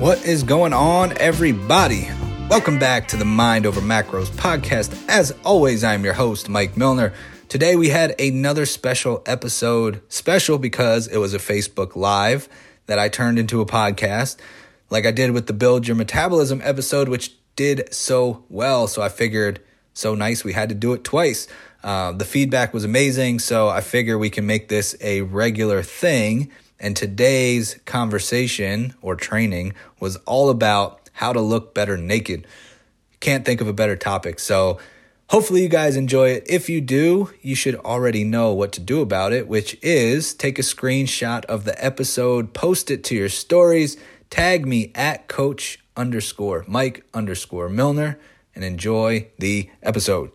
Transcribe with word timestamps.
What 0.00 0.24
is 0.24 0.44
going 0.44 0.72
on, 0.72 1.12
everybody? 1.18 2.08
Welcome 2.48 2.78
back 2.78 3.06
to 3.08 3.18
the 3.18 3.26
Mind 3.26 3.66
Over 3.66 3.82
Macros 3.82 4.30
podcast. 4.30 4.98
As 5.10 5.30
always, 5.44 5.84
I'm 5.84 6.04
your 6.04 6.14
host, 6.14 6.48
Mike 6.48 6.74
Milner. 6.74 7.12
Today 7.50 7.76
we 7.76 7.90
had 7.90 8.18
another 8.18 8.64
special 8.64 9.22
episode, 9.26 10.00
special 10.08 10.56
because 10.56 11.06
it 11.06 11.18
was 11.18 11.34
a 11.34 11.38
Facebook 11.38 11.96
Live 11.96 12.48
that 12.86 12.98
I 12.98 13.10
turned 13.10 13.38
into 13.38 13.60
a 13.60 13.66
podcast, 13.66 14.38
like 14.88 15.04
I 15.04 15.10
did 15.10 15.32
with 15.32 15.46
the 15.48 15.52
Build 15.52 15.86
Your 15.86 15.96
Metabolism 15.96 16.62
episode, 16.64 17.10
which 17.10 17.36
did 17.54 17.92
so 17.92 18.46
well. 18.48 18.88
So 18.88 19.02
I 19.02 19.10
figured, 19.10 19.60
so 19.92 20.14
nice, 20.14 20.44
we 20.44 20.54
had 20.54 20.70
to 20.70 20.74
do 20.74 20.94
it 20.94 21.04
twice. 21.04 21.46
Uh, 21.84 22.12
the 22.12 22.24
feedback 22.24 22.72
was 22.72 22.84
amazing, 22.84 23.38
so 23.38 23.68
I 23.68 23.82
figure 23.82 24.16
we 24.16 24.30
can 24.30 24.46
make 24.46 24.68
this 24.70 24.96
a 25.02 25.20
regular 25.20 25.82
thing. 25.82 26.50
And 26.80 26.96
today's 26.96 27.78
conversation 27.84 28.94
or 29.02 29.14
training 29.14 29.74
was 30.00 30.16
all 30.26 30.48
about 30.48 31.10
how 31.12 31.32
to 31.32 31.40
look 31.40 31.74
better 31.74 31.96
naked. 31.98 32.46
Can't 33.20 33.44
think 33.44 33.60
of 33.60 33.68
a 33.68 33.74
better 33.74 33.96
topic. 33.96 34.40
So 34.40 34.78
hopefully 35.28 35.62
you 35.62 35.68
guys 35.68 35.96
enjoy 35.96 36.30
it. 36.30 36.44
If 36.48 36.70
you 36.70 36.80
do, 36.80 37.30
you 37.42 37.54
should 37.54 37.76
already 37.76 38.24
know 38.24 38.54
what 38.54 38.72
to 38.72 38.80
do 38.80 39.02
about 39.02 39.34
it, 39.34 39.46
which 39.46 39.76
is 39.82 40.32
take 40.32 40.58
a 40.58 40.62
screenshot 40.62 41.44
of 41.44 41.64
the 41.64 41.84
episode, 41.84 42.54
post 42.54 42.90
it 42.90 43.04
to 43.04 43.14
your 43.14 43.28
stories, 43.28 43.98
tag 44.30 44.66
me 44.66 44.90
at 44.94 45.28
coach 45.28 45.78
underscore 45.96 46.64
Mike 46.66 47.04
underscore 47.12 47.68
Milner, 47.68 48.18
and 48.54 48.64
enjoy 48.64 49.28
the 49.38 49.68
episode. 49.82 50.30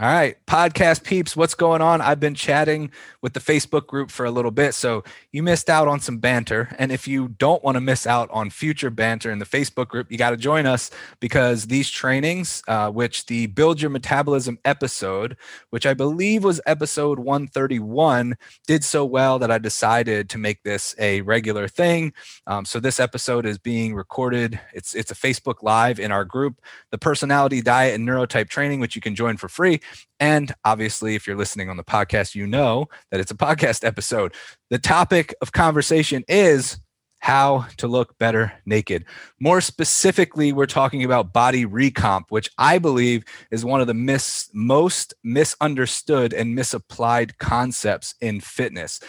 All 0.00 0.06
right, 0.06 0.38
podcast 0.46 1.04
peeps, 1.04 1.36
what's 1.36 1.52
going 1.52 1.82
on? 1.82 2.00
I've 2.00 2.20
been 2.20 2.34
chatting 2.34 2.90
with 3.20 3.34
the 3.34 3.40
Facebook 3.40 3.86
group 3.86 4.10
for 4.10 4.24
a 4.24 4.30
little 4.30 4.50
bit, 4.50 4.72
so 4.72 5.04
you 5.30 5.42
missed 5.42 5.68
out 5.68 5.88
on 5.88 6.00
some 6.00 6.16
banter. 6.16 6.74
And 6.78 6.90
if 6.90 7.06
you 7.06 7.28
don't 7.28 7.62
want 7.62 7.74
to 7.74 7.82
miss 7.82 8.06
out 8.06 8.30
on 8.32 8.48
future 8.48 8.88
banter 8.88 9.30
in 9.30 9.40
the 9.40 9.44
Facebook 9.44 9.88
group, 9.88 10.10
you 10.10 10.16
got 10.16 10.30
to 10.30 10.38
join 10.38 10.64
us 10.64 10.90
because 11.20 11.66
these 11.66 11.90
trainings, 11.90 12.62
uh, 12.66 12.90
which 12.90 13.26
the 13.26 13.48
Build 13.48 13.82
Your 13.82 13.90
Metabolism 13.90 14.58
episode, 14.64 15.36
which 15.68 15.84
I 15.84 15.92
believe 15.92 16.44
was 16.44 16.62
episode 16.64 17.18
131, 17.18 18.38
did 18.66 18.82
so 18.82 19.04
well 19.04 19.38
that 19.38 19.50
I 19.50 19.58
decided 19.58 20.30
to 20.30 20.38
make 20.38 20.62
this 20.62 20.94
a 20.98 21.20
regular 21.20 21.68
thing. 21.68 22.14
Um, 22.46 22.64
so 22.64 22.80
this 22.80 23.00
episode 23.00 23.44
is 23.44 23.58
being 23.58 23.94
recorded. 23.94 24.58
It's 24.72 24.94
it's 24.94 25.10
a 25.10 25.14
Facebook 25.14 25.62
Live 25.62 26.00
in 26.00 26.10
our 26.10 26.24
group, 26.24 26.62
the 26.90 26.96
Personality 26.96 27.60
Diet 27.60 27.96
and 27.96 28.08
Neurotype 28.08 28.48
Training, 28.48 28.80
which 28.80 28.96
you 28.96 29.02
can 29.02 29.14
join 29.14 29.36
for 29.36 29.50
free. 29.50 29.78
And 30.18 30.54
obviously, 30.64 31.14
if 31.14 31.26
you're 31.26 31.36
listening 31.36 31.68
on 31.68 31.76
the 31.76 31.84
podcast, 31.84 32.34
you 32.34 32.46
know 32.46 32.86
that 33.10 33.20
it's 33.20 33.30
a 33.30 33.36
podcast 33.36 33.84
episode. 33.84 34.34
The 34.68 34.78
topic 34.78 35.34
of 35.40 35.52
conversation 35.52 36.24
is 36.28 36.78
how 37.20 37.66
to 37.76 37.86
look 37.86 38.18
better 38.18 38.52
naked. 38.66 39.04
More 39.38 39.60
specifically, 39.60 40.52
we're 40.52 40.66
talking 40.66 41.04
about 41.04 41.32
body 41.32 41.64
recomp, 41.66 42.24
which 42.30 42.50
I 42.58 42.78
believe 42.78 43.24
is 43.50 43.64
one 43.64 43.80
of 43.80 43.86
the 43.86 43.94
mis- 43.94 44.50
most 44.52 45.14
misunderstood 45.22 46.32
and 46.32 46.54
misapplied 46.54 47.38
concepts 47.38 48.14
in 48.20 48.40
fitness. 48.40 49.00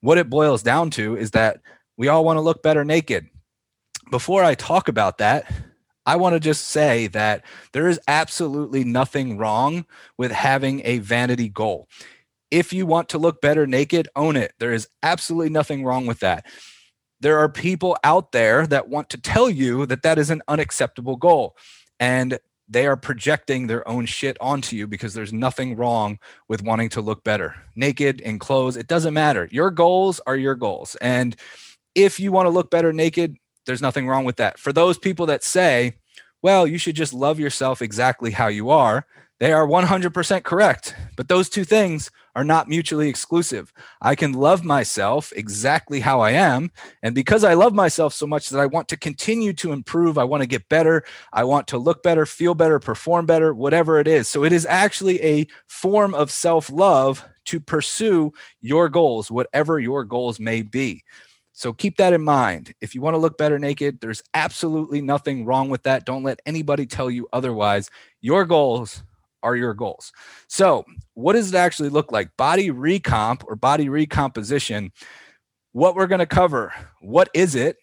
What 0.00 0.18
it 0.18 0.28
boils 0.28 0.62
down 0.62 0.90
to 0.90 1.16
is 1.16 1.30
that 1.30 1.60
we 1.96 2.08
all 2.08 2.24
want 2.24 2.38
to 2.38 2.42
look 2.42 2.62
better 2.62 2.84
naked. 2.84 3.28
Before 4.10 4.42
I 4.42 4.54
talk 4.54 4.88
about 4.88 5.18
that, 5.18 5.50
I 6.10 6.16
want 6.16 6.32
to 6.32 6.40
just 6.40 6.66
say 6.66 7.06
that 7.06 7.44
there 7.72 7.86
is 7.86 8.00
absolutely 8.08 8.82
nothing 8.82 9.38
wrong 9.38 9.86
with 10.18 10.32
having 10.32 10.82
a 10.84 10.98
vanity 10.98 11.48
goal. 11.48 11.86
If 12.50 12.72
you 12.72 12.84
want 12.84 13.10
to 13.10 13.18
look 13.18 13.40
better 13.40 13.64
naked, 13.64 14.08
own 14.16 14.34
it. 14.34 14.52
There 14.58 14.72
is 14.72 14.88
absolutely 15.04 15.50
nothing 15.50 15.84
wrong 15.84 16.06
with 16.06 16.18
that. 16.18 16.46
There 17.20 17.38
are 17.38 17.48
people 17.48 17.96
out 18.02 18.32
there 18.32 18.66
that 18.66 18.88
want 18.88 19.08
to 19.10 19.18
tell 19.18 19.48
you 19.48 19.86
that 19.86 20.02
that 20.02 20.18
is 20.18 20.30
an 20.30 20.42
unacceptable 20.48 21.14
goal. 21.14 21.56
And 22.00 22.40
they 22.66 22.88
are 22.88 22.96
projecting 22.96 23.68
their 23.68 23.86
own 23.86 24.04
shit 24.06 24.36
onto 24.40 24.74
you 24.74 24.88
because 24.88 25.14
there's 25.14 25.32
nothing 25.32 25.76
wrong 25.76 26.18
with 26.48 26.64
wanting 26.64 26.88
to 26.88 27.00
look 27.00 27.22
better. 27.22 27.54
Naked 27.76 28.20
in 28.20 28.40
clothes, 28.40 28.76
it 28.76 28.88
doesn't 28.88 29.14
matter. 29.14 29.48
Your 29.52 29.70
goals 29.70 30.20
are 30.26 30.36
your 30.36 30.56
goals. 30.56 30.96
And 30.96 31.36
if 31.94 32.18
you 32.18 32.32
want 32.32 32.46
to 32.46 32.50
look 32.50 32.68
better 32.68 32.92
naked, 32.92 33.36
there's 33.66 33.82
nothing 33.82 34.08
wrong 34.08 34.24
with 34.24 34.36
that. 34.36 34.58
For 34.58 34.72
those 34.72 34.98
people 34.98 35.26
that 35.26 35.44
say, 35.44 35.94
well, 36.42 36.66
you 36.66 36.78
should 36.78 36.96
just 36.96 37.12
love 37.12 37.38
yourself 37.38 37.82
exactly 37.82 38.30
how 38.30 38.48
you 38.48 38.70
are, 38.70 39.06
they 39.40 39.52
are 39.52 39.66
100% 39.66 40.42
correct. 40.42 40.94
But 41.16 41.28
those 41.28 41.48
two 41.48 41.64
things 41.64 42.10
are 42.36 42.44
not 42.44 42.68
mutually 42.68 43.08
exclusive. 43.08 43.72
I 44.02 44.14
can 44.14 44.32
love 44.32 44.64
myself 44.64 45.32
exactly 45.34 46.00
how 46.00 46.20
I 46.20 46.32
am. 46.32 46.70
And 47.02 47.14
because 47.14 47.42
I 47.42 47.54
love 47.54 47.72
myself 47.74 48.12
so 48.12 48.26
much 48.26 48.50
that 48.50 48.60
I 48.60 48.66
want 48.66 48.88
to 48.88 48.98
continue 48.98 49.54
to 49.54 49.72
improve, 49.72 50.18
I 50.18 50.24
want 50.24 50.42
to 50.42 50.46
get 50.46 50.68
better, 50.68 51.04
I 51.32 51.44
want 51.44 51.66
to 51.68 51.78
look 51.78 52.02
better, 52.02 52.26
feel 52.26 52.54
better, 52.54 52.78
perform 52.78 53.24
better, 53.24 53.54
whatever 53.54 53.98
it 53.98 54.06
is. 54.06 54.28
So 54.28 54.44
it 54.44 54.52
is 54.52 54.66
actually 54.66 55.20
a 55.22 55.46
form 55.66 56.14
of 56.14 56.30
self 56.30 56.70
love 56.70 57.24
to 57.46 57.60
pursue 57.60 58.32
your 58.60 58.90
goals, 58.90 59.30
whatever 59.30 59.78
your 59.80 60.04
goals 60.04 60.38
may 60.38 60.60
be. 60.60 61.02
So 61.60 61.74
keep 61.74 61.98
that 61.98 62.14
in 62.14 62.22
mind. 62.22 62.72
If 62.80 62.94
you 62.94 63.02
want 63.02 63.12
to 63.12 63.18
look 63.18 63.36
better 63.36 63.58
naked, 63.58 64.00
there's 64.00 64.22
absolutely 64.32 65.02
nothing 65.02 65.44
wrong 65.44 65.68
with 65.68 65.82
that. 65.82 66.06
Don't 66.06 66.22
let 66.22 66.40
anybody 66.46 66.86
tell 66.86 67.10
you 67.10 67.28
otherwise. 67.34 67.90
Your 68.22 68.46
goals 68.46 69.02
are 69.42 69.54
your 69.54 69.74
goals. 69.74 70.10
So, 70.48 70.86
what 71.12 71.34
does 71.34 71.52
it 71.52 71.58
actually 71.58 71.90
look 71.90 72.12
like? 72.12 72.34
Body 72.38 72.70
recomp 72.70 73.42
or 73.46 73.56
body 73.56 73.90
recomposition. 73.90 74.90
What 75.72 75.96
we're 75.96 76.06
going 76.06 76.20
to 76.20 76.26
cover. 76.26 76.72
What 77.02 77.28
is 77.34 77.54
it? 77.54 77.76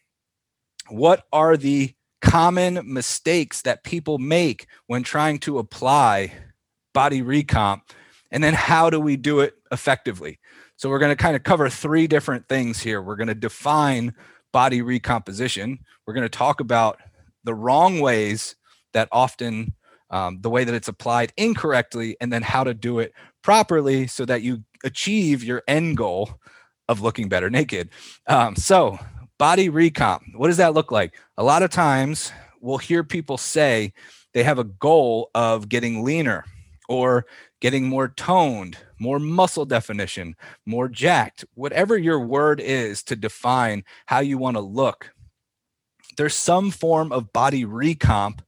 What 0.89 1.25
are 1.31 1.55
the 1.55 1.93
common 2.19 2.81
mistakes 2.91 3.61
that 3.61 3.83
people 3.83 4.17
make 4.17 4.65
when 4.87 5.03
trying 5.03 5.37
to 5.41 5.59
apply 5.59 6.33
body 6.95 7.21
recomp? 7.21 7.81
And 8.31 8.43
then 8.43 8.55
how 8.55 8.89
do 8.89 8.99
we 8.99 9.17
do 9.17 9.41
it 9.41 9.53
effectively? 9.71 10.39
So 10.77 10.89
we're 10.89 10.99
going 10.99 11.11
to 11.11 11.21
kind 11.21 11.35
of 11.35 11.43
cover 11.43 11.69
three 11.69 12.07
different 12.07 12.47
things 12.47 12.79
here. 12.79 13.01
We're 13.01 13.15
going 13.15 13.27
to 13.27 13.35
define 13.35 14.13
body 14.53 14.81
recomposition. 14.81 15.79
We're 16.05 16.13
going 16.13 16.23
to 16.23 16.29
talk 16.29 16.59
about 16.59 16.99
the 17.43 17.53
wrong 17.53 17.99
ways 17.99 18.55
that 18.93 19.09
often 19.11 19.73
um, 20.09 20.39
the 20.41 20.49
way 20.49 20.63
that 20.63 20.73
it's 20.73 20.87
applied 20.87 21.33
incorrectly, 21.35 22.15
and 22.21 22.31
then 22.31 22.41
how 22.41 22.63
to 22.63 22.73
do 22.73 22.99
it 22.99 23.13
properly 23.43 24.07
so 24.07 24.25
that 24.25 24.41
you 24.41 24.63
achieve 24.83 25.43
your 25.43 25.63
end 25.67 25.97
goal 25.97 26.39
of 26.87 27.01
looking 27.01 27.27
better 27.27 27.49
naked. 27.49 27.89
Um, 28.27 28.55
so, 28.55 28.97
body 29.37 29.69
recomp, 29.69 30.21
what 30.35 30.47
does 30.47 30.57
that 30.57 30.73
look 30.73 30.91
like? 30.91 31.15
A 31.37 31.43
lot 31.43 31.63
of 31.63 31.69
times 31.69 32.31
we'll 32.61 32.77
hear 32.77 33.03
people 33.03 33.37
say 33.37 33.93
they 34.33 34.43
have 34.43 34.59
a 34.59 34.63
goal 34.63 35.29
of 35.35 35.69
getting 35.69 36.03
leaner 36.03 36.45
or 36.87 37.25
getting 37.59 37.87
more 37.87 38.07
toned, 38.09 38.77
more 38.99 39.19
muscle 39.19 39.65
definition, 39.65 40.35
more 40.65 40.87
jacked, 40.87 41.45
whatever 41.55 41.97
your 41.97 42.19
word 42.19 42.59
is 42.59 43.03
to 43.03 43.15
define 43.15 43.83
how 44.05 44.19
you 44.19 44.37
want 44.37 44.55
to 44.55 44.61
look, 44.61 45.11
there's 46.17 46.35
some 46.35 46.71
form 46.71 47.11
of 47.11 47.33
body 47.33 47.65
recomp 47.65 48.39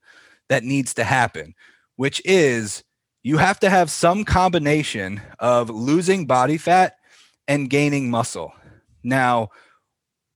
that 0.49 0.63
needs 0.63 0.93
to 0.95 1.03
happen, 1.03 1.53
which 1.95 2.21
is 2.25 2.83
you 3.23 3.37
have 3.37 3.59
to 3.59 3.69
have 3.69 3.91
some 3.91 4.23
combination 4.23 5.21
of 5.39 5.69
losing 5.69 6.25
body 6.25 6.57
fat 6.57 6.95
and 7.47 7.69
gaining 7.69 8.09
muscle. 8.09 8.53
Now, 9.03 9.49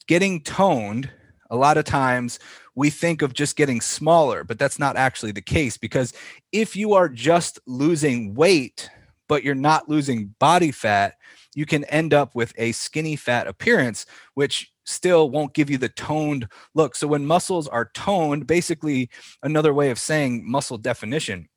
getting 0.08 0.42
toned, 0.42 1.10
a 1.54 1.56
lot 1.56 1.78
of 1.78 1.86
times 1.86 2.40
we 2.74 2.90
think 2.90 3.22
of 3.22 3.34
just 3.34 3.56
getting 3.56 3.80
smaller, 3.80 4.44
but 4.44 4.58
that's 4.58 4.80
not 4.80 4.98
actually 4.98 5.32
the 5.32 5.42
case 5.42 5.78
because 5.78 6.12
if 6.52 6.76
you 6.76 6.94
are 6.94 7.08
just 7.08 7.60
losing 7.68 8.34
weight, 8.34 8.90
but 9.30 9.44
you're 9.44 9.54
not 9.54 9.88
losing 9.88 10.34
body 10.40 10.72
fat, 10.72 11.14
you 11.54 11.68
can 11.68 11.84
end 11.86 12.12
up 12.12 12.34
with 12.34 12.54
a 12.58 12.72
skinny 12.72 13.16
fat 13.16 13.46
appearance, 13.46 14.08
which 14.34 14.72
still 14.86 15.30
won't 15.30 15.54
give 15.54 15.70
you 15.70 15.78
the 15.78 15.90
toned 15.90 16.48
look. 16.74 16.96
So 16.96 17.06
when 17.06 17.24
muscles 17.24 17.68
are 17.68 17.92
toned, 17.94 18.48
basically 18.48 19.12
another 19.44 19.76
way 19.76 19.92
of 19.92 20.00
saying 20.00 20.50
muscle 20.50 20.80
definition, 20.80 21.48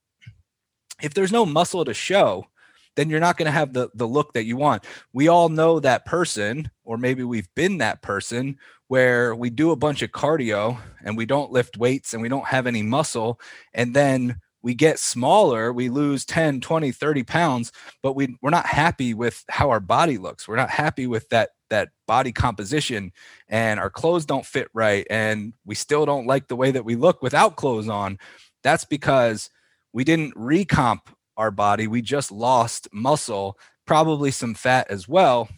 if 1.01 1.15
there's 1.15 1.33
no 1.33 1.47
muscle 1.47 1.87
to 1.87 1.95
show, 1.95 2.47
then 2.97 3.11
you're 3.11 3.21
not 3.21 3.37
going 3.37 3.47
to 3.47 3.53
have 3.53 3.73
the 3.73 3.89
the 3.95 4.09
look 4.09 4.33
that 4.33 4.45
you 4.45 4.57
want. 4.57 4.85
We 5.13 5.29
all 5.29 5.49
know 5.49 5.81
that 5.81 6.05
person 6.05 6.71
or 6.85 6.99
maybe 6.99 7.23
we've 7.23 7.53
been 7.55 7.79
that 7.79 8.03
person 8.03 8.59
where 8.89 9.35
we 9.35 9.51
do 9.51 9.71
a 9.71 9.77
bunch 9.77 10.03
of 10.03 10.13
cardio 10.13 10.79
and 11.05 11.17
we 11.17 11.27
don't 11.27 11.53
lift 11.53 11.77
weights 11.77 12.13
and 12.13 12.23
we 12.23 12.29
don't 12.29 12.47
have 12.47 12.67
any 12.67 12.83
muscle 12.83 13.41
and 13.75 13.95
then 13.95 14.41
we 14.63 14.75
get 14.75 14.99
smaller 14.99 15.73
we 15.73 15.89
lose 15.89 16.25
10 16.25 16.61
20 16.61 16.91
30 16.93 17.23
pounds 17.23 17.73
but 18.03 18.15
we, 18.15 18.37
we're 18.43 18.51
not 18.51 18.67
happy 18.67 19.15
with 19.15 19.45
how 19.49 19.71
our 19.71 19.81
body 19.81 20.19
looks 20.19 20.49
we're 20.49 20.57
not 20.57 20.71
happy 20.71 21.07
with 21.07 21.29
that 21.29 21.51
that 21.69 21.89
body 22.07 22.33
composition 22.33 23.13
and 23.49 23.81
our 23.81 23.91
clothes 23.91 24.25
don't 24.25 24.47
fit 24.47 24.69
right 24.73 25.07
and 25.11 25.53
we 25.65 25.75
still 25.75 26.07
don't 26.07 26.27
like 26.27 26.49
the 26.49 26.57
way 26.57 26.71
that 26.71 26.85
we 26.85 26.97
look 26.97 27.23
without 27.23 27.57
clothes 27.57 27.89
on 27.89 28.19
that's 28.63 28.85
because 28.85 29.51
we 29.93 30.05
didn't 30.05 30.35
recomp 30.35 31.01
our 31.37 31.51
body 31.51 31.87
we 31.87 32.03
just 32.03 32.31
lost 32.31 32.89
muscle 32.93 33.59
probably 33.87 34.31
some 34.31 34.55
fat 34.55 34.87
as 34.91 35.09
well 35.09 35.49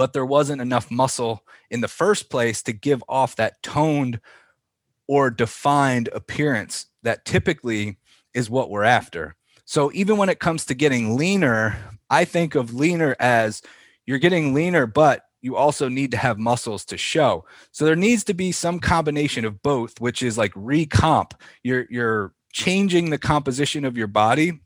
but 0.00 0.14
there 0.14 0.24
wasn't 0.24 0.62
enough 0.62 0.90
muscle 0.90 1.44
in 1.70 1.82
the 1.82 1.88
first 1.88 2.30
place 2.30 2.62
to 2.62 2.72
give 2.72 3.04
off 3.06 3.36
that 3.36 3.62
toned 3.62 4.18
or 5.06 5.28
defined 5.28 6.08
appearance 6.14 6.86
that 7.02 7.26
typically 7.26 7.98
is 8.32 8.48
what 8.48 8.70
we're 8.70 8.84
after. 8.84 9.36
So 9.66 9.90
even 9.92 10.16
when 10.16 10.30
it 10.30 10.38
comes 10.38 10.64
to 10.66 10.74
getting 10.74 11.16
leaner, 11.16 11.76
I 12.08 12.24
think 12.24 12.54
of 12.54 12.72
leaner 12.72 13.14
as 13.20 13.60
you're 14.06 14.18
getting 14.18 14.54
leaner, 14.54 14.86
but 14.86 15.24
you 15.42 15.54
also 15.54 15.88
need 15.88 16.12
to 16.12 16.16
have 16.16 16.38
muscles 16.38 16.84
to 16.86 16.96
show. 16.96 17.44
So 17.70 17.84
there 17.84 17.94
needs 17.94 18.24
to 18.24 18.32
be 18.34 18.52
some 18.52 18.80
combination 18.80 19.44
of 19.44 19.62
both, 19.62 20.00
which 20.00 20.22
is 20.22 20.38
like 20.38 20.54
recomp. 20.54 21.32
You're 21.62 21.86
you're 21.90 22.32
changing 22.54 23.10
the 23.10 23.18
composition 23.18 23.84
of 23.84 23.98
your 23.98 24.06
body 24.06 24.60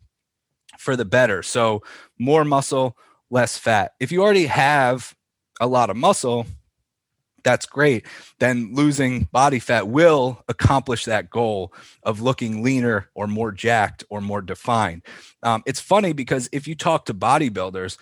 for 0.79 0.97
the 0.97 1.05
better. 1.05 1.43
So 1.43 1.83
more 2.19 2.45
muscle, 2.45 2.97
less 3.31 3.59
fat. 3.59 3.93
If 4.01 4.13
you 4.13 4.23
already 4.23 4.47
have 4.47 5.15
a 5.61 5.67
lot 5.67 5.91
of 5.91 5.97
muscle, 5.97 6.47
that's 7.43 7.67
great. 7.67 8.07
Then 8.39 8.75
losing 8.75 9.29
body 9.31 9.59
fat 9.59 9.89
will 9.89 10.43
accomplish 10.49 11.05
that 11.05 11.29
goal 11.29 11.75
of 12.03 12.23
looking 12.23 12.63
leaner 12.63 13.11
or 13.15 13.27
more 13.27 13.53
jacked 13.53 14.03
or 14.09 14.21
more 14.21 14.41
defined. 14.41 15.03
Um, 15.43 15.63
it's 15.67 15.81
funny 15.81 16.15
because 16.15 16.49
if 16.53 16.67
you 16.67 16.75
talk 16.75 17.05
to 17.07 17.15
bodybuilders, 17.15 17.99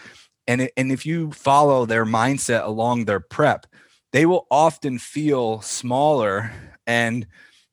and 0.47 0.69
and 0.77 0.91
if 0.93 1.07
you 1.07 1.31
follow 1.33 1.87
their 1.87 2.05
mindset 2.05 2.65
along 2.65 3.05
their 3.05 3.21
prep 3.21 3.67
they 4.13 4.27
will 4.27 4.47
often 4.51 4.99
feel 4.99 5.61
smaller 5.63 6.53
and 6.87 7.27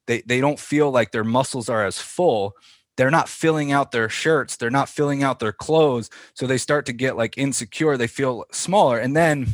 they 0.07 0.21
they 0.21 0.41
don't 0.41 0.59
feel 0.59 0.91
like 0.91 1.11
their 1.11 1.23
muscles 1.23 1.69
are 1.69 1.85
as 1.85 1.99
full 1.99 2.55
they're 2.99 3.09
not 3.09 3.29
filling 3.29 3.71
out 3.71 3.91
their 3.93 4.09
shirts 4.09 4.57
they're 4.57 4.69
not 4.69 4.89
filling 4.89 5.23
out 5.23 5.39
their 5.39 5.53
clothes 5.53 6.09
so 6.33 6.45
they 6.45 6.57
start 6.57 6.85
to 6.85 6.91
get 6.91 7.15
like 7.15 7.37
insecure 7.37 7.95
they 7.95 8.07
feel 8.07 8.43
smaller 8.51 8.99
and 8.99 9.15
then 9.15 9.47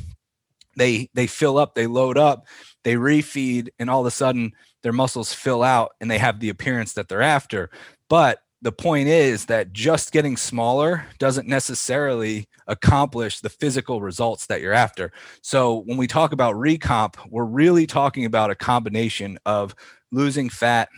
they 0.75 1.07
they 1.13 1.27
fill 1.27 1.59
up 1.59 1.75
they 1.75 1.85
load 1.85 2.17
up 2.17 2.47
they 2.83 2.95
refeed 2.95 3.69
and 3.77 3.87
all 3.87 4.01
of 4.01 4.07
a 4.07 4.11
sudden 4.11 4.51
their 4.81 4.91
muscles 4.91 5.31
fill 5.31 5.61
out 5.61 5.91
and 6.01 6.09
they 6.09 6.17
have 6.17 6.39
the 6.39 6.49
appearance 6.49 6.93
that 6.93 7.07
they're 7.07 7.21
after 7.21 7.69
but 8.09 8.39
the 8.63 8.71
point 8.71 9.07
is 9.07 9.45
that 9.45 9.73
just 9.73 10.11
getting 10.11 10.35
smaller 10.35 11.05
doesn't 11.19 11.47
necessarily 11.47 12.47
accomplish 12.65 13.41
the 13.41 13.49
physical 13.49 14.01
results 14.01 14.47
that 14.47 14.59
you're 14.59 14.73
after. 14.73 15.11
So 15.43 15.83
when 15.85 15.97
we 15.97 16.07
talk 16.07 16.31
about 16.31 16.55
recomp, 16.55 17.15
we're 17.29 17.45
really 17.45 17.85
talking 17.85 18.25
about 18.25 18.49
a 18.49 18.55
combination 18.55 19.37
of 19.45 19.75
losing 20.11 20.49
fat 20.49 20.89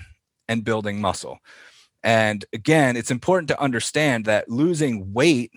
and 0.48 0.64
building 0.64 1.02
muscle. 1.02 1.40
And 2.04 2.46
again, 2.54 2.96
it's 2.96 3.12
important 3.12 3.48
to 3.50 3.62
understand 3.62 4.26
that 4.26 4.50
losing 4.50 5.14
weight 5.14 5.52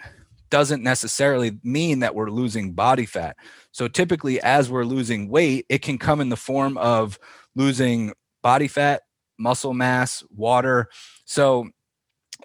doesn't 0.50 0.82
necessarily 0.82 1.58
mean 1.62 2.00
that 2.00 2.14
we're 2.14 2.30
losing 2.30 2.72
body 2.72 3.06
fat. 3.06 3.36
So 3.72 3.88
typically, 3.88 4.40
as 4.40 4.70
we're 4.70 4.84
losing 4.84 5.28
weight, 5.28 5.64
it 5.68 5.82
can 5.82 5.96
come 5.96 6.20
in 6.20 6.28
the 6.28 6.36
form 6.36 6.76
of 6.76 7.18
losing 7.54 8.12
body 8.42 8.68
fat, 8.68 9.02
muscle 9.38 9.74
mass, 9.74 10.24
water. 10.30 10.88
So 11.24 11.68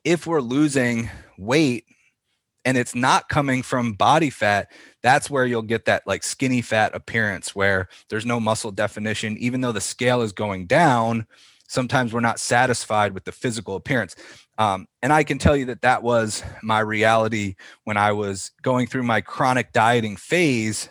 if 0.04 0.28
we're 0.28 0.42
losing 0.42 1.10
weight 1.38 1.86
and 2.64 2.78
it's 2.78 2.96
not 2.96 3.30
coming 3.30 3.64
from 3.64 3.94
body 3.94 4.30
fat, 4.30 4.72
that's 5.02 5.30
where 5.30 5.46
you'll 5.46 5.62
get 5.64 5.86
that 5.86 6.04
like 6.06 6.24
skinny 6.24 6.62
fat 6.62 6.96
appearance 6.96 7.56
where 7.56 7.88
there's 8.10 8.26
no 8.26 8.40
muscle 8.40 8.72
definition. 8.72 9.38
Even 9.38 9.62
though 9.62 9.72
the 9.72 9.82
scale 9.82 10.22
is 10.22 10.32
going 10.32 10.68
down, 10.68 11.26
sometimes 11.68 12.14
we're 12.14 12.20
not 12.20 12.40
satisfied 12.40 13.14
with 13.14 13.26
the 13.26 13.32
physical 13.32 13.76
appearance. 13.76 14.16
Um, 14.58 14.88
and 15.02 15.12
I 15.12 15.24
can 15.24 15.38
tell 15.38 15.56
you 15.56 15.66
that 15.66 15.82
that 15.82 16.04
was 16.04 16.44
my 16.64 16.80
reality 16.80 17.56
when 17.84 17.98
I 17.98 18.12
was 18.12 18.52
going 18.62 18.88
through 18.88 19.04
my 19.04 19.22
chronic 19.22 19.74
dieting 19.74 20.16
phase, 20.16 20.90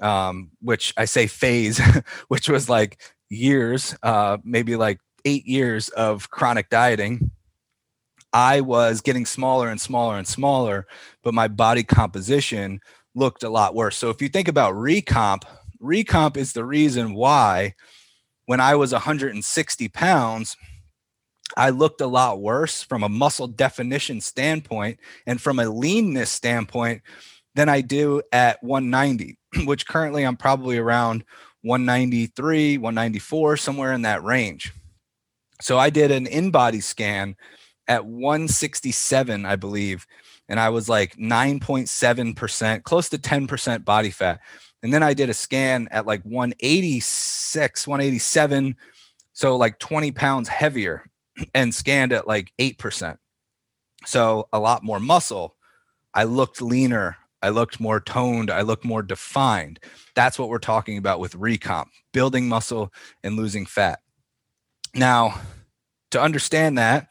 um, 0.00 0.50
which 0.60 0.92
I 0.96 1.04
say 1.04 1.26
phase, 1.26 1.80
which 2.28 2.48
was 2.48 2.68
like 2.68 3.00
years, 3.28 3.96
uh, 4.02 4.38
maybe 4.44 4.76
like 4.76 5.00
eight 5.24 5.46
years 5.46 5.88
of 5.90 6.30
chronic 6.30 6.68
dieting 6.70 7.30
I 8.34 8.62
was 8.62 9.00
getting 9.00 9.26
smaller 9.26 9.70
and 9.70 9.80
smaller 9.80 10.18
and 10.18 10.26
smaller, 10.26 10.88
but 11.22 11.34
my 11.34 11.46
body 11.46 11.84
composition 11.84 12.80
looked 13.14 13.44
a 13.44 13.48
lot 13.48 13.76
worse. 13.76 13.96
So 13.96 14.10
if 14.10 14.20
you 14.20 14.28
think 14.28 14.48
about 14.48 14.74
recomp, 14.74 15.44
recomp 15.80 16.36
is 16.36 16.52
the 16.52 16.64
reason 16.64 17.14
why 17.14 17.74
when 18.46 18.60
I 18.60 18.74
was 18.74 18.92
160 18.92 19.88
pounds, 19.88 20.56
I 21.56 21.70
looked 21.70 22.00
a 22.00 22.06
lot 22.06 22.40
worse 22.40 22.82
from 22.82 23.02
a 23.02 23.08
muscle 23.08 23.46
definition 23.46 24.20
standpoint 24.20 24.98
and 25.26 25.40
from 25.40 25.58
a 25.58 25.68
leanness 25.68 26.30
standpoint 26.30 27.02
than 27.54 27.68
I 27.68 27.80
do 27.80 28.22
at 28.32 28.62
190, 28.62 29.38
which 29.64 29.86
currently 29.86 30.24
I'm 30.24 30.36
probably 30.36 30.78
around 30.78 31.24
193, 31.62 32.78
194, 32.78 33.56
somewhere 33.56 33.92
in 33.92 34.02
that 34.02 34.24
range. 34.24 34.72
So 35.60 35.78
I 35.78 35.90
did 35.90 36.10
an 36.10 36.26
InBody 36.26 36.82
scan 36.82 37.36
at 37.88 38.06
167, 38.06 39.46
I 39.46 39.56
believe, 39.56 40.06
and 40.48 40.60
I 40.60 40.68
was 40.70 40.88
like 40.88 41.16
9.7%, 41.16 42.82
close 42.82 43.08
to 43.10 43.18
10% 43.18 43.84
body 43.84 44.10
fat. 44.10 44.40
And 44.82 44.92
then 44.92 45.02
I 45.02 45.14
did 45.14 45.30
a 45.30 45.34
scan 45.34 45.88
at 45.90 46.06
like 46.06 46.22
186, 46.24 47.86
187, 47.86 48.76
so 49.32 49.56
like 49.56 49.78
20 49.78 50.12
pounds 50.12 50.48
heavier, 50.48 51.04
and 51.54 51.74
scanned 51.74 52.12
at 52.12 52.26
like 52.26 52.52
8%. 52.58 53.16
So 54.06 54.48
a 54.52 54.58
lot 54.58 54.84
more 54.84 55.00
muscle. 55.00 55.56
I 56.12 56.24
looked 56.24 56.60
leaner. 56.60 57.16
I 57.42 57.50
looked 57.50 57.80
more 57.80 58.00
toned. 58.00 58.50
I 58.50 58.62
looked 58.62 58.84
more 58.84 59.02
defined. 59.02 59.80
That's 60.14 60.38
what 60.38 60.48
we're 60.48 60.58
talking 60.58 60.98
about 60.98 61.20
with 61.20 61.34
recomp, 61.34 61.86
building 62.12 62.48
muscle 62.48 62.92
and 63.22 63.36
losing 63.36 63.66
fat. 63.66 64.00
Now, 64.94 65.40
to 66.12 66.20
understand 66.20 66.78
that, 66.78 67.08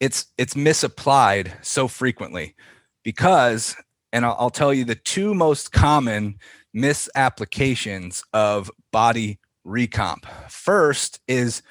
it's 0.00 0.26
it's 0.36 0.54
misapplied 0.54 1.52
so 1.62 1.88
frequently 1.88 2.54
because 3.02 3.76
and 4.12 4.24
I'll, 4.24 4.36
I'll 4.38 4.50
tell 4.50 4.72
you 4.72 4.84
the 4.84 4.94
two 4.94 5.34
most 5.34 5.72
common 5.72 6.38
misapplications 6.72 8.22
of 8.32 8.70
body 8.92 9.38
recomp. 9.66 10.24
First 10.50 11.20
is 11.28 11.62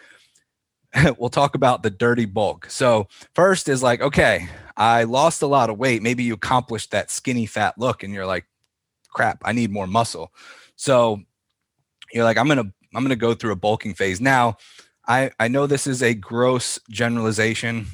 we'll 1.17 1.29
talk 1.29 1.55
about 1.55 1.83
the 1.83 1.89
dirty 1.89 2.25
bulk. 2.25 2.69
So 2.69 3.07
first 3.33 3.69
is 3.69 3.81
like 3.83 4.01
okay 4.01 4.47
i 4.75 5.03
lost 5.03 5.41
a 5.41 5.47
lot 5.47 5.69
of 5.69 5.77
weight. 5.77 6.01
Maybe 6.01 6.23
you 6.23 6.33
accomplished 6.33 6.91
that 6.91 7.09
skinny 7.11 7.45
fat 7.45 7.75
look 7.77 8.03
and 8.03 8.13
you're 8.13 8.25
like 8.25 8.45
crap 9.09 9.41
i 9.45 9.51
need 9.51 9.71
more 9.71 9.87
muscle. 9.87 10.33
So 10.75 11.21
you're 12.11 12.25
like 12.25 12.37
i'm 12.37 12.47
gonna 12.47 12.71
i'm 12.93 13.03
gonna 13.03 13.15
go 13.15 13.33
through 13.33 13.53
a 13.53 13.57
bulking 13.57 13.93
phase. 13.93 14.19
Now 14.19 14.57
i 15.07 15.31
i 15.39 15.47
know 15.47 15.65
this 15.65 15.87
is 15.87 16.03
a 16.03 16.13
gross 16.13 16.77
generalization 16.89 17.87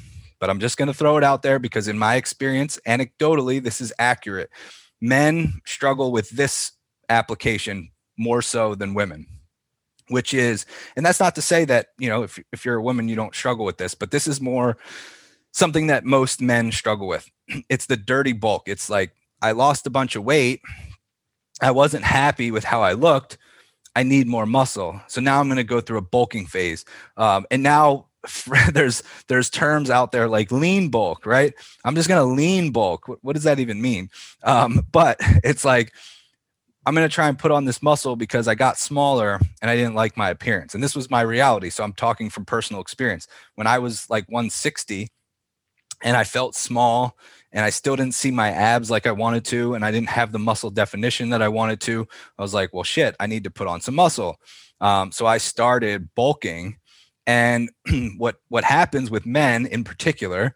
but 0.44 0.50
I'm 0.50 0.60
just 0.60 0.76
going 0.76 0.88
to 0.88 0.92
throw 0.92 1.16
it 1.16 1.24
out 1.24 1.40
there 1.40 1.58
because, 1.58 1.88
in 1.88 1.98
my 1.98 2.16
experience, 2.16 2.78
anecdotally, 2.86 3.62
this 3.62 3.80
is 3.80 3.94
accurate. 3.98 4.50
Men 5.00 5.62
struggle 5.64 6.12
with 6.12 6.28
this 6.28 6.72
application 7.08 7.88
more 8.18 8.42
so 8.42 8.74
than 8.74 8.92
women 8.92 9.26
which 10.08 10.34
is 10.34 10.66
and 10.96 11.04
that's 11.04 11.18
not 11.18 11.34
to 11.34 11.42
say 11.42 11.64
that 11.64 11.88
you 11.98 12.08
know 12.08 12.22
if, 12.22 12.38
if 12.52 12.64
you're 12.64 12.76
a 12.76 12.82
woman 12.82 13.08
you 13.08 13.16
don't 13.16 13.34
struggle 13.34 13.64
with 13.64 13.78
this 13.78 13.94
but 13.94 14.10
this 14.10 14.26
is 14.26 14.40
more 14.40 14.76
something 15.52 15.86
that 15.86 16.04
most 16.04 16.42
men 16.42 16.70
struggle 16.72 17.08
with. 17.08 17.30
It's 17.70 17.86
the 17.86 17.96
dirty 17.96 18.32
bulk. 18.32 18.64
It's 18.66 18.90
like 18.90 19.12
i 19.40 19.52
lost 19.52 19.86
a 19.86 19.90
bunch 19.90 20.14
of 20.14 20.24
weight. 20.24 20.60
I 21.62 21.70
wasn't 21.70 22.04
happy 22.04 22.50
with 22.50 22.64
how 22.64 22.82
i 22.82 22.92
looked. 22.92 23.38
I 23.96 24.02
need 24.02 24.26
more 24.26 24.44
muscle. 24.44 25.00
So 25.06 25.22
now 25.22 25.40
i'm 25.40 25.48
going 25.48 25.56
to 25.56 25.64
go 25.64 25.80
through 25.80 25.98
a 25.98 26.02
bulking 26.02 26.46
phase. 26.46 26.84
Um, 27.16 27.46
and 27.50 27.62
now 27.62 28.08
there's 28.72 29.02
there's 29.28 29.50
terms 29.50 29.90
out 29.90 30.12
there 30.12 30.28
like 30.28 30.50
lean 30.50 30.88
bulk 30.88 31.26
right? 31.26 31.54
I'm 31.84 31.94
just 31.94 32.08
to 32.20 32.24
lean 32.24 32.72
bulk. 32.72 33.08
What, 33.08 33.18
what, 33.22 33.34
does 33.34 33.44
that 33.44 33.58
even 33.58 33.80
mean? 33.80 34.10
Um, 34.42 34.86
but 34.92 35.16
it's 35.44 35.64
like 35.64 35.92
i'm 36.86 36.94
to 36.94 37.08
try 37.08 37.28
and 37.28 37.38
put 37.38 37.50
on 37.50 37.64
this 37.64 37.82
muscle 37.82 38.14
because 38.14 38.46
i 38.46 38.54
got 38.54 38.78
smaller 38.78 39.40
and 39.62 39.70
i 39.70 39.76
didn't 39.76 39.94
like 39.94 40.16
my 40.16 40.30
appearance. 40.30 40.74
And 40.74 40.84
this 40.84 40.94
was 40.94 41.10
my 41.10 41.22
reality 41.22 41.70
so 41.70 41.84
i'm 41.84 41.92
talking 41.92 42.30
from 42.30 42.44
personal 42.44 42.82
experience. 42.82 43.26
When 43.54 43.66
i 43.66 43.78
was 43.78 44.08
like 44.10 44.28
160 44.28 45.08
and 46.02 46.16
i 46.16 46.24
felt 46.24 46.54
small 46.54 47.16
and 47.52 47.64
i 47.64 47.70
still 47.70 47.96
didn't 47.96 48.14
see 48.14 48.30
my 48.30 48.50
abs 48.50 48.90
like 48.90 49.06
i 49.06 49.12
wanted 49.12 49.44
to 49.46 49.74
and 49.74 49.84
i 49.84 49.90
didn't 49.90 50.10
have 50.10 50.32
the 50.32 50.38
muscle 50.38 50.70
definition 50.70 51.30
that 51.30 51.40
i 51.40 51.48
wanted 51.48 51.80
to 51.80 52.06
i 52.38 52.42
was 52.42 52.52
like 52.52 52.74
well 52.74 52.84
shit 52.84 53.16
i 53.18 53.26
need 53.26 53.44
to 53.44 53.50
put 53.50 53.66
on 53.66 53.80
some 53.80 53.94
muscle. 53.94 54.36
Um, 54.80 55.12
so 55.12 55.24
i 55.24 55.38
started 55.38 56.10
bulking 56.14 56.76
and 57.26 57.70
what 58.16 58.36
what 58.48 58.64
happens 58.64 59.10
with 59.10 59.26
men 59.26 59.66
in 59.66 59.84
particular 59.84 60.54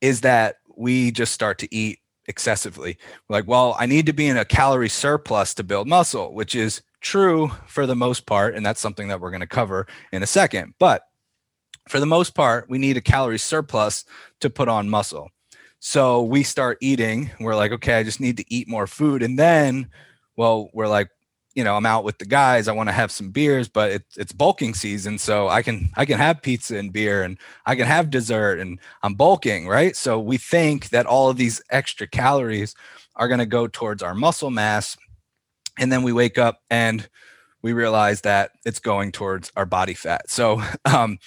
is 0.00 0.22
that 0.22 0.56
we 0.76 1.10
just 1.10 1.32
start 1.32 1.58
to 1.58 1.74
eat 1.74 2.00
excessively. 2.28 2.98
We're 3.28 3.36
like, 3.38 3.48
well, 3.48 3.76
I 3.78 3.86
need 3.86 4.06
to 4.06 4.12
be 4.12 4.26
in 4.26 4.36
a 4.36 4.44
calorie 4.44 4.88
surplus 4.88 5.54
to 5.54 5.64
build 5.64 5.88
muscle, 5.88 6.34
which 6.34 6.54
is 6.54 6.82
true 7.00 7.50
for 7.66 7.86
the 7.86 7.96
most 7.96 8.26
part, 8.26 8.54
and 8.54 8.66
that's 8.66 8.80
something 8.80 9.08
that 9.08 9.20
we're 9.20 9.30
going 9.30 9.40
to 9.40 9.46
cover 9.46 9.86
in 10.12 10.22
a 10.22 10.26
second. 10.26 10.74
But 10.78 11.02
for 11.88 12.00
the 12.00 12.06
most 12.06 12.34
part, 12.34 12.68
we 12.68 12.78
need 12.78 12.96
a 12.96 13.00
calorie 13.00 13.38
surplus 13.38 14.04
to 14.40 14.50
put 14.50 14.68
on 14.68 14.90
muscle. 14.90 15.30
So 15.78 16.22
we 16.22 16.42
start 16.42 16.78
eating. 16.80 17.30
We're 17.38 17.54
like, 17.54 17.72
okay, 17.72 17.94
I 17.94 18.02
just 18.02 18.20
need 18.20 18.36
to 18.38 18.44
eat 18.52 18.68
more 18.68 18.86
food. 18.86 19.22
And 19.22 19.38
then, 19.38 19.88
well, 20.36 20.70
we're 20.72 20.88
like, 20.88 21.10
you 21.56 21.64
know, 21.64 21.74
I'm 21.74 21.86
out 21.86 22.04
with 22.04 22.18
the 22.18 22.26
guys. 22.26 22.68
I 22.68 22.72
want 22.72 22.90
to 22.90 22.92
have 22.92 23.10
some 23.10 23.30
beers, 23.30 23.66
but 23.66 23.90
it's 23.90 24.16
it's 24.18 24.32
bulking 24.32 24.74
season, 24.74 25.18
so 25.18 25.48
I 25.48 25.62
can 25.62 25.88
I 25.96 26.04
can 26.04 26.18
have 26.18 26.42
pizza 26.42 26.76
and 26.76 26.92
beer, 26.92 27.22
and 27.22 27.38
I 27.64 27.74
can 27.74 27.86
have 27.86 28.10
dessert, 28.10 28.60
and 28.60 28.78
I'm 29.02 29.14
bulking, 29.14 29.66
right? 29.66 29.96
So 29.96 30.20
we 30.20 30.36
think 30.36 30.90
that 30.90 31.06
all 31.06 31.30
of 31.30 31.38
these 31.38 31.62
extra 31.70 32.06
calories 32.06 32.74
are 33.16 33.26
going 33.26 33.40
to 33.40 33.46
go 33.46 33.66
towards 33.66 34.02
our 34.02 34.14
muscle 34.14 34.50
mass, 34.50 34.98
and 35.78 35.90
then 35.90 36.02
we 36.02 36.12
wake 36.12 36.36
up 36.36 36.60
and 36.70 37.08
we 37.62 37.72
realize 37.72 38.20
that 38.20 38.50
it's 38.66 38.78
going 38.78 39.10
towards 39.10 39.50
our 39.56 39.66
body 39.66 39.94
fat. 39.94 40.28
So 40.30 40.62
um, 40.84 41.18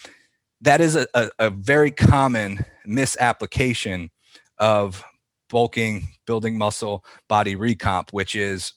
that 0.62 0.80
is 0.80 0.96
a, 0.96 1.08
a, 1.16 1.30
a 1.40 1.50
very 1.50 1.90
common 1.90 2.64
misapplication 2.86 4.12
of 4.60 5.04
bulking, 5.50 6.08
building 6.28 6.56
muscle, 6.56 7.04
body 7.28 7.56
recomp, 7.56 8.14
which 8.14 8.36
is 8.36 8.74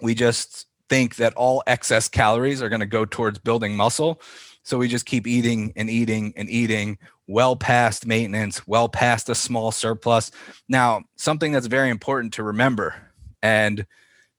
we 0.00 0.14
just 0.14 0.66
think 0.88 1.16
that 1.16 1.34
all 1.34 1.62
excess 1.66 2.08
calories 2.08 2.62
are 2.62 2.68
going 2.68 2.80
to 2.80 2.86
go 2.86 3.04
towards 3.04 3.38
building 3.38 3.76
muscle. 3.76 4.20
So 4.62 4.78
we 4.78 4.88
just 4.88 5.06
keep 5.06 5.26
eating 5.26 5.72
and 5.76 5.88
eating 5.88 6.32
and 6.36 6.48
eating 6.50 6.98
well 7.26 7.56
past 7.56 8.06
maintenance, 8.06 8.66
well 8.66 8.88
past 8.88 9.28
a 9.28 9.34
small 9.34 9.72
surplus. 9.72 10.30
Now, 10.68 11.04
something 11.16 11.52
that's 11.52 11.66
very 11.66 11.90
important 11.90 12.34
to 12.34 12.42
remember, 12.42 12.94
and 13.42 13.86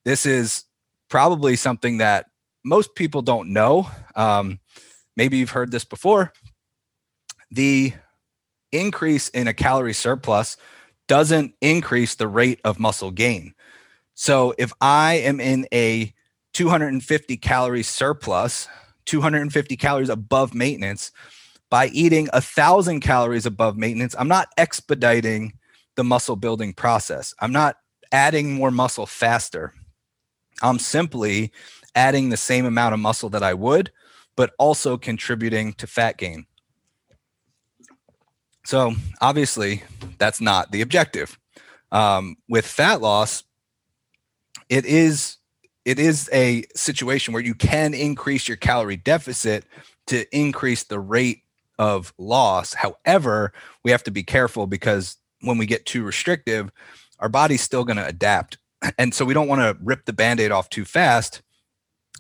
this 0.06 0.26
is 0.26 0.66
probably 1.10 1.56
something 1.56 1.98
that 1.98 2.28
most 2.64 2.96
people 2.96 3.22
don't 3.22 3.54
know. 3.54 3.90
Um, 4.16 4.60
maybe 5.16 5.38
you've 5.38 5.52
heard 5.52 5.72
this 5.72 5.86
before. 5.86 6.34
The 7.52 7.94
increase 8.72 9.30
in 9.30 9.48
a 9.48 9.54
calorie 9.54 9.94
surplus 9.94 10.58
doesn't 11.08 11.54
increase 11.62 12.16
the 12.16 12.28
rate 12.28 12.60
of 12.66 12.80
muscle 12.80 13.12
gain. 13.12 13.54
So 14.20 14.56
if 14.58 14.74
I 14.82 15.14
am 15.14 15.40
in 15.40 15.68
a 15.72 16.12
250 16.54 17.38
calorie 17.38 17.84
surplus, 17.84 18.68
250 19.06 19.78
calories 19.78 20.10
above 20.10 20.56
maintenance, 20.56 21.12
by 21.70 21.90
eating 21.90 22.28
a 22.34 22.42
thousand 22.42 23.02
calories 23.02 23.46
above 23.46 23.78
maintenance, 23.78 24.16
I'm 24.18 24.28
not 24.28 24.48
expediting 24.58 25.54
the 25.96 26.04
muscle 26.04 26.36
building 26.36 26.74
process. 26.74 27.36
I'm 27.42 27.52
not 27.52 27.78
adding 28.12 28.56
more 28.56 28.72
muscle 28.72 29.06
faster. 29.06 29.72
I'm 30.64 30.80
simply 30.80 31.52
adding 31.94 32.30
the 32.30 32.38
same 32.38 32.66
amount 32.66 32.96
of 32.96 33.00
muscle 33.00 33.30
that 33.30 33.44
I 33.44 33.54
would, 33.54 33.92
but 34.36 34.52
also 34.58 34.98
contributing 34.98 35.74
to 35.74 35.86
fat 35.86 36.18
gain. 36.18 36.48
So 38.66 38.96
obviously, 39.22 39.84
that's 40.18 40.42
not 40.42 40.72
the 40.72 40.82
objective. 40.82 41.38
Um, 41.92 42.38
with 42.50 42.66
fat 42.66 43.00
loss, 43.00 43.44
it 44.70 44.86
is 44.86 45.38
it 45.86 46.00
is 46.00 46.30
a 46.34 46.66
situation 46.76 47.34
where 47.34 47.42
you 47.42 47.56
can 47.56 47.94
increase 47.94 48.48
your 48.48 48.58
calorie 48.58 48.98
deficit 48.98 49.64
to 50.08 50.26
increase 50.36 50.84
the 50.84 51.00
rate 51.00 51.44
of 51.80 52.14
loss. 52.18 52.74
However, 52.74 53.54
we 53.86 53.92
have 53.92 54.04
to 54.04 54.12
be 54.12 54.24
careful 54.24 54.68
because 54.68 55.16
when 55.42 55.58
we 55.58 55.66
get 55.66 55.86
too 55.86 56.04
restrictive, 56.04 56.72
our 57.20 57.30
body's 57.30 57.62
still 57.62 57.86
going 57.86 57.98
to 57.98 58.06
adapt. 58.06 58.58
And 58.98 59.14
so 59.14 59.26
we 59.26 59.34
don't 59.34 59.48
want 59.48 59.62
to 59.62 59.76
rip 59.82 60.06
the 60.06 60.14
band 60.14 60.40
aid 60.40 60.52
off 60.52 60.70
too 60.70 60.86
fast. 60.86 61.42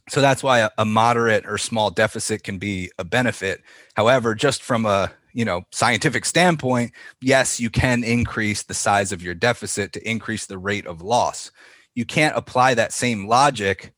So 0.09 0.21
that's 0.21 0.41
why 0.41 0.59
a, 0.59 0.69
a, 0.79 0.85
moderate 0.85 1.45
or 1.45 1.59
small 1.59 1.91
deficit 1.91 2.43
can 2.43 2.57
be 2.57 2.89
a 2.97 3.03
benefit. 3.03 3.61
However, 3.95 4.33
just 4.33 4.63
from 4.63 4.85
a 4.85 5.11
you 5.33 5.45
know 5.45 5.63
scientific 5.71 6.25
standpoint, 6.25 6.93
yes, 7.21 7.59
you 7.59 7.69
can 7.69 8.03
increase 8.03 8.63
the 8.63 8.73
size 8.73 9.11
of 9.11 9.21
your 9.21 9.35
deficit 9.35 9.93
to 9.93 10.09
increase 10.09 10.47
the 10.47 10.57
rate 10.57 10.87
of 10.87 11.01
loss 11.01 11.51
you 11.97 12.05
can't 12.05 12.37
apply 12.37 12.75
that 12.75 12.93
same 12.93 13.27
logic 13.27 13.91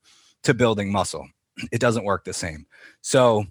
to 0.44 0.54
building 0.54 0.92
muscle. 0.92 1.28
It 1.74 1.82
doesn't 1.82 2.06
work 2.06 2.24
the 2.24 2.32
same. 2.32 2.66
So, 3.02 3.44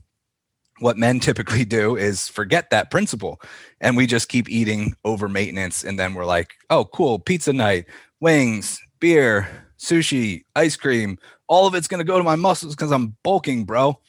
what 0.79 0.97
men 0.97 1.21
typically 1.29 1.67
do 1.67 1.95
is 1.97 2.27
forget 2.29 2.71
that 2.71 2.91
principle 2.91 3.43
and 3.83 3.95
we 3.95 4.07
just 4.07 4.31
keep 4.31 4.49
eating 4.49 4.95
over 5.05 5.29
maintenance. 5.29 5.85
And 5.85 5.99
then 5.99 6.15
we're 6.15 6.25
like, 6.25 6.53
oh, 6.71 6.87
cool, 6.87 7.19
pizza 7.19 7.53
night, 7.53 7.85
wings, 8.21 8.81
beer, 8.99 9.67
sushi, 9.79 10.45
ice 10.57 10.77
cream, 10.77 11.19
all 11.49 11.67
of 11.67 11.75
it's 11.75 11.89
going 11.89 11.99
to 11.99 12.13
go 12.13 12.17
to 12.17 12.25
my 12.25 12.37
muscles 12.37 12.75
because 12.75 12.91
I'm 12.91 13.15
bulking, 13.23 13.65
bro. 13.65 14.01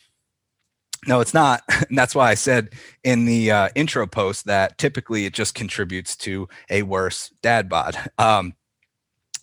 No, 1.06 1.20
it's 1.20 1.34
not. 1.34 1.62
And 1.90 1.98
that's 1.98 2.16
why 2.16 2.30
I 2.30 2.36
said 2.36 2.70
in 3.04 3.26
the 3.26 3.52
uh, 3.52 3.70
intro 3.74 4.06
post 4.06 4.46
that 4.46 4.78
typically 4.78 5.26
it 5.26 5.34
just 5.34 5.56
contributes 5.56 6.16
to 6.18 6.48
a 6.70 6.84
worse 6.84 7.32
dad 7.42 7.68
bod. 7.68 7.98
Um, 8.18 8.54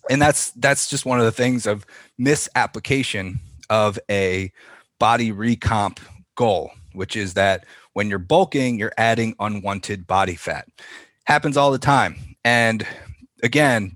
and 0.09 0.21
that's 0.21 0.51
that's 0.51 0.89
just 0.89 1.05
one 1.05 1.19
of 1.19 1.25
the 1.25 1.31
things 1.31 1.65
of 1.65 1.85
misapplication 2.17 3.39
of 3.69 3.99
a 4.09 4.51
body 4.99 5.31
recomp 5.31 5.99
goal 6.35 6.71
which 6.93 7.15
is 7.15 7.33
that 7.35 7.65
when 7.93 8.09
you're 8.09 8.19
bulking 8.19 8.79
you're 8.79 8.93
adding 8.97 9.35
unwanted 9.39 10.07
body 10.07 10.35
fat. 10.35 10.67
Happens 11.25 11.57
all 11.57 11.71
the 11.71 11.77
time. 11.77 12.15
And 12.43 12.85
again 13.43 13.95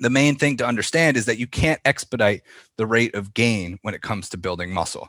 the 0.00 0.10
main 0.10 0.36
thing 0.36 0.56
to 0.56 0.66
understand 0.66 1.16
is 1.16 1.26
that 1.26 1.38
you 1.38 1.46
can't 1.46 1.80
expedite 1.84 2.42
the 2.76 2.86
rate 2.86 3.14
of 3.14 3.32
gain 3.32 3.78
when 3.82 3.94
it 3.94 4.02
comes 4.02 4.28
to 4.28 4.36
building 4.36 4.72
muscle. 4.72 5.08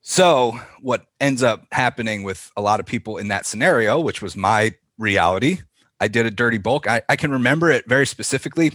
So 0.00 0.58
what 0.80 1.06
ends 1.20 1.42
up 1.42 1.64
happening 1.70 2.24
with 2.24 2.50
a 2.56 2.60
lot 2.60 2.80
of 2.80 2.86
people 2.86 3.18
in 3.18 3.28
that 3.28 3.46
scenario 3.46 4.00
which 4.00 4.20
was 4.20 4.36
my 4.36 4.74
reality 4.98 5.60
i 6.00 6.08
did 6.08 6.26
a 6.26 6.30
dirty 6.30 6.58
bulk. 6.58 6.88
I, 6.88 7.02
I 7.08 7.16
can 7.16 7.30
remember 7.30 7.70
it 7.70 7.88
very 7.88 8.06
specifically 8.06 8.72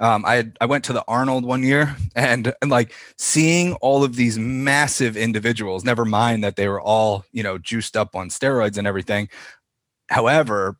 um, 0.00 0.24
I 0.26 0.50
I 0.60 0.66
went 0.66 0.84
to 0.86 0.92
the 0.92 1.04
Arnold 1.06 1.44
one 1.44 1.62
year 1.62 1.96
and, 2.16 2.52
and 2.62 2.70
like 2.70 2.92
seeing 3.18 3.74
all 3.74 4.02
of 4.02 4.16
these 4.16 4.38
massive 4.38 5.16
individuals. 5.16 5.84
Never 5.84 6.04
mind 6.04 6.42
that 6.44 6.56
they 6.56 6.68
were 6.68 6.80
all 6.80 7.24
you 7.32 7.42
know 7.42 7.58
juiced 7.58 7.96
up 7.96 8.16
on 8.16 8.30
steroids 8.30 8.78
and 8.78 8.86
everything. 8.86 9.28
However, 10.08 10.76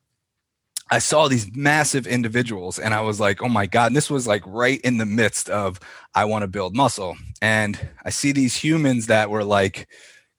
I 0.91 0.99
saw 0.99 1.29
these 1.29 1.55
massive 1.55 2.07
individuals 2.07 2.79
and 2.79 2.95
I 2.95 3.01
was 3.03 3.21
like, 3.21 3.43
oh 3.43 3.49
my 3.49 3.67
God. 3.67 3.89
And 3.89 3.97
this 3.97 4.11
was 4.11 4.27
like 4.27 4.43
right 4.45 4.81
in 4.81 4.99
the 4.99 5.07
midst 5.07 5.49
of 5.49 5.79
I 6.15 6.25
want 6.25 6.43
to 6.43 6.49
build 6.49 6.75
muscle. 6.75 7.17
And 7.41 7.79
I 8.05 8.11
see 8.11 8.33
these 8.33 8.57
humans 8.57 9.07
that 9.07 9.31
were 9.31 9.45
like, 9.45 9.89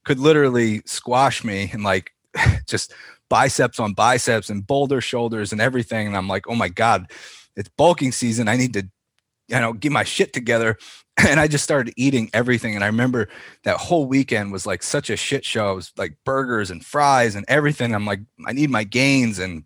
could 0.04 0.18
literally 0.18 0.82
squash 0.84 1.42
me 1.42 1.70
and 1.72 1.82
like 1.82 2.12
just 2.68 2.92
biceps 3.30 3.80
on 3.80 3.94
biceps 3.94 4.50
and 4.50 4.66
boulder 4.66 5.00
shoulders 5.00 5.52
and 5.52 5.60
everything. 5.60 6.06
And 6.06 6.16
I'm 6.16 6.28
like, 6.28 6.46
oh 6.48 6.54
my 6.54 6.68
God, 6.68 7.10
it's 7.56 7.68
bulking 7.76 8.12
season. 8.12 8.48
I 8.48 8.56
need 8.56 8.72
to, 8.74 8.88
you 9.48 9.60
know, 9.60 9.72
get 9.72 9.92
my 9.92 10.04
shit 10.04 10.32
together. 10.32 10.78
And 11.28 11.38
I 11.38 11.46
just 11.46 11.62
started 11.62 11.92
eating 11.98 12.30
everything. 12.32 12.74
And 12.74 12.82
I 12.82 12.86
remember 12.86 13.28
that 13.64 13.76
whole 13.76 14.06
weekend 14.06 14.50
was 14.50 14.64
like 14.64 14.82
such 14.82 15.10
a 15.10 15.16
shit 15.16 15.44
show. 15.44 15.72
It 15.72 15.74
was 15.74 15.92
like 15.98 16.16
burgers 16.24 16.70
and 16.70 16.82
fries 16.82 17.34
and 17.34 17.44
everything. 17.48 17.94
I'm 17.94 18.06
like, 18.06 18.20
I 18.46 18.52
need 18.54 18.70
my 18.70 18.82
gains. 18.82 19.38
And 19.38 19.64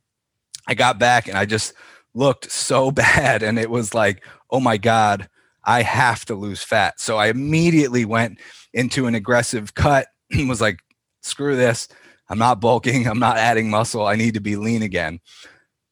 I 0.66 0.74
got 0.74 0.98
back 0.98 1.28
and 1.28 1.38
I 1.38 1.46
just 1.46 1.72
looked 2.14 2.50
so 2.50 2.90
bad. 2.90 3.44
And 3.44 3.60
it 3.60 3.70
was 3.70 3.94
like, 3.94 4.24
oh 4.50 4.58
my 4.58 4.76
God, 4.76 5.28
I 5.64 5.82
have 5.82 6.24
to 6.26 6.34
lose 6.34 6.64
fat. 6.64 6.98
So 6.98 7.16
I 7.16 7.28
immediately 7.28 8.04
went 8.04 8.40
into 8.74 9.06
an 9.06 9.14
aggressive 9.14 9.74
cut 9.74 10.08
and 10.32 10.48
was 10.48 10.60
like, 10.60 10.80
screw 11.22 11.54
this. 11.54 11.86
I'm 12.28 12.38
not 12.38 12.60
bulking. 12.60 13.06
I'm 13.06 13.20
not 13.20 13.36
adding 13.36 13.70
muscle. 13.70 14.04
I 14.04 14.16
need 14.16 14.34
to 14.34 14.40
be 14.40 14.56
lean 14.56 14.82
again. 14.82 15.20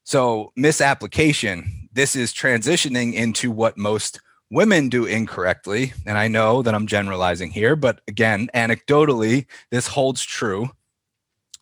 So, 0.03 0.51
misapplication 0.55 1.84
this 1.95 2.13
is 2.13 2.33
transitioning 2.33 3.13
into 3.13 3.49
what 3.49 3.77
most 3.77 4.19
women 4.51 4.89
do 4.89 5.05
incorrectly. 5.05 5.93
And 6.05 6.17
I 6.17 6.27
know 6.27 6.61
that 6.61 6.75
I'm 6.75 6.87
generalizing 6.87 7.51
here, 7.51 7.77
but 7.77 8.01
again, 8.07 8.49
anecdotally, 8.53 9.45
this 9.71 9.87
holds 9.87 10.21
true. 10.21 10.69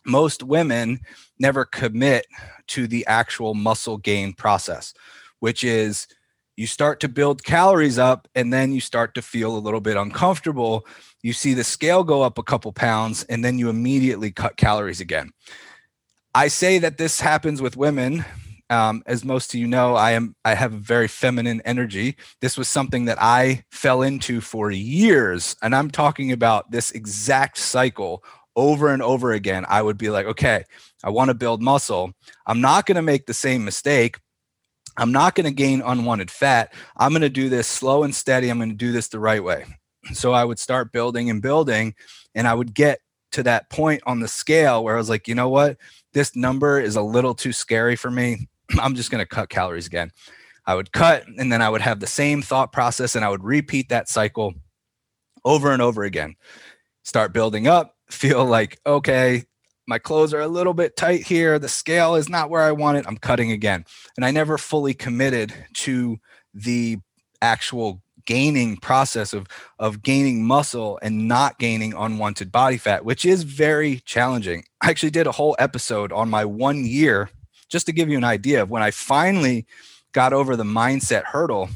Most 0.04 0.42
women 0.42 1.00
never 1.38 1.64
commit 1.64 2.26
to 2.68 2.88
the 2.88 3.06
actual 3.06 3.54
muscle 3.54 3.96
gain 3.96 4.32
process, 4.32 4.92
which 5.38 5.62
is 5.62 6.08
you 6.56 6.66
start 6.66 6.98
to 7.00 7.08
build 7.08 7.44
calories 7.44 7.98
up 7.98 8.26
and 8.34 8.52
then 8.52 8.72
you 8.72 8.80
start 8.80 9.14
to 9.14 9.22
feel 9.22 9.56
a 9.56 9.58
little 9.58 9.80
bit 9.80 9.96
uncomfortable. 9.96 10.84
You 11.22 11.32
see 11.32 11.54
the 11.54 11.64
scale 11.64 12.02
go 12.02 12.22
up 12.22 12.38
a 12.38 12.42
couple 12.42 12.72
pounds 12.72 13.22
and 13.24 13.44
then 13.44 13.58
you 13.58 13.68
immediately 13.68 14.32
cut 14.32 14.56
calories 14.56 15.00
again. 15.00 15.30
I 16.34 16.48
say 16.48 16.78
that 16.80 16.98
this 16.98 17.20
happens 17.20 17.62
with 17.62 17.76
women 17.76 18.24
um, 18.70 19.02
as 19.06 19.24
most 19.24 19.52
of 19.54 19.60
you 19.60 19.66
know, 19.66 19.94
I 19.94 20.12
am 20.12 20.34
I 20.44 20.54
have 20.54 20.72
a 20.72 20.78
very 20.78 21.08
feminine 21.08 21.60
energy. 21.64 22.16
This 22.40 22.56
was 22.56 22.68
something 22.68 23.04
that 23.06 23.20
I 23.20 23.64
fell 23.70 24.02
into 24.02 24.40
for 24.40 24.70
years, 24.70 25.54
and 25.62 25.74
I'm 25.74 25.90
talking 25.90 26.32
about 26.32 26.70
this 26.70 26.90
exact 26.92 27.58
cycle 27.58 28.24
over 28.56 28.88
and 28.88 29.02
over 29.02 29.32
again. 29.32 29.66
I 29.68 29.82
would 29.82 29.98
be 29.98 30.10
like, 30.10 30.26
okay, 30.26 30.64
I 31.02 31.10
want 31.10 31.28
to 31.28 31.34
build 31.34 31.62
muscle. 31.62 32.12
I'm 32.46 32.60
not 32.60 32.86
going 32.86 32.96
to 32.96 33.02
make 33.02 33.26
the 33.26 33.34
same 33.34 33.64
mistake. 33.64 34.18
I'm 34.96 35.12
not 35.12 35.34
going 35.34 35.46
to 35.46 35.52
gain 35.52 35.82
unwanted 35.82 36.30
fat. 36.30 36.72
I'm 36.96 37.10
going 37.10 37.22
to 37.22 37.28
do 37.28 37.48
this 37.48 37.66
slow 37.66 38.04
and 38.04 38.14
steady. 38.14 38.48
I'm 38.48 38.58
going 38.58 38.70
to 38.70 38.76
do 38.76 38.92
this 38.92 39.08
the 39.08 39.18
right 39.18 39.42
way. 39.42 39.64
So 40.12 40.32
I 40.32 40.44
would 40.44 40.58
start 40.58 40.92
building 40.92 41.30
and 41.30 41.42
building, 41.42 41.94
and 42.34 42.46
I 42.46 42.54
would 42.54 42.74
get 42.74 43.00
to 43.32 43.42
that 43.42 43.68
point 43.68 44.02
on 44.06 44.20
the 44.20 44.28
scale 44.28 44.84
where 44.84 44.94
I 44.94 44.98
was 44.98 45.08
like, 45.10 45.26
you 45.26 45.34
know 45.34 45.48
what? 45.48 45.76
This 46.12 46.36
number 46.36 46.78
is 46.80 46.94
a 46.94 47.02
little 47.02 47.34
too 47.34 47.52
scary 47.52 47.96
for 47.96 48.10
me. 48.10 48.48
I'm 48.78 48.94
just 48.94 49.10
going 49.10 49.22
to 49.22 49.26
cut 49.26 49.48
calories 49.48 49.86
again. 49.86 50.10
I 50.66 50.74
would 50.74 50.92
cut 50.92 51.24
and 51.38 51.52
then 51.52 51.60
I 51.60 51.68
would 51.68 51.82
have 51.82 52.00
the 52.00 52.06
same 52.06 52.40
thought 52.40 52.72
process 52.72 53.14
and 53.14 53.24
I 53.24 53.28
would 53.28 53.44
repeat 53.44 53.90
that 53.90 54.08
cycle 54.08 54.54
over 55.44 55.72
and 55.72 55.82
over 55.82 56.04
again. 56.04 56.36
Start 57.02 57.34
building 57.34 57.66
up, 57.66 57.96
feel 58.10 58.44
like, 58.44 58.78
okay, 58.86 59.44
my 59.86 59.98
clothes 59.98 60.32
are 60.32 60.40
a 60.40 60.48
little 60.48 60.72
bit 60.72 60.96
tight 60.96 61.26
here. 61.26 61.58
The 61.58 61.68
scale 61.68 62.14
is 62.14 62.28
not 62.28 62.48
where 62.48 62.62
I 62.62 62.72
want 62.72 62.96
it. 62.96 63.04
I'm 63.06 63.18
cutting 63.18 63.52
again. 63.52 63.84
And 64.16 64.24
I 64.24 64.30
never 64.30 64.56
fully 64.56 64.94
committed 64.94 65.52
to 65.74 66.18
the 66.54 66.98
actual 67.42 68.00
gaining 68.26 68.76
process 68.78 69.34
of 69.34 69.46
of 69.78 70.02
gaining 70.02 70.46
muscle 70.46 70.98
and 71.02 71.28
not 71.28 71.58
gaining 71.58 71.92
unwanted 71.92 72.50
body 72.50 72.78
fat 72.78 73.04
which 73.04 73.26
is 73.26 73.42
very 73.42 74.00
challenging 74.06 74.64
i 74.80 74.88
actually 74.88 75.10
did 75.10 75.26
a 75.26 75.32
whole 75.32 75.54
episode 75.58 76.10
on 76.10 76.30
my 76.30 76.42
one 76.42 76.86
year 76.86 77.28
just 77.68 77.86
to 77.86 77.92
give 77.92 78.08
you 78.08 78.18
an 78.18 78.24
idea 78.24 78.62
of 78.62 78.70
when 78.70 78.82
i 78.82 78.90
finally 78.90 79.66
got 80.12 80.32
over 80.32 80.56
the 80.56 80.64
mindset 80.64 81.24
hurdle 81.24 81.68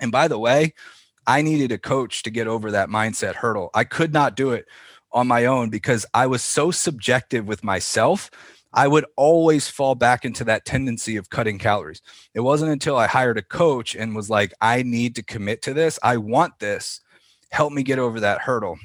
and 0.00 0.12
by 0.12 0.28
the 0.28 0.38
way 0.38 0.74
i 1.26 1.42
needed 1.42 1.72
a 1.72 1.78
coach 1.78 2.22
to 2.22 2.30
get 2.30 2.46
over 2.46 2.70
that 2.70 2.88
mindset 2.88 3.34
hurdle 3.34 3.70
i 3.74 3.84
could 3.84 4.12
not 4.12 4.36
do 4.36 4.50
it 4.50 4.66
on 5.12 5.26
my 5.26 5.46
own 5.46 5.70
because 5.70 6.04
I 6.14 6.26
was 6.26 6.42
so 6.42 6.70
subjective 6.70 7.46
with 7.46 7.64
myself. 7.64 8.30
I 8.72 8.86
would 8.86 9.06
always 9.16 9.68
fall 9.68 9.94
back 9.94 10.24
into 10.24 10.44
that 10.44 10.66
tendency 10.66 11.16
of 11.16 11.30
cutting 11.30 11.58
calories. 11.58 12.02
It 12.34 12.40
wasn't 12.40 12.72
until 12.72 12.96
I 12.96 13.06
hired 13.06 13.38
a 13.38 13.42
coach 13.42 13.94
and 13.94 14.14
was 14.14 14.28
like, 14.28 14.52
I 14.60 14.82
need 14.82 15.14
to 15.16 15.22
commit 15.22 15.62
to 15.62 15.74
this. 15.74 15.98
I 16.02 16.18
want 16.18 16.58
this. 16.58 17.00
Help 17.50 17.72
me 17.72 17.82
get 17.82 17.98
over 17.98 18.20
that 18.20 18.42
hurdle. 18.42 18.78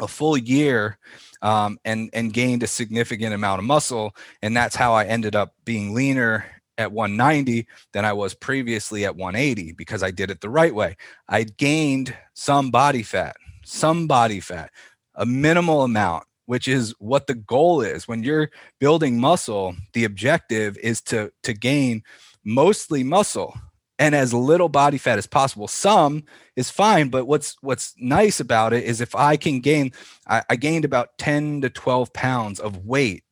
A 0.00 0.08
full 0.08 0.36
year 0.36 0.98
um, 1.42 1.78
and 1.84 2.10
and 2.12 2.32
gained 2.32 2.62
a 2.62 2.66
significant 2.66 3.34
amount 3.34 3.60
of 3.60 3.64
muscle, 3.64 4.14
and 4.42 4.56
that's 4.56 4.76
how 4.76 4.92
I 4.94 5.04
ended 5.04 5.36
up 5.36 5.54
being 5.64 5.94
leaner 5.94 6.44
at 6.76 6.92
190 6.92 7.66
than 7.92 8.04
I 8.04 8.12
was 8.12 8.34
previously 8.34 9.04
at 9.04 9.16
180 9.16 9.72
because 9.72 10.02
I 10.02 10.12
did 10.12 10.30
it 10.30 10.40
the 10.40 10.50
right 10.50 10.74
way. 10.74 10.96
I 11.28 11.42
gained 11.42 12.16
some 12.34 12.70
body 12.70 13.02
fat, 13.02 13.36
some 13.64 14.06
body 14.06 14.38
fat, 14.40 14.70
a 15.14 15.26
minimal 15.26 15.82
amount 15.82 16.24
which 16.48 16.66
is 16.66 16.94
what 16.98 17.26
the 17.26 17.34
goal 17.34 17.82
is 17.82 18.08
when 18.08 18.22
you're 18.22 18.48
building 18.80 19.20
muscle 19.20 19.76
the 19.92 20.04
objective 20.04 20.78
is 20.78 21.02
to 21.02 21.30
to 21.42 21.52
gain 21.52 22.02
mostly 22.42 23.04
muscle 23.04 23.54
and 23.98 24.14
as 24.14 24.32
little 24.32 24.68
body 24.68 24.98
fat 24.98 25.18
as 25.18 25.26
possible. 25.26 25.68
Some 25.68 26.24
is 26.56 26.70
fine 26.70 27.08
but 27.08 27.26
what's 27.26 27.56
what's 27.60 27.94
nice 27.98 28.40
about 28.40 28.72
it 28.72 28.84
is 28.84 29.00
if 29.00 29.14
i 29.14 29.36
can 29.36 29.60
gain 29.60 29.92
I, 30.26 30.42
I 30.50 30.56
gained 30.56 30.84
about 30.84 31.16
10 31.18 31.62
to 31.62 31.70
12 31.70 32.12
pounds 32.12 32.60
of 32.60 32.86
weight. 32.86 33.24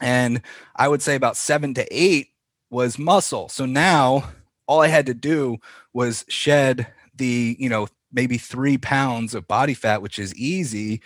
And 0.00 0.42
i 0.74 0.88
would 0.88 1.02
say 1.02 1.14
about 1.14 1.36
seven 1.36 1.74
to 1.74 1.86
eight 1.90 2.28
was 2.70 2.98
muscle. 2.98 3.48
So 3.48 3.66
now 3.66 4.30
all 4.66 4.80
i 4.80 4.88
had 4.88 5.06
to 5.06 5.14
do 5.14 5.58
was 5.92 6.24
shed 6.28 6.86
the 7.14 7.56
you 7.58 7.68
know 7.68 7.88
maybe 8.12 8.38
three 8.38 8.78
pounds 8.78 9.34
of 9.34 9.46
body 9.46 9.74
fat, 9.74 10.02
which 10.02 10.18
is 10.18 10.34
easy, 10.34 11.02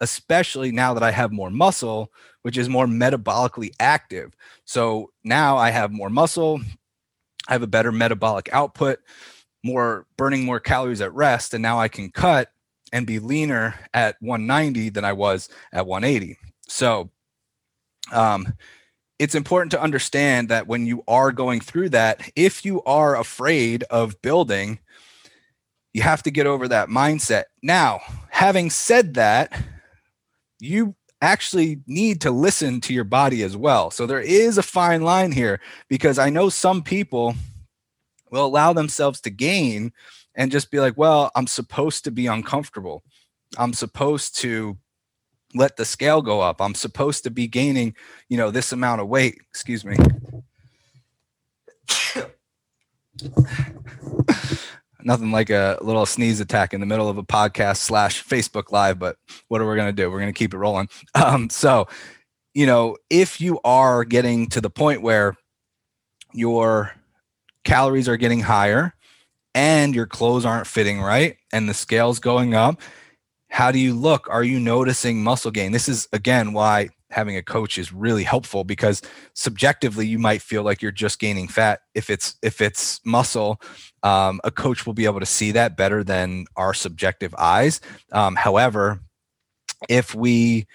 especially 0.00 0.70
now 0.70 0.94
that 0.94 1.02
I 1.02 1.10
have 1.10 1.32
more 1.32 1.50
muscle, 1.50 2.12
which 2.42 2.58
is 2.58 2.68
more 2.68 2.86
metabolically 2.86 3.72
active. 3.80 4.34
So 4.64 5.10
now 5.24 5.56
I 5.56 5.70
have 5.70 5.90
more 5.90 6.10
muscle, 6.10 6.60
I 7.48 7.52
have 7.52 7.62
a 7.62 7.68
better 7.68 7.92
metabolic 7.92 8.48
output, 8.52 9.00
more 9.64 10.06
burning 10.16 10.44
more 10.44 10.60
calories 10.60 11.00
at 11.00 11.14
rest, 11.14 11.54
and 11.54 11.62
now 11.62 11.78
I 11.78 11.88
can 11.88 12.10
cut 12.10 12.50
and 12.92 13.06
be 13.06 13.18
leaner 13.18 13.74
at 13.94 14.16
190 14.20 14.90
than 14.90 15.04
I 15.04 15.12
was 15.12 15.48
at 15.72 15.86
180. 15.86 16.36
So, 16.68 17.10
um, 18.12 18.52
it's 19.18 19.34
important 19.34 19.70
to 19.70 19.80
understand 19.80 20.48
that 20.48 20.66
when 20.66 20.84
you 20.84 21.04
are 21.06 21.30
going 21.30 21.60
through 21.60 21.90
that, 21.90 22.28
if 22.34 22.64
you 22.64 22.82
are 22.82 23.16
afraid 23.16 23.84
of 23.84 24.20
building, 24.20 24.80
you 25.94 26.02
have 26.02 26.22
to 26.24 26.30
get 26.30 26.46
over 26.46 26.66
that 26.68 26.88
mindset. 26.88 27.44
Now, 27.62 28.00
having 28.30 28.68
said 28.68 29.14
that, 29.14 29.52
you 30.58 30.96
actually 31.22 31.80
need 31.86 32.20
to 32.20 32.30
listen 32.30 32.80
to 32.82 32.92
your 32.92 33.04
body 33.04 33.42
as 33.42 33.56
well. 33.56 33.90
So 33.90 34.06
there 34.06 34.20
is 34.20 34.58
a 34.58 34.62
fine 34.62 35.02
line 35.02 35.32
here 35.32 35.60
because 35.88 36.18
I 36.18 36.28
know 36.28 36.48
some 36.48 36.82
people 36.82 37.34
will 38.30 38.44
allow 38.44 38.72
themselves 38.72 39.20
to 39.22 39.30
gain 39.30 39.92
and 40.34 40.50
just 40.50 40.70
be 40.70 40.80
like, 40.80 40.98
well, 40.98 41.30
I'm 41.34 41.46
supposed 41.46 42.04
to 42.04 42.10
be 42.10 42.26
uncomfortable. 42.26 43.04
I'm 43.56 43.72
supposed 43.72 44.36
to 44.38 44.76
let 45.54 45.76
the 45.76 45.84
scale 45.84 46.22
go 46.22 46.40
up. 46.40 46.60
I'm 46.60 46.74
supposed 46.74 47.24
to 47.24 47.30
be 47.30 47.46
gaining, 47.46 47.94
you 48.28 48.36
know, 48.36 48.50
this 48.50 48.72
amount 48.72 49.00
of 49.00 49.08
weight. 49.08 49.38
Excuse 49.50 49.84
me 49.84 49.96
nothing 55.04 55.32
like 55.32 55.50
a 55.50 55.78
little 55.80 56.06
sneeze 56.06 56.40
attack 56.40 56.72
in 56.72 56.80
the 56.80 56.86
middle 56.86 57.08
of 57.08 57.18
a 57.18 57.22
podcast 57.22 57.78
slash 57.78 58.24
Facebook 58.24 58.72
live, 58.72 58.98
but 58.98 59.16
what 59.48 59.60
are 59.60 59.68
we 59.68 59.76
going 59.76 59.88
to 59.88 59.92
do? 59.92 60.10
We're 60.10 60.20
going 60.20 60.32
to 60.32 60.38
keep 60.38 60.54
it 60.54 60.58
rolling. 60.58 60.88
Um, 61.14 61.50
so, 61.50 61.88
you 62.54 62.66
know, 62.66 62.96
if 63.08 63.40
you 63.40 63.60
are 63.64 64.04
getting 64.04 64.48
to 64.48 64.60
the 64.60 64.70
point 64.70 65.02
where 65.02 65.36
your 66.32 66.92
calories 67.64 68.08
are 68.08 68.16
getting 68.16 68.40
higher 68.40 68.94
and 69.54 69.94
your 69.94 70.06
clothes 70.06 70.44
aren't 70.44 70.66
fitting 70.66 71.00
right 71.00 71.36
and 71.52 71.68
the 71.68 71.74
scale's 71.74 72.18
going 72.18 72.54
up, 72.54 72.80
how 73.50 73.70
do 73.70 73.78
you 73.78 73.94
look? 73.94 74.26
Are 74.30 74.42
you 74.42 74.58
noticing 74.58 75.22
muscle 75.22 75.50
gain? 75.50 75.72
This 75.72 75.88
is 75.88 76.08
again 76.12 76.54
why 76.54 76.88
having 77.10 77.36
a 77.36 77.42
coach 77.42 77.76
is 77.78 77.92
really 77.92 78.24
helpful 78.24 78.64
because 78.64 79.02
subjectively 79.34 80.06
you 80.06 80.18
might 80.18 80.42
feel 80.42 80.62
like 80.62 80.80
you're 80.80 80.90
just 80.90 81.18
gaining 81.20 81.46
fat 81.46 81.80
if 81.94 82.08
it's 82.08 82.36
if 82.42 82.60
it's 82.60 83.00
muscle 83.04 83.60
um, 84.02 84.40
a 84.44 84.50
coach 84.50 84.86
will 84.86 84.94
be 84.94 85.04
able 85.04 85.20
to 85.20 85.26
see 85.26 85.52
that 85.52 85.76
better 85.76 86.02
than 86.02 86.44
our 86.56 86.74
subjective 86.74 87.34
eyes 87.36 87.80
um, 88.12 88.36
however 88.36 89.00
if 89.88 90.14
we 90.14 90.66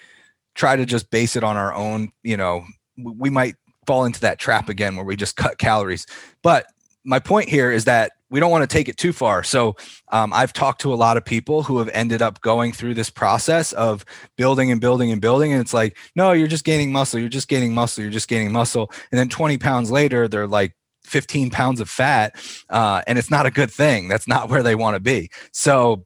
try 0.54 0.76
to 0.76 0.84
just 0.84 1.10
base 1.10 1.36
it 1.36 1.44
on 1.44 1.56
our 1.56 1.74
own 1.74 2.10
you 2.22 2.36
know 2.36 2.64
we 2.96 3.30
might 3.30 3.54
fall 3.86 4.04
into 4.04 4.20
that 4.20 4.38
trap 4.38 4.68
again 4.68 4.96
where 4.96 5.04
we 5.04 5.16
just 5.16 5.36
cut 5.36 5.58
calories 5.58 6.06
but 6.42 6.66
my 7.04 7.18
point 7.18 7.48
here 7.48 7.70
is 7.70 7.84
that 7.86 8.12
we 8.30 8.40
don't 8.40 8.50
want 8.50 8.68
to 8.68 8.72
take 8.72 8.88
it 8.88 8.96
too 8.96 9.12
far. 9.12 9.42
So 9.42 9.76
um, 10.08 10.32
I've 10.32 10.52
talked 10.52 10.80
to 10.82 10.92
a 10.92 10.96
lot 10.96 11.16
of 11.16 11.24
people 11.24 11.62
who 11.62 11.78
have 11.78 11.88
ended 11.94 12.20
up 12.20 12.40
going 12.42 12.72
through 12.72 12.94
this 12.94 13.10
process 13.10 13.72
of 13.72 14.04
building 14.36 14.70
and 14.70 14.80
building 14.80 15.10
and 15.10 15.20
building. 15.20 15.52
And 15.52 15.60
it's 15.60 15.72
like, 15.72 15.96
no, 16.14 16.32
you're 16.32 16.48
just 16.48 16.64
gaining 16.64 16.92
muscle. 16.92 17.18
You're 17.18 17.28
just 17.28 17.48
gaining 17.48 17.72
muscle. 17.72 18.02
You're 18.02 18.12
just 18.12 18.28
gaining 18.28 18.52
muscle. 18.52 18.90
And 19.10 19.18
then 19.18 19.28
20 19.28 19.56
pounds 19.58 19.90
later, 19.90 20.28
they're 20.28 20.46
like 20.46 20.74
15 21.08 21.50
pounds 21.50 21.80
of 21.80 21.88
fat. 21.88 22.36
Uh, 22.68 23.02
and 23.06 23.18
it's 23.18 23.30
not 23.30 23.46
a 23.46 23.50
good 23.50 23.70
thing. 23.70 24.08
That's 24.08 24.28
not 24.28 24.48
where 24.48 24.62
they 24.62 24.74
want 24.74 24.94
to 24.96 25.00
be. 25.00 25.30
So, 25.52 26.04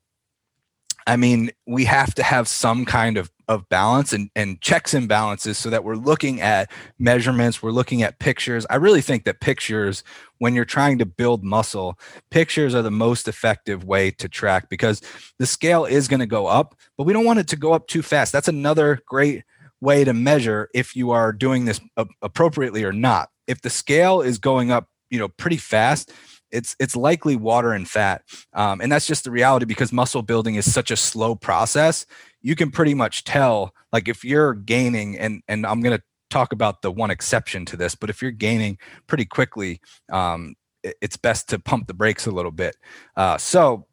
I 1.07 1.17
mean, 1.17 1.51
we 1.67 1.85
have 1.87 2.15
to 2.15 2.23
have 2.23 2.47
some 2.47 2.85
kind 2.85 3.17
of 3.17 3.31
of 3.53 3.69
balance 3.69 4.13
and, 4.13 4.31
and 4.35 4.61
checks 4.61 4.95
and 4.95 5.09
balances 5.09 5.59
so 5.59 5.71
that 5.71 5.85
we're 5.85 5.97
looking 5.97 6.41
at 6.41 6.71
measurements, 6.99 7.63
we're 7.63 7.71
looking 7.71 8.03
at 8.03 8.19
pictures. 8.19 8.67
I 8.71 8.77
really 8.77 9.01
think 9.01 9.25
that 9.25 9.41
pictures, 9.41 10.03
when 10.39 10.55
you're 10.55 10.65
trying 10.65 10.99
to 10.99 11.07
build 11.07 11.45
muscle, 11.45 11.99
pictures 12.31 12.75
are 12.75 12.83
the 12.83 12.91
most 12.91 13.29
effective 13.29 13.85
way 13.85 14.11
to 14.13 14.29
track 14.29 14.69
because 14.69 15.03
the 15.39 15.47
scale 15.47 15.85
is 15.85 16.09
going 16.09 16.21
to 16.21 16.27
go 16.27 16.47
up, 16.47 16.75
but 16.97 17.05
we 17.05 17.13
don't 17.13 17.25
want 17.25 17.39
it 17.39 17.49
to 17.49 17.57
go 17.57 17.73
up 17.73 17.87
too 17.87 18.03
fast. 18.03 18.33
That's 18.33 18.49
another 18.49 19.01
great 19.07 19.45
way 19.81 20.05
to 20.05 20.15
measure 20.15 20.69
if 20.75 20.97
you 20.97 21.11
are 21.11 21.33
doing 21.33 21.65
this 21.65 21.81
appropriately 22.23 22.85
or 22.85 22.93
not. 22.93 23.29
If 23.47 23.63
the 23.63 23.71
scale 23.71 24.21
is 24.21 24.39
going 24.39 24.71
up, 24.71 24.89
you 25.13 25.19
know, 25.19 25.29
pretty 25.29 25.59
fast, 25.59 26.13
it's 26.51 26.75
it's 26.81 26.97
likely 26.97 27.37
water 27.37 27.73
and 27.73 27.89
fat. 27.89 28.23
Um, 28.53 28.81
and 28.81 28.91
that's 28.91 29.07
just 29.07 29.25
the 29.25 29.31
reality 29.31 29.65
because 29.67 29.93
muscle 29.93 30.23
building 30.23 30.57
is 30.57 30.71
such 30.71 30.91
a 30.91 30.97
slow 30.97 31.35
process. 31.35 32.05
You 32.41 32.57
can 32.57 32.71
pretty 32.71 32.95
much 32.95 33.25
tell 33.25 33.73
like 33.93 34.09
if 34.09 34.25
you're 34.25 34.55
gaining 34.55 35.19
and 35.19 35.43
and 35.47 35.67
i'm 35.67 35.81
going 35.81 35.97
to 35.97 36.03
talk 36.31 36.53
about 36.53 36.81
the 36.81 36.91
one 36.91 37.11
exception 37.11 37.67
to 37.67 37.77
this 37.77 37.95
but 37.95 38.09
if 38.09 38.23
you're 38.23 38.31
gaining 38.31 38.79
pretty 39.07 39.27
quickly 39.27 39.81
um, 40.11 40.55
it, 40.83 40.97
it's 41.03 41.17
best 41.19 41.49
to 41.51 41.59
pump 41.59 41.87
the 41.87 41.95
brakes 41.95 42.27
a 42.27 42.31
little 42.31 42.51
bit. 42.51 42.75
Uh, 43.17 43.37
so 43.37 43.87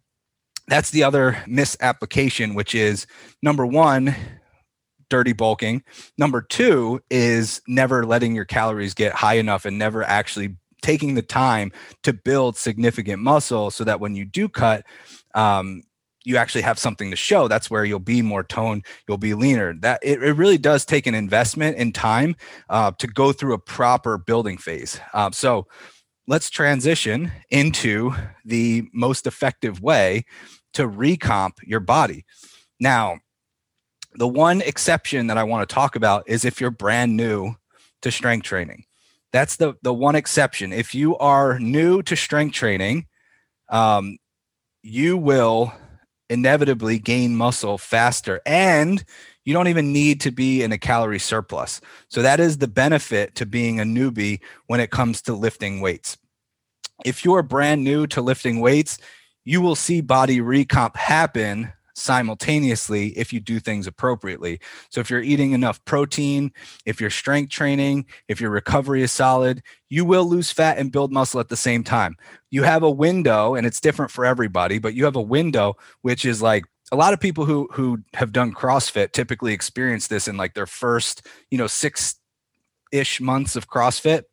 that's 0.70 0.92
the 0.92 1.04
other 1.04 1.44
misapplication 1.46 2.56
which 2.56 2.74
is 2.74 3.06
number 3.44 3.66
one 3.66 4.16
dirty 5.10 5.34
bulking. 5.34 5.84
Number 6.18 6.42
two 6.42 7.02
is 7.10 7.62
never 7.68 8.06
letting 8.06 8.36
your 8.36 8.46
calories 8.46 8.94
get 8.94 9.12
high 9.12 9.34
enough 9.34 9.66
and 9.66 9.78
never 9.78 10.04
actually 10.04 10.56
taking 10.82 11.16
the 11.16 11.22
time 11.22 11.72
to 12.04 12.14
build 12.14 12.58
significant 12.58 13.22
muscle 13.22 13.72
so 13.72 13.84
that 13.84 14.00
when 14.00 14.16
you 14.16 14.26
do 14.26 14.48
cut 14.50 14.86
um, 15.36 15.84
you 16.26 16.38
actually 16.38 16.62
have 16.62 16.78
something 16.78 17.10
to 17.10 17.16
show. 17.16 17.48
That's 17.48 17.72
where 17.72 17.86
you'll 17.86 18.00
be 18.00 18.22
more 18.22 18.44
toned 18.44 18.86
you'll 19.08 19.18
be 19.18 19.34
leaner. 19.34 19.74
That 19.74 20.00
it, 20.04 20.22
it 20.22 20.34
really 20.34 20.58
does 20.58 20.86
take 20.86 21.08
an 21.08 21.16
investment 21.16 21.78
in 21.78 21.92
time 21.92 22.36
uh, 22.70 22.92
to 23.00 23.08
go 23.08 23.32
through 23.32 23.54
a 23.54 23.60
proper 23.60 24.18
building 24.18 24.58
phase. 24.58 25.00
Uh, 25.14 25.32
so 25.32 25.68
let's 26.28 26.50
transition 26.50 27.32
into 27.50 28.14
the 28.46 28.84
most 28.94 29.28
effective 29.28 29.82
way 29.82 30.26
to 30.74 30.88
recomp 30.88 31.54
your 31.64 31.80
body. 31.80 32.26
Now 32.80 33.20
the 34.16 34.28
one 34.28 34.62
exception 34.62 35.28
that 35.28 35.38
i 35.38 35.44
want 35.44 35.68
to 35.68 35.74
talk 35.74 35.96
about 35.96 36.24
is 36.28 36.46
if 36.46 36.60
you're 36.60 36.72
brand 36.72 37.16
new 37.16 37.54
to 38.02 38.12
strength 38.12 38.44
training 38.44 38.84
that's 39.32 39.58
the 39.58 39.74
the 39.82 39.94
one 39.94 40.16
exception 40.16 40.74
if 40.74 40.94
you 40.96 41.18
are 41.18 41.60
new 41.60 42.02
to 42.02 42.16
strength 42.16 42.54
training 42.54 43.06
um, 43.70 44.18
you 44.82 45.18
will 45.18 45.74
inevitably 46.30 47.00
gain 47.00 47.36
muscle 47.36 47.78
faster 47.78 48.42
and 48.46 49.04
you 49.46 49.54
don't 49.54 49.68
even 49.68 49.92
need 49.92 50.22
to 50.22 50.32
be 50.32 50.62
in 50.62 50.72
a 50.72 50.78
calorie 50.78 51.20
surplus. 51.20 51.82
So 52.08 52.22
that 52.22 52.40
is 52.40 52.60
the 52.60 52.68
benefit 52.68 53.36
to 53.36 53.46
being 53.46 53.80
a 53.80 53.84
newbie 53.84 54.42
when 54.68 54.80
it 54.80 54.92
comes 54.92 55.22
to 55.24 55.34
lifting 55.34 55.82
weights. 55.82 56.18
If 57.04 57.26
you're 57.26 57.42
brand 57.42 57.84
new 57.84 58.06
to 58.08 58.22
lifting 58.22 58.60
weights, 58.60 59.00
you 59.46 59.62
will 59.62 59.76
see 59.76 60.02
body 60.02 60.40
recomp 60.40 60.96
happen 60.96 61.74
simultaneously 62.00 63.10
if 63.18 63.32
you 63.34 63.40
do 63.40 63.60
things 63.60 63.88
appropriately. 63.88 64.60
So 64.90 65.02
if 65.02 65.10
you're 65.10 65.22
eating 65.22 65.52
enough 65.52 65.84
protein, 65.86 66.52
if 66.86 67.00
your 67.00 67.10
strength 67.10 67.52
training, 67.52 68.06
if 68.28 68.42
your 68.42 68.50
recovery 68.50 69.02
is 69.04 69.12
solid, 69.12 69.62
you 69.90 70.06
will 70.06 70.26
lose 70.28 70.52
fat 70.52 70.78
and 70.78 70.92
build 70.92 71.12
muscle 71.12 71.40
at 71.40 71.50
the 71.50 71.58
same 71.58 71.84
time. 71.84 72.16
You 72.52 72.64
have 72.64 72.84
a 72.84 72.90
window 72.90 73.56
and 73.56 73.68
it's 73.68 73.82
different 73.82 74.12
for 74.12 74.26
everybody, 74.26 74.80
but 74.80 74.94
you 74.96 75.06
have 75.06 75.16
a 75.16 75.22
window 75.22 75.76
which 76.02 76.26
is 76.26 76.42
like 76.42 76.64
a 76.92 76.96
lot 76.96 77.14
of 77.14 77.20
people 77.20 77.46
who 77.46 77.68
who 77.72 78.00
have 78.16 78.32
done 78.32 78.54
CrossFit 78.54 79.12
typically 79.12 79.54
experience 79.54 80.08
this 80.08 80.28
in 80.28 80.38
like 80.38 80.56
their 80.56 80.66
first, 80.66 81.26
you 81.52 81.58
know, 81.58 81.68
6 81.68 82.16
ish 82.92 83.22
months 83.22 83.56
of 83.56 83.70
CrossFit 83.70 84.24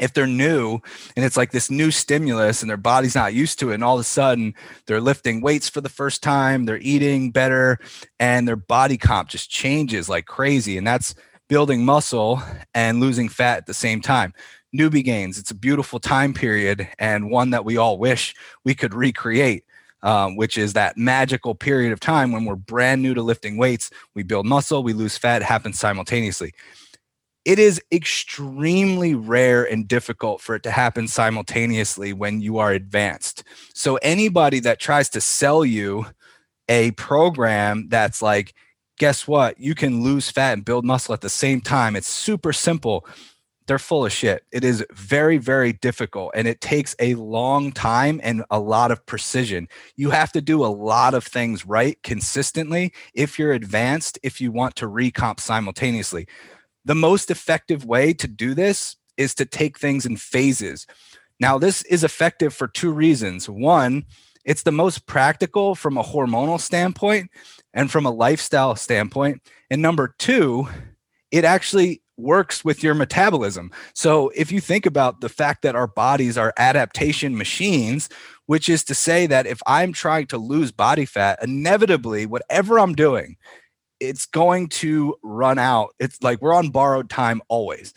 if 0.00 0.12
they're 0.14 0.26
new 0.26 0.80
and 1.14 1.24
it's 1.24 1.36
like 1.36 1.52
this 1.52 1.70
new 1.70 1.90
stimulus 1.90 2.62
and 2.62 2.70
their 2.70 2.76
body's 2.76 3.14
not 3.14 3.34
used 3.34 3.58
to 3.60 3.70
it 3.70 3.74
and 3.74 3.84
all 3.84 3.94
of 3.94 4.00
a 4.00 4.04
sudden 4.04 4.54
they're 4.86 5.00
lifting 5.00 5.40
weights 5.40 5.68
for 5.68 5.80
the 5.80 5.88
first 5.88 6.22
time 6.22 6.64
they're 6.64 6.78
eating 6.78 7.30
better 7.30 7.78
and 8.18 8.48
their 8.48 8.56
body 8.56 8.96
comp 8.96 9.28
just 9.28 9.50
changes 9.50 10.08
like 10.08 10.26
crazy 10.26 10.76
and 10.76 10.86
that's 10.86 11.14
building 11.48 11.84
muscle 11.84 12.40
and 12.74 13.00
losing 13.00 13.28
fat 13.28 13.58
at 13.58 13.66
the 13.66 13.74
same 13.74 14.00
time. 14.00 14.32
Newbie 14.74 15.04
gains 15.04 15.38
it's 15.38 15.50
a 15.50 15.54
beautiful 15.54 15.98
time 15.98 16.32
period 16.32 16.88
and 16.98 17.30
one 17.30 17.50
that 17.50 17.64
we 17.64 17.76
all 17.76 17.98
wish 17.98 18.34
we 18.64 18.74
could 18.74 18.94
recreate 18.94 19.64
um, 20.02 20.36
which 20.36 20.56
is 20.56 20.72
that 20.72 20.96
magical 20.96 21.54
period 21.54 21.92
of 21.92 22.00
time 22.00 22.32
when 22.32 22.44
we're 22.44 22.54
brand 22.54 23.02
new 23.02 23.12
to 23.12 23.20
lifting 23.20 23.56
weights 23.56 23.90
we 24.14 24.22
build 24.22 24.46
muscle 24.46 24.84
we 24.84 24.92
lose 24.92 25.18
fat 25.18 25.42
it 25.42 25.44
happens 25.44 25.76
simultaneously 25.76 26.54
it 27.44 27.58
is 27.58 27.80
extremely 27.90 29.14
rare 29.14 29.64
and 29.64 29.88
difficult 29.88 30.40
for 30.40 30.54
it 30.54 30.62
to 30.64 30.70
happen 30.70 31.08
simultaneously 31.08 32.12
when 32.12 32.40
you 32.40 32.58
are 32.58 32.72
advanced. 32.72 33.44
So, 33.74 33.96
anybody 33.96 34.60
that 34.60 34.78
tries 34.78 35.08
to 35.10 35.20
sell 35.20 35.64
you 35.64 36.06
a 36.68 36.92
program 36.92 37.88
that's 37.88 38.22
like, 38.22 38.54
guess 38.98 39.26
what? 39.26 39.58
You 39.58 39.74
can 39.74 40.02
lose 40.02 40.30
fat 40.30 40.52
and 40.52 40.64
build 40.64 40.84
muscle 40.84 41.14
at 41.14 41.22
the 41.22 41.30
same 41.30 41.60
time. 41.60 41.96
It's 41.96 42.08
super 42.08 42.52
simple. 42.52 43.06
They're 43.66 43.78
full 43.78 44.04
of 44.04 44.12
shit. 44.12 44.44
It 44.52 44.64
is 44.64 44.84
very, 44.92 45.38
very 45.38 45.72
difficult 45.72 46.32
and 46.34 46.48
it 46.48 46.60
takes 46.60 46.96
a 46.98 47.14
long 47.14 47.72
time 47.72 48.20
and 48.22 48.44
a 48.50 48.58
lot 48.58 48.90
of 48.90 49.06
precision. 49.06 49.68
You 49.96 50.10
have 50.10 50.32
to 50.32 50.40
do 50.40 50.64
a 50.64 50.66
lot 50.66 51.14
of 51.14 51.24
things 51.24 51.64
right 51.64 51.96
consistently 52.02 52.92
if 53.14 53.38
you're 53.38 53.52
advanced, 53.52 54.18
if 54.22 54.40
you 54.40 54.50
want 54.50 54.76
to 54.76 54.86
recomp 54.86 55.40
simultaneously. 55.40 56.26
The 56.90 56.96
most 56.96 57.30
effective 57.30 57.84
way 57.84 58.12
to 58.14 58.26
do 58.26 58.52
this 58.52 58.96
is 59.16 59.32
to 59.36 59.44
take 59.44 59.78
things 59.78 60.04
in 60.04 60.16
phases. 60.16 60.88
Now, 61.38 61.56
this 61.56 61.82
is 61.82 62.02
effective 62.02 62.52
for 62.52 62.66
two 62.66 62.90
reasons. 62.90 63.48
One, 63.48 64.06
it's 64.44 64.64
the 64.64 64.72
most 64.72 65.06
practical 65.06 65.76
from 65.76 65.96
a 65.96 66.02
hormonal 66.02 66.58
standpoint 66.58 67.30
and 67.72 67.92
from 67.92 68.06
a 68.06 68.10
lifestyle 68.10 68.74
standpoint. 68.74 69.40
And 69.70 69.80
number 69.80 70.16
two, 70.18 70.66
it 71.30 71.44
actually 71.44 72.02
works 72.16 72.64
with 72.64 72.82
your 72.82 72.94
metabolism. 72.94 73.70
So 73.94 74.30
if 74.30 74.50
you 74.50 74.60
think 74.60 74.84
about 74.84 75.20
the 75.20 75.28
fact 75.28 75.62
that 75.62 75.76
our 75.76 75.86
bodies 75.86 76.36
are 76.36 76.52
adaptation 76.56 77.38
machines, 77.38 78.08
which 78.46 78.68
is 78.68 78.82
to 78.86 78.96
say 78.96 79.28
that 79.28 79.46
if 79.46 79.62
I'm 79.64 79.92
trying 79.92 80.26
to 80.26 80.38
lose 80.38 80.72
body 80.72 81.04
fat, 81.04 81.38
inevitably, 81.40 82.26
whatever 82.26 82.80
I'm 82.80 82.96
doing, 82.96 83.36
it's 84.00 84.26
going 84.26 84.68
to 84.68 85.14
run 85.22 85.58
out. 85.58 85.90
It's 85.98 86.22
like 86.22 86.40
we're 86.40 86.54
on 86.54 86.70
borrowed 86.70 87.10
time 87.10 87.42
always. 87.48 87.94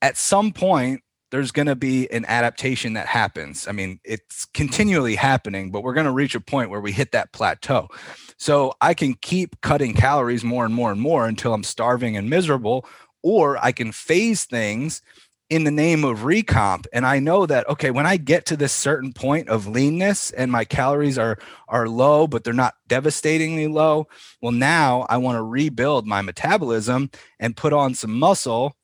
At 0.00 0.16
some 0.16 0.52
point, 0.52 1.02
there's 1.30 1.52
going 1.52 1.66
to 1.66 1.76
be 1.76 2.10
an 2.10 2.24
adaptation 2.26 2.94
that 2.94 3.06
happens. 3.06 3.68
I 3.68 3.72
mean, 3.72 4.00
it's 4.04 4.46
continually 4.46 5.14
happening, 5.14 5.70
but 5.70 5.82
we're 5.82 5.94
going 5.94 6.06
to 6.06 6.12
reach 6.12 6.34
a 6.34 6.40
point 6.40 6.70
where 6.70 6.80
we 6.80 6.92
hit 6.92 7.12
that 7.12 7.32
plateau. 7.32 7.88
So 8.36 8.74
I 8.80 8.94
can 8.94 9.14
keep 9.14 9.60
cutting 9.60 9.94
calories 9.94 10.42
more 10.42 10.64
and 10.64 10.74
more 10.74 10.90
and 10.90 11.00
more 11.00 11.26
until 11.26 11.54
I'm 11.54 11.62
starving 11.62 12.16
and 12.16 12.28
miserable, 12.28 12.86
or 13.22 13.58
I 13.64 13.72
can 13.72 13.92
phase 13.92 14.44
things 14.44 15.02
in 15.50 15.64
the 15.64 15.70
name 15.70 16.04
of 16.04 16.20
recomp. 16.20 16.86
And 16.92 17.04
i 17.04 17.18
know 17.18 17.44
that 17.44 17.68
okay 17.68 17.90
when 17.90 18.06
i 18.06 18.16
get 18.16 18.46
to 18.46 18.56
this 18.56 18.72
certain 18.72 19.12
point 19.12 19.48
of 19.48 19.66
leanness 19.66 20.30
and 20.30 20.50
my 20.50 20.64
calories 20.64 21.18
are 21.18 21.38
are 21.68 21.88
low 21.88 22.26
but 22.26 22.44
they're 22.44 22.54
not 22.54 22.74
devastatingly 22.86 23.66
low 23.66 24.06
well 24.40 24.52
now 24.52 25.06
i 25.10 25.16
want 25.16 25.36
to 25.36 25.42
rebuild 25.42 26.06
my 26.06 26.22
metabolism 26.22 27.10
and 27.38 27.56
put 27.56 27.72
on 27.72 27.94
some 27.94 28.18
muscle. 28.18 28.76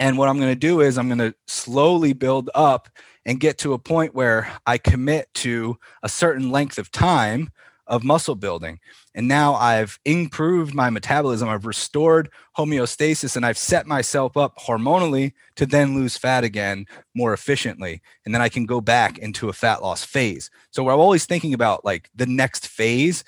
And 0.00 0.16
what 0.16 0.28
i'm 0.28 0.38
going 0.38 0.52
to 0.52 0.58
do 0.58 0.80
is 0.80 0.96
i'm 0.96 1.08
going 1.08 1.18
to 1.18 1.34
slowly 1.46 2.14
build 2.14 2.50
up 2.54 2.88
and 3.26 3.38
get 3.38 3.58
to 3.58 3.74
a 3.74 3.78
point 3.78 4.14
where 4.14 4.50
i 4.66 4.78
commit 4.78 5.28
to 5.34 5.76
a 6.02 6.08
certain 6.08 6.50
length 6.50 6.78
of 6.78 6.90
time 6.90 7.50
of 7.88 8.04
muscle 8.04 8.36
building. 8.36 8.78
And 9.14 9.26
now 9.26 9.54
I've 9.54 9.98
improved 10.04 10.74
my 10.74 10.90
metabolism, 10.90 11.48
I've 11.48 11.66
restored 11.66 12.30
homeostasis, 12.56 13.34
and 13.34 13.44
I've 13.44 13.58
set 13.58 13.86
myself 13.86 14.36
up 14.36 14.56
hormonally 14.58 15.32
to 15.56 15.66
then 15.66 15.94
lose 15.94 16.16
fat 16.16 16.44
again 16.44 16.86
more 17.14 17.32
efficiently. 17.32 18.00
And 18.24 18.34
then 18.34 18.42
I 18.42 18.48
can 18.48 18.66
go 18.66 18.80
back 18.80 19.18
into 19.18 19.48
a 19.48 19.52
fat 19.52 19.82
loss 19.82 20.04
phase. 20.04 20.50
So 20.70 20.88
I'm 20.88 21.00
always 21.00 21.26
thinking 21.26 21.54
about 21.54 21.84
like 21.84 22.10
the 22.14 22.26
next 22.26 22.68
phase 22.68 23.24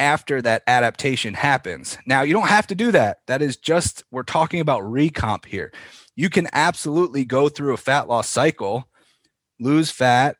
after 0.00 0.42
that 0.42 0.64
adaptation 0.66 1.34
happens. 1.34 1.96
Now, 2.06 2.22
you 2.22 2.32
don't 2.32 2.48
have 2.48 2.66
to 2.68 2.74
do 2.74 2.90
that. 2.90 3.18
That 3.28 3.40
is 3.40 3.56
just, 3.56 4.02
we're 4.10 4.24
talking 4.24 4.58
about 4.58 4.82
recomp 4.82 5.44
here. 5.44 5.72
You 6.16 6.28
can 6.28 6.48
absolutely 6.52 7.24
go 7.24 7.48
through 7.48 7.72
a 7.72 7.78
fat 7.78 8.08
loss 8.08 8.28
cycle, 8.28 8.88
lose 9.60 9.92
fat, 9.92 10.36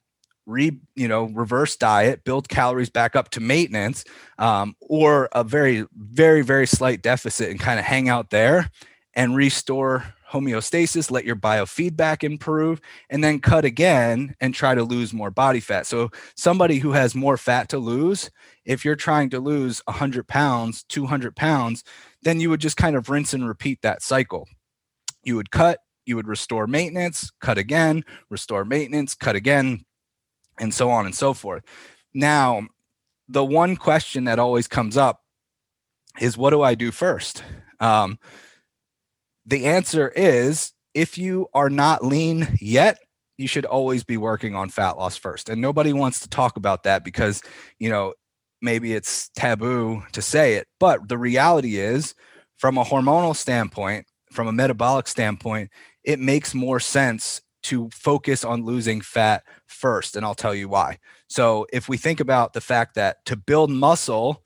re 0.46 0.76
you 0.94 1.06
know 1.06 1.24
reverse 1.24 1.76
diet 1.76 2.24
build 2.24 2.48
calories 2.48 2.90
back 2.90 3.14
up 3.14 3.30
to 3.30 3.40
maintenance 3.40 4.04
um, 4.38 4.74
or 4.80 5.28
a 5.32 5.44
very 5.44 5.86
very 5.96 6.42
very 6.42 6.66
slight 6.66 7.02
deficit 7.02 7.50
and 7.50 7.60
kind 7.60 7.78
of 7.78 7.84
hang 7.84 8.08
out 8.08 8.30
there 8.30 8.68
and 9.14 9.36
restore 9.36 10.14
homeostasis 10.32 11.10
let 11.10 11.24
your 11.24 11.36
biofeedback 11.36 12.24
improve 12.24 12.80
and 13.10 13.22
then 13.22 13.38
cut 13.38 13.64
again 13.64 14.34
and 14.40 14.54
try 14.54 14.74
to 14.74 14.82
lose 14.82 15.12
more 15.12 15.30
body 15.30 15.60
fat. 15.60 15.86
So 15.86 16.10
somebody 16.34 16.78
who 16.78 16.92
has 16.92 17.14
more 17.14 17.36
fat 17.36 17.68
to 17.68 17.78
lose 17.78 18.30
if 18.64 18.84
you're 18.84 18.96
trying 18.96 19.28
to 19.30 19.40
lose 19.40 19.82
100 19.84 20.26
pounds 20.26 20.84
200 20.84 21.36
pounds 21.36 21.84
then 22.22 22.40
you 22.40 22.48
would 22.50 22.60
just 22.60 22.76
kind 22.76 22.96
of 22.96 23.10
rinse 23.10 23.34
and 23.34 23.46
repeat 23.46 23.82
that 23.82 24.02
cycle. 24.02 24.48
You 25.22 25.36
would 25.36 25.50
cut 25.50 25.80
you 26.06 26.16
would 26.16 26.26
restore 26.26 26.66
maintenance 26.66 27.30
cut 27.40 27.58
again 27.58 28.04
restore 28.30 28.64
maintenance 28.64 29.14
cut 29.14 29.36
again 29.36 29.84
and 30.62 30.72
so 30.72 30.90
on 30.90 31.04
and 31.04 31.14
so 31.14 31.34
forth. 31.34 31.64
Now, 32.14 32.68
the 33.28 33.44
one 33.44 33.76
question 33.76 34.24
that 34.24 34.38
always 34.38 34.68
comes 34.68 34.96
up 34.96 35.20
is 36.20 36.38
what 36.38 36.50
do 36.50 36.62
I 36.62 36.74
do 36.74 36.90
first? 36.92 37.42
Um, 37.80 38.18
the 39.44 39.66
answer 39.66 40.08
is 40.08 40.72
if 40.94 41.18
you 41.18 41.48
are 41.52 41.68
not 41.68 42.04
lean 42.04 42.56
yet, 42.60 42.98
you 43.38 43.48
should 43.48 43.64
always 43.64 44.04
be 44.04 44.16
working 44.16 44.54
on 44.54 44.68
fat 44.68 44.92
loss 44.92 45.16
first. 45.16 45.48
And 45.48 45.60
nobody 45.60 45.92
wants 45.92 46.20
to 46.20 46.28
talk 46.28 46.56
about 46.56 46.84
that 46.84 47.04
because, 47.04 47.42
you 47.78 47.90
know, 47.90 48.14
maybe 48.60 48.94
it's 48.94 49.30
taboo 49.30 50.04
to 50.12 50.22
say 50.22 50.54
it. 50.54 50.68
But 50.78 51.08
the 51.08 51.18
reality 51.18 51.78
is, 51.78 52.14
from 52.58 52.78
a 52.78 52.84
hormonal 52.84 53.34
standpoint, 53.34 54.06
from 54.30 54.46
a 54.46 54.52
metabolic 54.52 55.08
standpoint, 55.08 55.70
it 56.04 56.20
makes 56.20 56.54
more 56.54 56.78
sense 56.78 57.40
to 57.62 57.88
focus 57.90 58.44
on 58.44 58.64
losing 58.64 59.00
fat 59.00 59.44
first. 59.66 60.16
And 60.16 60.24
I'll 60.24 60.34
tell 60.34 60.54
you 60.54 60.68
why. 60.68 60.98
So, 61.28 61.66
if 61.72 61.88
we 61.88 61.96
think 61.96 62.20
about 62.20 62.52
the 62.52 62.60
fact 62.60 62.94
that 62.94 63.24
to 63.26 63.36
build 63.36 63.70
muscle, 63.70 64.42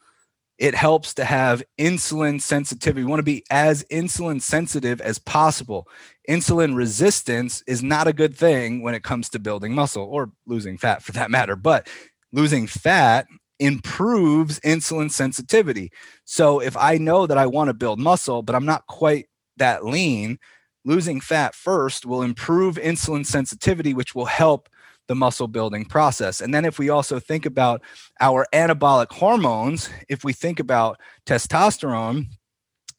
it 0.58 0.74
helps 0.74 1.12
to 1.14 1.24
have 1.24 1.62
insulin 1.78 2.40
sensitivity. 2.40 3.04
We 3.04 3.10
want 3.10 3.20
to 3.20 3.24
be 3.24 3.44
as 3.50 3.84
insulin 3.84 4.40
sensitive 4.40 5.00
as 5.00 5.18
possible. 5.18 5.86
Insulin 6.28 6.74
resistance 6.74 7.62
is 7.66 7.82
not 7.82 8.08
a 8.08 8.12
good 8.12 8.34
thing 8.34 8.82
when 8.82 8.94
it 8.94 9.02
comes 9.02 9.28
to 9.30 9.38
building 9.38 9.74
muscle 9.74 10.04
or 10.04 10.30
losing 10.46 10.78
fat 10.78 11.02
for 11.02 11.12
that 11.12 11.30
matter, 11.30 11.56
but 11.56 11.88
losing 12.32 12.66
fat 12.66 13.26
improves 13.58 14.60
insulin 14.60 15.10
sensitivity. 15.10 15.90
So 16.24 16.60
if 16.60 16.76
I 16.76 16.98
know 16.98 17.26
that 17.26 17.38
I 17.38 17.46
want 17.46 17.68
to 17.68 17.74
build 17.74 17.98
muscle, 17.98 18.42
but 18.42 18.54
I'm 18.54 18.66
not 18.66 18.86
quite 18.86 19.26
that 19.58 19.84
lean, 19.84 20.38
losing 20.86 21.20
fat 21.20 21.54
first 21.54 22.06
will 22.06 22.22
improve 22.22 22.76
insulin 22.76 23.26
sensitivity, 23.26 23.92
which 23.92 24.14
will 24.14 24.24
help 24.24 24.70
the 25.08 25.14
muscle 25.14 25.48
building 25.48 25.84
process. 25.84 26.40
And 26.40 26.54
then 26.54 26.64
if 26.64 26.78
we 26.78 26.88
also 26.88 27.20
think 27.20 27.44
about 27.44 27.82
our 28.20 28.46
anabolic 28.54 29.12
hormones, 29.12 29.90
if 30.08 30.24
we 30.24 30.32
think 30.32 30.58
about 30.58 30.98
testosterone, 31.26 32.28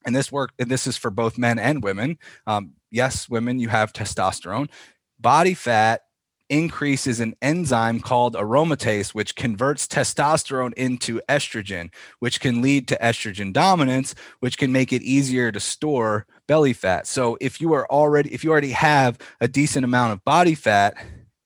and 0.08 0.16
this 0.16 0.32
work, 0.32 0.52
and 0.58 0.72
this 0.72 0.88
is 0.88 0.96
for 0.96 1.12
both 1.12 1.38
men 1.38 1.60
and 1.60 1.84
women. 1.84 2.18
Um, 2.48 2.72
yes, 2.90 3.28
women, 3.28 3.60
you 3.60 3.68
have 3.68 3.92
testosterone. 3.92 4.70
Body 5.20 5.54
fat 5.54 6.02
increases 6.50 7.20
an 7.20 7.36
enzyme 7.42 8.00
called 8.00 8.36
aromatase, 8.36 9.14
which 9.14 9.36
converts 9.36 9.88
testosterone 9.88 10.74
into 10.74 11.22
estrogen, 11.30 11.90
which 12.20 12.40
can 12.40 12.62
lead 12.62 12.88
to 12.88 12.98
estrogen 13.02 13.52
dominance, 13.54 14.16
which 14.40 14.58
can 14.58 14.72
make 14.72 14.92
it 14.94 15.02
easier 15.02 15.52
to 15.52 15.60
store 15.60 16.26
belly 16.48 16.74
fat. 16.74 17.06
So 17.08 17.38
if 17.42 17.60
you 17.60 17.74
are 17.74 17.90
already 17.92 18.34
if 18.34 18.44
you 18.44 18.52
already 18.52 18.72
have 18.72 19.18
a 19.42 19.48
decent 19.48 19.84
amount 19.84 20.14
of 20.14 20.24
body 20.24 20.56
fat, 20.56 20.96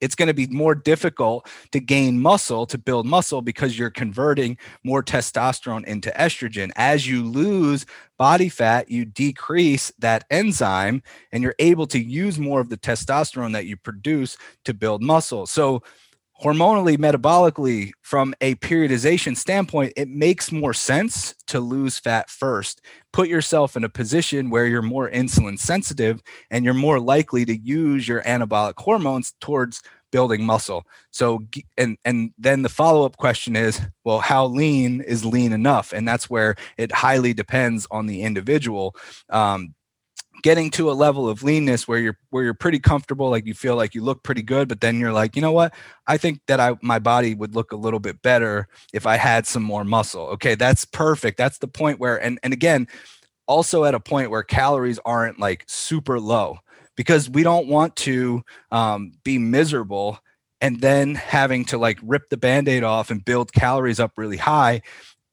it's 0.01 0.15
going 0.15 0.27
to 0.27 0.33
be 0.33 0.47
more 0.47 0.75
difficult 0.75 1.47
to 1.71 1.79
gain 1.79 2.19
muscle 2.19 2.65
to 2.65 2.77
build 2.77 3.05
muscle 3.05 3.41
because 3.41 3.77
you're 3.77 3.89
converting 3.89 4.57
more 4.83 5.01
testosterone 5.03 5.85
into 5.85 6.09
estrogen. 6.11 6.71
As 6.75 7.07
you 7.07 7.23
lose 7.23 7.85
body 8.17 8.49
fat 8.49 8.91
you 8.91 9.05
decrease 9.05 9.91
that 9.99 10.25
enzyme 10.29 11.01
and 11.31 11.41
you're 11.41 11.55
able 11.59 11.87
to 11.87 11.99
use 11.99 12.37
more 12.37 12.59
of 12.59 12.69
the 12.69 12.77
testosterone 12.77 13.53
that 13.53 13.65
you 13.65 13.77
produce 13.77 14.37
to 14.65 14.73
build 14.73 15.01
muscle. 15.01 15.45
So 15.45 15.81
hormonally, 16.41 16.97
metabolically, 16.97 17.91
from 18.01 18.33
a 18.41 18.55
periodization 18.55 19.37
standpoint, 19.37 19.93
it 19.95 20.09
makes 20.09 20.51
more 20.51 20.73
sense 20.73 21.35
to 21.47 21.59
lose 21.59 21.99
fat 21.99 22.29
first. 22.29 22.81
Put 23.13 23.27
yourself 23.27 23.75
in 23.75 23.83
a 23.83 23.89
position 23.89 24.49
where 24.49 24.65
you're 24.65 24.81
more 24.81 25.09
insulin 25.09 25.59
sensitive 25.59 26.21
and 26.49 26.65
you're 26.65 26.73
more 26.73 26.99
likely 26.99 27.45
to 27.45 27.57
use 27.57 28.07
your 28.07 28.21
anabolic 28.23 28.73
hormones 28.77 29.33
towards 29.39 29.81
building 30.11 30.45
muscle. 30.45 30.85
So 31.11 31.39
and 31.77 31.97
and 32.03 32.33
then 32.37 32.63
the 32.63 32.69
follow-up 32.69 33.17
question 33.17 33.55
is, 33.55 33.79
well, 34.03 34.19
how 34.19 34.45
lean 34.45 35.01
is 35.01 35.23
lean 35.23 35.53
enough? 35.53 35.93
And 35.93 36.07
that's 36.07 36.29
where 36.29 36.55
it 36.77 36.91
highly 36.91 37.33
depends 37.33 37.87
on 37.91 38.07
the 38.07 38.23
individual. 38.23 38.95
Um, 39.29 39.73
getting 40.41 40.71
to 40.71 40.91
a 40.91 40.93
level 40.93 41.29
of 41.29 41.43
leanness 41.43 41.87
where 41.87 41.99
you're 41.99 42.17
where 42.29 42.43
you're 42.43 42.53
pretty 42.53 42.79
comfortable 42.79 43.29
like 43.29 43.45
you 43.45 43.53
feel 43.53 43.75
like 43.75 43.93
you 43.93 44.03
look 44.03 44.23
pretty 44.23 44.41
good 44.41 44.67
but 44.67 44.81
then 44.81 44.99
you're 44.99 45.13
like 45.13 45.35
you 45.35 45.41
know 45.41 45.51
what 45.51 45.73
i 46.07 46.17
think 46.17 46.41
that 46.47 46.59
i 46.59 46.75
my 46.81 46.99
body 46.99 47.33
would 47.35 47.55
look 47.55 47.71
a 47.71 47.75
little 47.75 47.99
bit 47.99 48.21
better 48.21 48.67
if 48.93 49.05
i 49.05 49.17
had 49.17 49.45
some 49.45 49.63
more 49.63 49.83
muscle 49.83 50.27
okay 50.27 50.55
that's 50.55 50.85
perfect 50.85 51.37
that's 51.37 51.59
the 51.59 51.67
point 51.67 51.99
where 51.99 52.17
and 52.17 52.39
and 52.43 52.53
again 52.53 52.87
also 53.47 53.83
at 53.83 53.93
a 53.93 53.99
point 53.99 54.29
where 54.31 54.43
calories 54.43 54.99
aren't 55.05 55.39
like 55.39 55.63
super 55.67 56.19
low 56.19 56.57
because 56.95 57.29
we 57.29 57.43
don't 57.43 57.67
want 57.67 57.95
to 57.95 58.43
um, 58.71 59.11
be 59.23 59.37
miserable 59.37 60.19
and 60.61 60.79
then 60.79 61.15
having 61.15 61.65
to 61.65 61.77
like 61.77 61.99
rip 62.03 62.29
the 62.29 62.37
band-aid 62.37 62.83
off 62.83 63.09
and 63.09 63.25
build 63.25 63.51
calories 63.51 63.99
up 63.99 64.11
really 64.15 64.37
high 64.37 64.81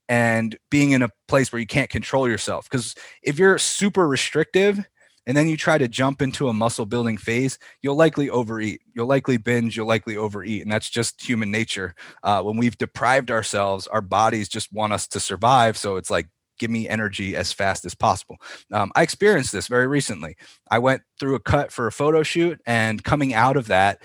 and 0.08 0.56
being 0.70 0.92
in 0.92 1.02
a 1.02 1.10
place 1.28 1.52
where 1.52 1.60
you 1.60 1.66
can't 1.66 1.90
control 1.90 2.26
yourself. 2.28 2.68
Because 2.68 2.94
if 3.22 3.38
you're 3.38 3.58
super 3.58 4.08
restrictive 4.08 4.88
and 5.28 5.36
then 5.36 5.46
you 5.46 5.56
try 5.56 5.76
to 5.78 5.86
jump 5.86 6.22
into 6.22 6.48
a 6.48 6.54
muscle 6.54 6.86
building 6.86 7.18
phase, 7.18 7.58
you'll 7.82 7.94
likely 7.94 8.30
overeat. 8.30 8.80
You'll 8.94 9.06
likely 9.06 9.36
binge. 9.36 9.76
You'll 9.76 9.86
likely 9.86 10.16
overeat. 10.16 10.62
And 10.62 10.72
that's 10.72 10.88
just 10.88 11.20
human 11.20 11.50
nature. 11.50 11.94
Uh, 12.22 12.42
when 12.42 12.56
we've 12.56 12.78
deprived 12.78 13.30
ourselves, 13.30 13.86
our 13.86 14.00
bodies 14.00 14.48
just 14.48 14.72
want 14.72 14.94
us 14.94 15.06
to 15.08 15.20
survive. 15.20 15.76
So 15.76 15.96
it's 15.96 16.10
like, 16.10 16.28
give 16.58 16.70
me 16.70 16.88
energy 16.88 17.36
as 17.36 17.52
fast 17.52 17.84
as 17.84 17.94
possible. 17.94 18.38
Um, 18.72 18.90
I 18.96 19.02
experienced 19.02 19.52
this 19.52 19.68
very 19.68 19.86
recently. 19.86 20.36
I 20.70 20.78
went 20.78 21.02
through 21.20 21.34
a 21.34 21.40
cut 21.40 21.70
for 21.70 21.86
a 21.86 21.92
photo 21.92 22.22
shoot, 22.22 22.60
and 22.66 23.04
coming 23.04 23.32
out 23.32 23.56
of 23.56 23.68
that, 23.68 24.02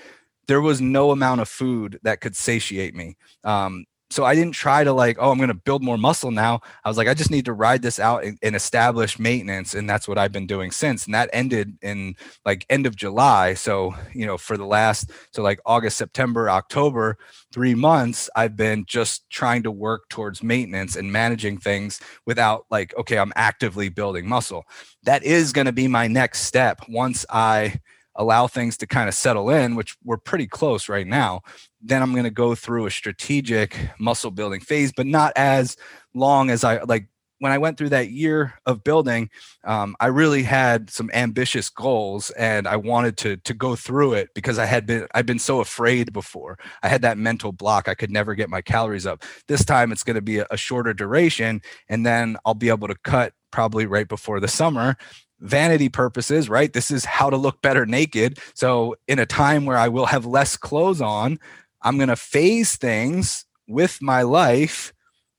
there 0.47 0.61
was 0.61 0.81
no 0.81 1.11
amount 1.11 1.41
of 1.41 1.49
food 1.49 1.99
that 2.03 2.21
could 2.21 2.35
satiate 2.35 2.93
me. 2.93 3.15
Um, 3.43 3.85
so 4.13 4.23
I 4.23 4.35
didn't 4.35 4.53
try 4.53 4.83
to 4.83 4.93
like, 4.93 5.17
oh, 5.19 5.31
I'm 5.31 5.37
going 5.37 5.47
to 5.47 5.55
build 5.55 5.83
more 5.83 5.97
muscle 5.97 6.29
now. 6.29 6.61
I 6.83 6.87
was 6.87 6.97
like, 6.97 7.07
I 7.07 7.15
just 7.15 7.31
need 7.31 7.45
to 7.45 7.53
ride 7.53 7.81
this 7.81 7.99
out 7.99 8.23
and, 8.23 8.37
and, 8.43 8.55
establish 8.55 9.17
maintenance. 9.17 9.73
And 9.73 9.89
that's 9.89 10.07
what 10.07 10.19
I've 10.19 10.31
been 10.31 10.45
doing 10.45 10.69
since. 10.69 11.05
And 11.05 11.15
that 11.15 11.31
ended 11.33 11.77
in 11.81 12.15
like 12.45 12.65
end 12.69 12.85
of 12.85 12.95
July. 12.95 13.55
So, 13.55 13.95
you 14.13 14.27
know, 14.27 14.37
for 14.37 14.55
the 14.55 14.65
last, 14.65 15.11
so 15.31 15.41
like 15.41 15.59
August, 15.65 15.97
September, 15.97 16.47
October, 16.47 17.17
three 17.51 17.73
months, 17.73 18.29
I've 18.35 18.55
been 18.55 18.85
just 18.85 19.27
trying 19.31 19.63
to 19.63 19.71
work 19.71 20.07
towards 20.09 20.43
maintenance 20.43 20.95
and 20.95 21.11
managing 21.11 21.57
things 21.57 21.99
without 22.27 22.65
like, 22.69 22.95
okay, 22.97 23.17
I'm 23.17 23.33
actively 23.35 23.89
building 23.89 24.27
muscle. 24.27 24.65
That 25.03 25.23
is 25.23 25.53
going 25.53 25.65
to 25.65 25.73
be 25.73 25.87
my 25.87 26.07
next 26.07 26.41
step 26.41 26.81
once 26.87 27.25
I, 27.31 27.79
allow 28.15 28.47
things 28.47 28.77
to 28.77 28.87
kind 28.87 29.07
of 29.09 29.15
settle 29.15 29.49
in, 29.49 29.75
which 29.75 29.95
we're 30.03 30.17
pretty 30.17 30.47
close 30.47 30.87
right 30.87 31.07
now, 31.07 31.41
then 31.83 32.01
I'm 32.01 32.13
going 32.13 32.23
to 32.23 32.31
go 32.31 32.55
through 32.55 32.85
a 32.85 32.91
strategic 32.91 33.77
muscle 33.99 34.31
building 34.31 34.61
phase, 34.61 34.91
but 34.91 35.05
not 35.05 35.33
as 35.35 35.77
long 36.13 36.49
as 36.49 36.63
I 36.63 36.81
like 36.83 37.07
when 37.43 37.51
I 37.51 37.57
went 37.57 37.77
through 37.77 37.89
that 37.89 38.09
year 38.09 38.53
of 38.65 38.85
building, 38.85 39.29
um, 39.65 39.97
I 39.99 40.05
really 40.05 40.43
had 40.43 40.89
some 40.89 41.11
ambitious 41.13 41.69
goals, 41.69 42.29
and 42.31 42.65
I 42.65 42.77
wanted 42.77 43.17
to 43.17 43.35
to 43.35 43.53
go 43.53 43.75
through 43.75 44.13
it 44.13 44.29
because 44.33 44.57
I 44.57 44.65
had 44.65 44.85
been 44.85 45.07
I'd 45.13 45.25
been 45.25 45.39
so 45.39 45.59
afraid 45.59 46.13
before. 46.13 46.57
I 46.83 46.87
had 46.87 47.01
that 47.01 47.17
mental 47.17 47.51
block. 47.51 47.89
I 47.89 47.95
could 47.95 48.11
never 48.11 48.33
get 48.33 48.49
my 48.49 48.61
calories 48.61 49.05
up. 49.05 49.23
This 49.49 49.65
time, 49.65 49.91
it's 49.91 50.03
going 50.03 50.15
to 50.15 50.21
be 50.21 50.37
a, 50.37 50.47
a 50.51 50.57
shorter 50.57 50.93
duration, 50.93 51.61
and 51.89 52.05
then 52.05 52.37
I'll 52.45 52.53
be 52.53 52.69
able 52.69 52.87
to 52.87 52.95
cut 53.03 53.33
probably 53.51 53.85
right 53.85 54.07
before 54.07 54.39
the 54.39 54.47
summer 54.47 54.95
vanity 55.43 55.89
purposes, 55.89 56.47
right? 56.49 56.71
This 56.71 56.89
is 56.89 57.03
how 57.03 57.29
to 57.29 57.35
look 57.35 57.61
better 57.61 57.85
naked. 57.85 58.39
So, 58.55 58.95
in 59.09 59.19
a 59.19 59.25
time 59.25 59.65
where 59.65 59.77
I 59.77 59.89
will 59.89 60.05
have 60.05 60.25
less 60.25 60.55
clothes 60.55 61.01
on, 61.01 61.37
I'm 61.83 61.97
going 61.97 62.09
to 62.09 62.15
phase 62.15 62.75
things 62.75 63.45
with 63.67 64.01
my 64.01 64.21
life 64.21 64.93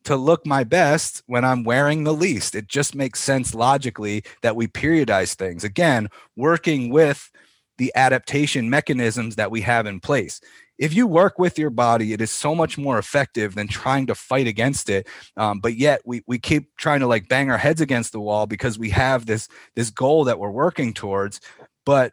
to 0.05 0.17
look 0.17 0.47
my 0.47 0.65
best 0.65 1.23
when 1.27 1.45
I'm 1.45 1.65
wearing 1.65 2.05
the 2.05 2.13
least. 2.13 2.55
It 2.55 2.69
just 2.69 2.95
makes 2.95 3.21
sense 3.21 3.55
logically 3.55 4.23
that 4.43 4.55
we 4.55 4.67
periodize 4.67 5.35
things. 5.35 5.65
Again, 5.65 6.09
working 6.37 6.91
with 6.91 7.31
the 7.79 7.91
adaptation 7.97 8.71
mechanisms 8.71 9.37
that 9.37 9.51
we 9.51 9.63
have 9.63 9.87
in 9.87 10.01
place 10.01 10.41
if 10.79 10.93
you 10.95 11.07
work 11.07 11.39
with 11.39 11.59
your 11.59 11.71
body, 11.71 12.13
it 12.13 12.21
is 12.21 12.31
so 12.31 12.55
much 12.55 12.77
more 12.77 12.99
effective 12.99 13.55
than 13.55 13.69
trying 13.69 14.07
to 14.07 14.15
fight 14.15 14.47
against 14.47 14.91
it. 14.91 15.07
Um, 15.37 15.61
but 15.61 15.77
yet 15.77 16.01
we 16.05 16.23
we 16.27 16.39
keep 16.39 16.77
trying 16.77 17.01
to 17.01 17.07
like 17.07 17.29
bang 17.29 17.51
our 17.51 17.59
heads 17.59 17.81
against 17.81 18.13
the 18.13 18.21
wall 18.21 18.47
because 18.47 18.79
we 18.79 18.91
have 18.91 19.27
this 19.27 19.49
this 19.75 19.91
goal 19.91 20.25
that 20.25 20.39
we're 20.39 20.51
working 20.51 20.93
towards, 20.93 21.41
but 21.87 22.13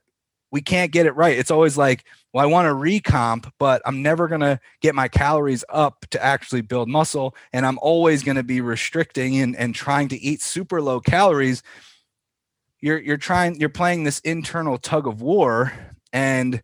we 0.51 0.61
can't 0.61 0.91
get 0.91 1.05
it 1.05 1.15
right. 1.15 1.37
It's 1.37 1.51
always 1.51 1.77
like, 1.77 2.05
well, 2.33 2.43
I 2.43 2.47
want 2.47 2.67
to 2.67 2.73
recomp, 2.73 3.49
but 3.57 3.81
I'm 3.85 4.01
never 4.01 4.27
going 4.27 4.41
to 4.41 4.59
get 4.81 4.95
my 4.95 5.07
calories 5.07 5.63
up 5.69 6.05
to 6.11 6.23
actually 6.23 6.61
build 6.61 6.89
muscle. 6.89 7.35
And 7.53 7.65
I'm 7.65 7.79
always 7.81 8.23
going 8.23 8.37
to 8.37 8.43
be 8.43 8.61
restricting 8.61 9.37
and, 9.37 9.55
and 9.55 9.73
trying 9.73 10.09
to 10.09 10.17
eat 10.17 10.41
super 10.41 10.81
low 10.81 10.99
calories. 10.99 11.63
You're, 12.81 12.99
you're 12.99 13.17
trying, 13.17 13.59
you're 13.59 13.69
playing 13.69 14.03
this 14.03 14.19
internal 14.19 14.77
tug 14.77 15.07
of 15.07 15.21
war. 15.21 15.71
And 16.11 16.61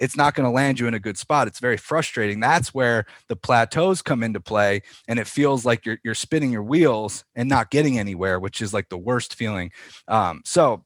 it's 0.00 0.16
not 0.16 0.34
going 0.34 0.46
to 0.46 0.50
land 0.50 0.80
you 0.80 0.86
in 0.86 0.94
a 0.94 0.98
good 0.98 1.18
spot. 1.18 1.46
It's 1.46 1.60
very 1.60 1.76
frustrating. 1.76 2.40
That's 2.40 2.74
where 2.74 3.04
the 3.28 3.36
plateaus 3.36 4.02
come 4.02 4.22
into 4.22 4.40
play, 4.40 4.80
and 5.06 5.18
it 5.18 5.26
feels 5.26 5.64
like 5.64 5.84
you're 5.84 5.98
you're 6.02 6.14
spinning 6.14 6.50
your 6.50 6.62
wheels 6.62 7.24
and 7.36 7.48
not 7.48 7.70
getting 7.70 7.98
anywhere, 7.98 8.40
which 8.40 8.62
is 8.62 8.72
like 8.72 8.88
the 8.88 8.98
worst 8.98 9.34
feeling. 9.34 9.70
Um, 10.08 10.40
so 10.44 10.84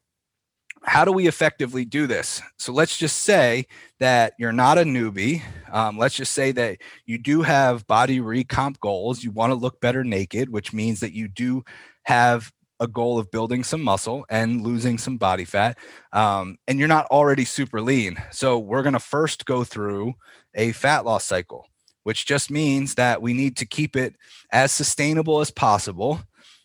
how 0.84 1.04
do 1.04 1.12
we 1.12 1.26
effectively 1.26 1.84
do 1.84 2.06
this? 2.06 2.42
So 2.58 2.72
let's 2.72 2.96
just 2.96 3.20
say 3.20 3.66
that 4.00 4.34
you're 4.38 4.52
not 4.52 4.78
a 4.78 4.82
newbie. 4.82 5.42
Um, 5.72 5.98
let's 5.98 6.14
just 6.14 6.32
say 6.32 6.52
that 6.52 6.78
you 7.06 7.18
do 7.18 7.42
have 7.42 7.86
body 7.86 8.20
recomp 8.20 8.78
goals. 8.80 9.24
You 9.24 9.30
want 9.30 9.50
to 9.50 9.54
look 9.54 9.80
better 9.80 10.04
naked, 10.04 10.50
which 10.50 10.72
means 10.72 11.00
that 11.00 11.12
you 11.12 11.28
do 11.28 11.64
have 12.04 12.52
a 12.80 12.86
goal 12.86 13.18
of 13.18 13.30
building 13.30 13.64
some 13.64 13.82
muscle 13.82 14.26
and 14.28 14.62
losing 14.62 14.98
some 14.98 15.16
body 15.16 15.44
fat, 15.44 15.78
um, 16.12 16.58
and 16.66 16.78
you're 16.78 16.88
not 16.88 17.06
already 17.06 17.44
super 17.44 17.80
lean. 17.80 18.16
So 18.30 18.58
we're 18.58 18.82
going 18.82 18.94
to 18.94 19.00
first 19.00 19.46
go 19.46 19.64
through 19.64 20.14
a 20.54 20.72
fat 20.72 21.04
loss 21.04 21.24
cycle, 21.24 21.66
which 22.02 22.26
just 22.26 22.50
means 22.50 22.96
that 22.96 23.22
we 23.22 23.32
need 23.32 23.56
to 23.58 23.66
keep 23.66 23.96
it 23.96 24.16
as 24.52 24.72
sustainable 24.72 25.40
as 25.40 25.50
possible. 25.50 26.20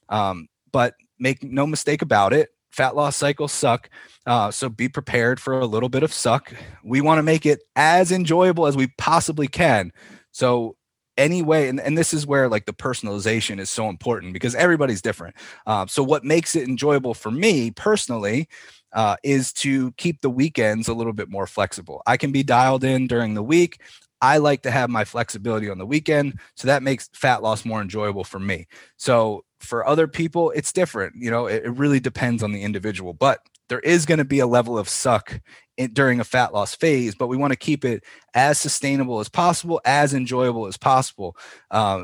Um, 0.10 0.48
but 0.72 0.96
make 1.20 1.44
no 1.44 1.68
mistake 1.68 2.02
about 2.02 2.34
it, 2.34 2.50
fat 2.70 2.96
loss 2.96 3.16
cycles 3.16 3.52
suck. 3.52 3.90
Uh, 4.26 4.52
so 4.52 4.70
be 4.70 4.90
prepared 4.90 5.40
for 5.40 5.60
a 5.60 5.66
little 5.66 5.90
bit 5.90 6.04
of 6.04 6.14
suck. 6.14 6.54
We 6.84 7.02
want 7.02 7.20
to 7.20 7.24
make 7.24 7.46
it 7.46 7.62
as 7.76 8.12
enjoyable 8.12 8.68
as 8.68 8.78
we 8.78 8.88
possibly 8.98 9.48
can. 9.48 9.92
So 10.32 10.76
anyway, 11.20 11.68
and, 11.68 11.80
and 11.80 11.98
this 11.98 12.14
is 12.14 12.26
where 12.26 12.48
like 12.48 12.66
the 12.66 12.74
personalization 12.74 13.60
is 13.60 13.70
so 13.70 13.90
important 13.90 14.34
because 14.34 14.56
everybody's 14.56 15.02
different 15.02 15.36
uh, 15.68 15.86
so 15.86 16.02
what 16.02 16.24
makes 16.24 16.56
it 16.56 16.68
enjoyable 16.68 17.14
for 17.14 17.30
me 17.30 17.72
personally 17.72 18.48
uh, 18.94 19.18
is 19.24 19.54
to 19.54 19.92
keep 19.94 20.22
the 20.22 20.30
weekends 20.30 20.88
a 20.88 20.94
little 20.94 21.14
bit 21.14 21.30
more 21.30 21.46
flexible 21.46 22.02
i 22.08 22.16
can 22.16 22.32
be 22.32 22.42
dialed 22.42 22.84
in 22.84 23.06
during 23.06 23.34
the 23.34 23.44
week 23.44 23.82
i 24.22 24.38
like 24.38 24.62
to 24.62 24.72
have 24.72 24.90
my 24.90 25.06
flexibility 25.06 25.70
on 25.70 25.78
the 25.78 25.86
weekend 25.86 26.40
so 26.56 26.68
that 26.68 26.84
makes 26.84 27.10
fat 27.14 27.42
loss 27.42 27.66
more 27.66 27.82
enjoyable 27.82 28.24
for 28.24 28.40
me 28.40 28.68
so 28.98 29.44
for 29.60 29.86
other 29.86 30.08
people 30.08 30.52
it's 30.52 30.72
different 30.72 31.14
you 31.16 31.30
know 31.30 31.48
it, 31.48 31.64
it 31.66 31.72
really 31.72 32.00
depends 32.00 32.44
on 32.44 32.52
the 32.52 32.62
individual 32.62 33.14
but 33.14 33.40
there 33.70 33.80
is 33.80 34.06
going 34.06 34.18
to 34.18 34.26
be 34.26 34.40
a 34.40 34.48
level 34.48 34.78
of 34.78 34.90
suck 34.90 35.40
in, 35.78 35.94
during 35.94 36.20
a 36.20 36.24
fat 36.24 36.54
loss 36.54 36.76
phase, 36.76 37.16
but 37.16 37.28
we 37.28 37.38
want 37.38 37.54
to 37.54 37.58
keep 37.58 37.86
it 37.86 38.04
as 38.34 38.60
sustainable 38.60 39.20
as 39.20 39.30
possible, 39.30 39.80
as 39.86 40.14
enjoyable 40.14 40.68
as 40.68 40.76
possible. 40.76 41.38
Uh, 41.72 42.04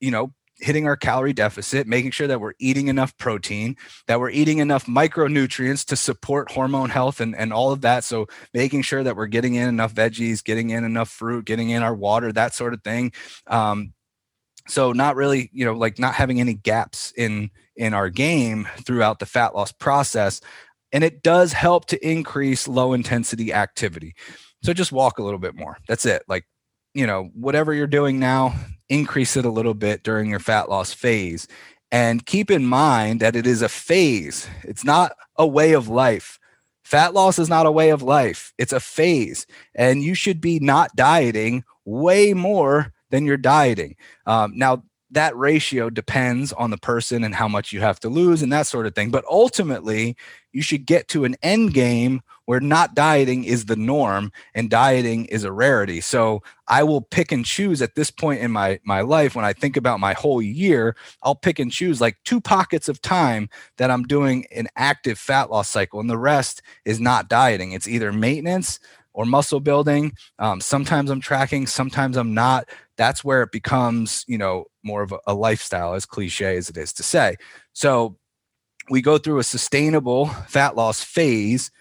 you 0.00 0.10
know, 0.10 0.32
hitting 0.60 0.86
our 0.86 0.96
calorie 0.96 1.32
deficit, 1.32 1.86
making 1.86 2.10
sure 2.10 2.26
that 2.26 2.40
we're 2.40 2.54
eating 2.58 2.88
enough 2.88 3.16
protein, 3.16 3.76
that 4.06 4.18
we're 4.18 4.30
eating 4.30 4.58
enough 4.58 4.86
micronutrients 4.86 5.84
to 5.86 5.96
support 5.96 6.50
hormone 6.50 6.90
health 6.90 7.20
and, 7.20 7.36
and 7.36 7.52
all 7.52 7.70
of 7.70 7.80
that. 7.82 8.04
So 8.04 8.26
making 8.52 8.82
sure 8.82 9.02
that 9.04 9.16
we're 9.16 9.26
getting 9.26 9.54
in 9.54 9.68
enough 9.68 9.94
veggies, 9.94 10.42
getting 10.42 10.70
in 10.70 10.84
enough 10.84 11.08
fruit, 11.08 11.44
getting 11.44 11.70
in 11.70 11.82
our 11.82 11.94
water, 11.94 12.32
that 12.32 12.54
sort 12.54 12.74
of 12.74 12.82
thing. 12.82 13.12
Um, 13.46 13.92
so 14.66 14.92
not 14.92 15.16
really, 15.16 15.50
you 15.52 15.64
know, 15.64 15.72
like 15.72 15.98
not 15.98 16.14
having 16.14 16.40
any 16.40 16.54
gaps 16.54 17.12
in 17.16 17.50
in 17.76 17.94
our 17.94 18.10
game 18.10 18.68
throughout 18.84 19.20
the 19.20 19.26
fat 19.26 19.54
loss 19.54 19.72
process. 19.72 20.40
And 20.92 21.04
it 21.04 21.22
does 21.22 21.52
help 21.52 21.86
to 21.86 22.06
increase 22.06 22.66
low 22.66 22.92
intensity 22.92 23.52
activity. 23.52 24.14
So 24.62 24.72
just 24.72 24.90
walk 24.90 25.18
a 25.18 25.22
little 25.22 25.38
bit 25.38 25.54
more. 25.54 25.78
That's 25.86 26.04
it. 26.04 26.22
Like, 26.28 26.44
you 26.94 27.06
know, 27.06 27.30
whatever 27.34 27.72
you're 27.72 27.86
doing 27.86 28.18
now, 28.18 28.54
increase 28.88 29.36
it 29.36 29.44
a 29.44 29.50
little 29.50 29.74
bit 29.74 30.02
during 30.02 30.30
your 30.30 30.40
fat 30.40 30.68
loss 30.68 30.92
phase. 30.92 31.46
And 31.90 32.24
keep 32.26 32.50
in 32.50 32.66
mind 32.66 33.20
that 33.20 33.36
it 33.36 33.46
is 33.46 33.62
a 33.62 33.68
phase, 33.68 34.48
it's 34.62 34.84
not 34.84 35.12
a 35.36 35.46
way 35.46 35.72
of 35.72 35.88
life. 35.88 36.38
Fat 36.84 37.12
loss 37.12 37.38
is 37.38 37.48
not 37.48 37.66
a 37.66 37.72
way 37.72 37.90
of 37.90 38.02
life, 38.02 38.52
it's 38.58 38.72
a 38.72 38.80
phase. 38.80 39.46
And 39.74 40.02
you 40.02 40.14
should 40.14 40.40
be 40.40 40.58
not 40.58 40.94
dieting 40.96 41.64
way 41.84 42.34
more 42.34 42.92
than 43.10 43.24
you're 43.24 43.36
dieting. 43.36 43.96
Um, 44.26 44.52
now, 44.56 44.82
that 45.10 45.36
ratio 45.36 45.90
depends 45.90 46.52
on 46.52 46.70
the 46.70 46.76
person 46.76 47.24
and 47.24 47.34
how 47.34 47.48
much 47.48 47.72
you 47.72 47.80
have 47.80 47.98
to 48.00 48.08
lose 48.08 48.42
and 48.42 48.52
that 48.52 48.66
sort 48.66 48.86
of 48.86 48.94
thing. 48.94 49.10
But 49.10 49.24
ultimately, 49.30 50.16
you 50.52 50.62
should 50.62 50.86
get 50.86 51.08
to 51.08 51.24
an 51.24 51.36
end 51.42 51.74
game 51.74 52.20
where 52.46 52.60
not 52.60 52.94
dieting 52.94 53.44
is 53.44 53.66
the 53.66 53.76
norm 53.76 54.32
and 54.54 54.70
dieting 54.70 55.26
is 55.26 55.44
a 55.44 55.52
rarity. 55.52 56.00
So 56.00 56.42
I 56.66 56.82
will 56.82 57.02
pick 57.02 57.30
and 57.30 57.44
choose 57.44 57.82
at 57.82 57.94
this 57.94 58.10
point 58.10 58.40
in 58.40 58.50
my 58.50 58.80
my 58.84 59.02
life 59.02 59.34
when 59.34 59.44
I 59.44 59.52
think 59.52 59.76
about 59.76 60.00
my 60.00 60.14
whole 60.14 60.40
year, 60.40 60.96
I'll 61.22 61.34
pick 61.34 61.58
and 61.58 61.70
choose 61.70 62.00
like 62.00 62.16
two 62.24 62.40
pockets 62.40 62.88
of 62.88 63.02
time 63.02 63.50
that 63.76 63.90
I'm 63.90 64.04
doing 64.04 64.46
an 64.50 64.68
active 64.76 65.18
fat 65.18 65.50
loss 65.50 65.68
cycle 65.68 66.00
and 66.00 66.08
the 66.08 66.18
rest 66.18 66.62
is 66.86 66.98
not 66.98 67.28
dieting. 67.28 67.72
It's 67.72 67.88
either 67.88 68.12
maintenance 68.12 68.80
or 69.18 69.26
muscle 69.26 69.58
building. 69.58 70.12
Um, 70.38 70.60
sometimes 70.60 71.10
I'm 71.10 71.20
tracking, 71.20 71.66
sometimes 71.66 72.16
I'm 72.16 72.34
not. 72.34 72.68
That's 72.96 73.24
where 73.24 73.42
it 73.42 73.50
becomes, 73.50 74.24
you 74.28 74.38
know, 74.38 74.66
more 74.84 75.02
of 75.02 75.10
a, 75.10 75.18
a 75.26 75.34
lifestyle, 75.34 75.94
as 75.94 76.06
cliche 76.06 76.56
as 76.56 76.70
it 76.70 76.76
is 76.76 76.92
to 76.92 77.02
say. 77.02 77.34
So 77.72 78.16
we 78.88 79.02
go 79.02 79.18
through 79.18 79.40
a 79.40 79.44
sustainable 79.44 80.26
fat 80.46 80.76
loss 80.76 81.02
phase. 81.02 81.72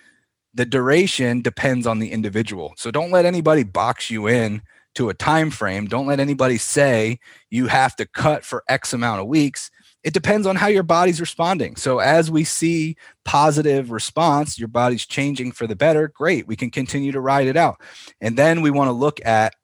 The 0.56 0.66
duration 0.66 1.44
depends 1.44 1.86
on 1.86 2.00
the 2.00 2.12
individual. 2.12 2.74
So 2.76 2.90
don't 2.90 3.12
let 3.12 3.26
anybody 3.26 3.64
box 3.64 4.10
you 4.10 4.28
in 4.28 4.64
to 4.96 5.10
a 5.10 5.14
time 5.14 5.52
frame. 5.52 5.86
Don't 5.86 6.08
let 6.08 6.20
anybody 6.20 6.58
say 6.58 7.20
you 7.52 7.68
have 7.68 7.96
to 7.98 8.08
cut 8.08 8.46
for 8.46 8.64
X 8.68 8.94
amount 8.94 9.22
of 9.22 9.28
weeks 9.28 9.70
it 10.08 10.14
depends 10.14 10.48
on 10.48 10.56
how 10.56 10.68
your 10.68 10.84
body's 10.84 11.20
responding. 11.20 11.76
So 11.76 12.00
as 12.00 12.32
we 12.32 12.46
see 12.46 12.96
positive 13.26 13.92
response, 13.92 14.58
your 14.58 14.70
body's 14.70 15.06
changing 15.06 15.52
for 15.52 15.68
the 15.68 15.76
better, 15.76 16.08
great. 16.08 16.48
We 16.48 16.56
can 16.56 16.72
continue 16.72 17.12
to 17.12 17.20
ride 17.20 17.46
it 17.46 17.58
out. 17.58 17.82
And 18.22 18.38
then 18.38 18.62
we 18.62 18.72
want 18.72 18.88
to 18.88 18.94
look 18.94 19.20
at 19.26 19.56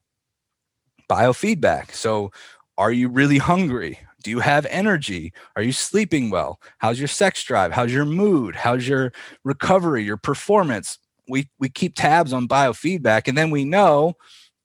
biofeedback. 1.10 1.94
So 1.94 2.34
are 2.78 2.92
you 2.92 3.08
really 3.08 3.38
hungry? 3.38 4.00
Do 4.22 4.32
you 4.32 4.42
have 4.42 4.66
energy? 4.66 5.32
Are 5.56 5.62
you 5.62 5.72
sleeping 5.72 6.30
well? 6.30 6.60
How's 6.80 7.00
your 7.00 7.08
sex 7.08 7.42
drive? 7.46 7.72
How's 7.72 7.94
your 7.94 8.04
mood? 8.04 8.54
How's 8.54 8.86
your 8.86 9.14
recovery, 9.46 10.04
your 10.04 10.18
performance? 10.18 11.00
We 11.30 11.48
we 11.58 11.70
keep 11.70 11.96
tabs 11.96 12.34
on 12.34 12.50
biofeedback 12.50 13.30
and 13.30 13.38
then 13.38 13.50
we 13.50 13.64
know 13.64 14.16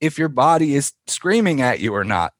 if 0.01 0.19
your 0.19 0.29
body 0.29 0.75
is 0.75 0.93
screaming 1.07 1.63
at 1.63 1.79
you 1.79 1.95
or 1.95 2.03
not. 2.03 2.33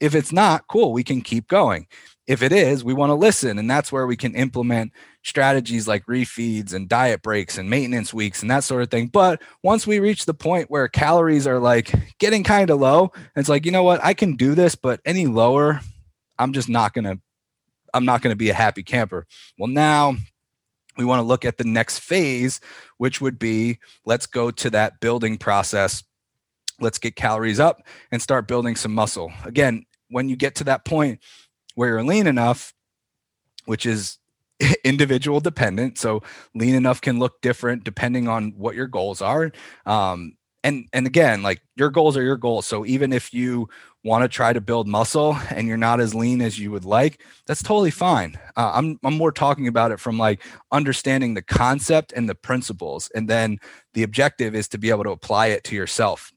If 0.00 0.16
it's 0.16 0.32
not, 0.32 0.66
cool, 0.66 0.92
we 0.92 1.04
can 1.04 1.20
keep 1.20 1.46
going 1.46 1.86
if 2.30 2.42
it 2.42 2.52
is, 2.52 2.84
we 2.84 2.94
want 2.94 3.10
to 3.10 3.14
listen. 3.14 3.58
And 3.58 3.68
that's 3.68 3.90
where 3.90 4.06
we 4.06 4.16
can 4.16 4.36
implement 4.36 4.92
strategies 5.24 5.88
like 5.88 6.06
refeeds 6.06 6.72
and 6.72 6.88
diet 6.88 7.22
breaks 7.22 7.58
and 7.58 7.68
maintenance 7.68 8.14
weeks 8.14 8.40
and 8.40 8.48
that 8.52 8.62
sort 8.62 8.84
of 8.84 8.88
thing. 8.88 9.08
But 9.08 9.42
once 9.64 9.84
we 9.84 9.98
reach 9.98 10.26
the 10.26 10.32
point 10.32 10.70
where 10.70 10.86
calories 10.86 11.48
are 11.48 11.58
like 11.58 11.92
getting 12.20 12.44
kind 12.44 12.70
of 12.70 12.78
low, 12.78 13.10
it's 13.34 13.48
like, 13.48 13.66
you 13.66 13.72
know 13.72 13.82
what, 13.82 14.00
I 14.04 14.14
can 14.14 14.36
do 14.36 14.54
this, 14.54 14.76
but 14.76 15.00
any 15.04 15.26
lower, 15.26 15.80
I'm 16.38 16.52
just 16.52 16.68
not 16.68 16.94
going 16.94 17.04
to, 17.04 17.18
I'm 17.92 18.04
not 18.04 18.22
going 18.22 18.32
to 18.32 18.38
be 18.38 18.50
a 18.50 18.54
happy 18.54 18.84
camper. 18.84 19.26
Well, 19.58 19.66
now 19.66 20.14
we 20.96 21.04
want 21.04 21.18
to 21.18 21.26
look 21.26 21.44
at 21.44 21.58
the 21.58 21.64
next 21.64 21.98
phase, 21.98 22.60
which 22.98 23.20
would 23.20 23.40
be 23.40 23.80
let's 24.06 24.26
go 24.26 24.52
to 24.52 24.70
that 24.70 25.00
building 25.00 25.36
process. 25.36 26.04
Let's 26.78 26.98
get 26.98 27.16
calories 27.16 27.58
up 27.58 27.82
and 28.12 28.22
start 28.22 28.46
building 28.46 28.76
some 28.76 28.94
muscle. 28.94 29.32
Again, 29.44 29.84
when 30.10 30.28
you 30.28 30.36
get 30.36 30.54
to 30.56 30.64
that 30.64 30.84
point, 30.84 31.18
where 31.80 31.88
you're 31.88 32.04
lean 32.04 32.26
enough, 32.26 32.74
which 33.64 33.86
is 33.86 34.18
individual 34.84 35.40
dependent. 35.40 35.96
So 35.96 36.22
lean 36.54 36.74
enough 36.74 37.00
can 37.00 37.18
look 37.18 37.40
different 37.40 37.84
depending 37.84 38.28
on 38.28 38.52
what 38.58 38.74
your 38.74 38.86
goals 38.86 39.22
are. 39.22 39.50
Um, 39.86 40.36
and 40.62 40.88
and 40.92 41.06
again, 41.06 41.42
like 41.42 41.62
your 41.76 41.88
goals 41.88 42.18
are 42.18 42.22
your 42.22 42.36
goals. 42.36 42.66
So 42.66 42.84
even 42.84 43.14
if 43.14 43.32
you 43.32 43.70
want 44.04 44.24
to 44.24 44.28
try 44.28 44.52
to 44.52 44.60
build 44.60 44.88
muscle 44.88 45.38
and 45.48 45.66
you're 45.66 45.78
not 45.78 46.00
as 46.00 46.14
lean 46.14 46.42
as 46.42 46.58
you 46.58 46.70
would 46.70 46.84
like, 46.84 47.24
that's 47.46 47.62
totally 47.62 47.90
fine. 47.90 48.38
Uh, 48.58 48.72
I'm 48.74 48.98
I'm 49.02 49.16
more 49.16 49.32
talking 49.32 49.66
about 49.66 49.90
it 49.90 50.00
from 50.00 50.18
like 50.18 50.42
understanding 50.70 51.32
the 51.32 51.40
concept 51.40 52.12
and 52.12 52.28
the 52.28 52.34
principles, 52.34 53.10
and 53.14 53.26
then 53.26 53.56
the 53.94 54.02
objective 54.02 54.54
is 54.54 54.68
to 54.68 54.76
be 54.76 54.90
able 54.90 55.04
to 55.04 55.12
apply 55.12 55.46
it 55.46 55.64
to 55.64 55.74
yourself 55.74 56.30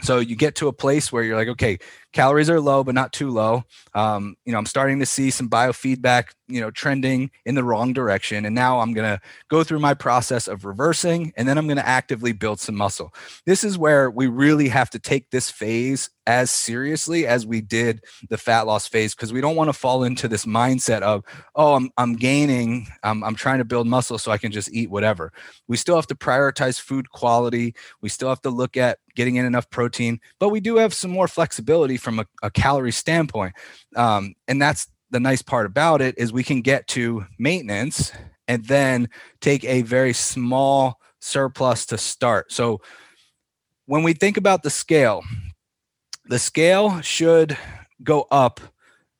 so 0.00 0.18
you 0.18 0.36
get 0.36 0.54
to 0.54 0.68
a 0.68 0.72
place 0.72 1.12
where 1.12 1.22
you're 1.22 1.36
like 1.36 1.48
okay 1.48 1.78
calories 2.18 2.50
are 2.50 2.60
low 2.60 2.82
but 2.82 2.96
not 2.96 3.12
too 3.12 3.30
low. 3.30 3.62
Um, 3.94 4.36
you 4.44 4.52
know 4.52 4.58
i'm 4.58 4.66
starting 4.66 4.98
to 5.00 5.06
see 5.06 5.30
some 5.30 5.48
biofeedback 5.48 6.30
you 6.48 6.60
know 6.60 6.70
trending 6.70 7.30
in 7.44 7.54
the 7.54 7.62
wrong 7.62 7.92
direction 7.92 8.44
and 8.46 8.54
now 8.54 8.80
i'm 8.80 8.94
going 8.94 9.08
to 9.08 9.20
go 9.48 9.62
through 9.62 9.78
my 9.78 9.94
process 9.94 10.48
of 10.48 10.64
reversing 10.64 11.32
and 11.36 11.46
then 11.46 11.58
i'm 11.58 11.66
going 11.66 11.76
to 11.76 11.86
actively 11.86 12.32
build 12.32 12.58
some 12.58 12.74
muscle. 12.74 13.12
This 13.44 13.62
is 13.62 13.76
where 13.76 14.10
we 14.10 14.26
really 14.26 14.68
have 14.68 14.90
to 14.90 14.98
take 14.98 15.30
this 15.30 15.50
phase 15.50 16.10
as 16.26 16.50
seriously 16.50 17.26
as 17.26 17.46
we 17.46 17.60
did 17.60 18.04
the 18.28 18.36
fat 18.36 18.66
loss 18.66 18.86
phase 18.86 19.14
because 19.14 19.32
we 19.32 19.40
don't 19.40 19.56
want 19.56 19.68
to 19.68 19.72
fall 19.72 20.04
into 20.04 20.28
this 20.28 20.44
mindset 20.46 21.02
of 21.02 21.24
oh 21.54 21.74
i'm, 21.74 21.90
I'm 21.96 22.16
gaining 22.16 22.88
I'm, 23.02 23.22
I'm 23.24 23.34
trying 23.34 23.58
to 23.58 23.64
build 23.64 23.86
muscle 23.86 24.18
so 24.18 24.30
i 24.30 24.38
can 24.38 24.52
just 24.52 24.72
eat 24.72 24.90
whatever. 24.90 25.32
We 25.66 25.76
still 25.76 25.96
have 25.96 26.06
to 26.08 26.14
prioritize 26.14 26.80
food 26.80 27.10
quality. 27.10 27.74
We 28.00 28.08
still 28.08 28.28
have 28.30 28.42
to 28.42 28.50
look 28.50 28.76
at 28.76 28.98
getting 29.14 29.36
in 29.36 29.44
enough 29.44 29.68
protein 29.70 30.20
but 30.38 30.50
we 30.50 30.60
do 30.60 30.76
have 30.76 30.94
some 30.94 31.10
more 31.10 31.28
flexibility 31.28 31.96
from 32.08 32.20
a, 32.20 32.26
a 32.46 32.50
calorie 32.50 32.92
standpoint 32.92 33.54
um, 33.96 34.34
and 34.46 34.60
that's 34.60 34.88
the 35.10 35.20
nice 35.20 35.42
part 35.42 35.66
about 35.66 36.02
it 36.02 36.14
is 36.18 36.32
we 36.32 36.44
can 36.44 36.60
get 36.60 36.86
to 36.86 37.24
maintenance 37.38 38.12
and 38.46 38.64
then 38.66 39.08
take 39.40 39.64
a 39.64 39.82
very 39.82 40.12
small 40.12 41.00
surplus 41.20 41.86
to 41.86 41.98
start 41.98 42.52
so 42.52 42.80
when 43.86 44.02
we 44.02 44.12
think 44.12 44.36
about 44.36 44.62
the 44.62 44.70
scale 44.70 45.22
the 46.28 46.38
scale 46.38 47.00
should 47.00 47.56
go 48.02 48.26
up 48.30 48.60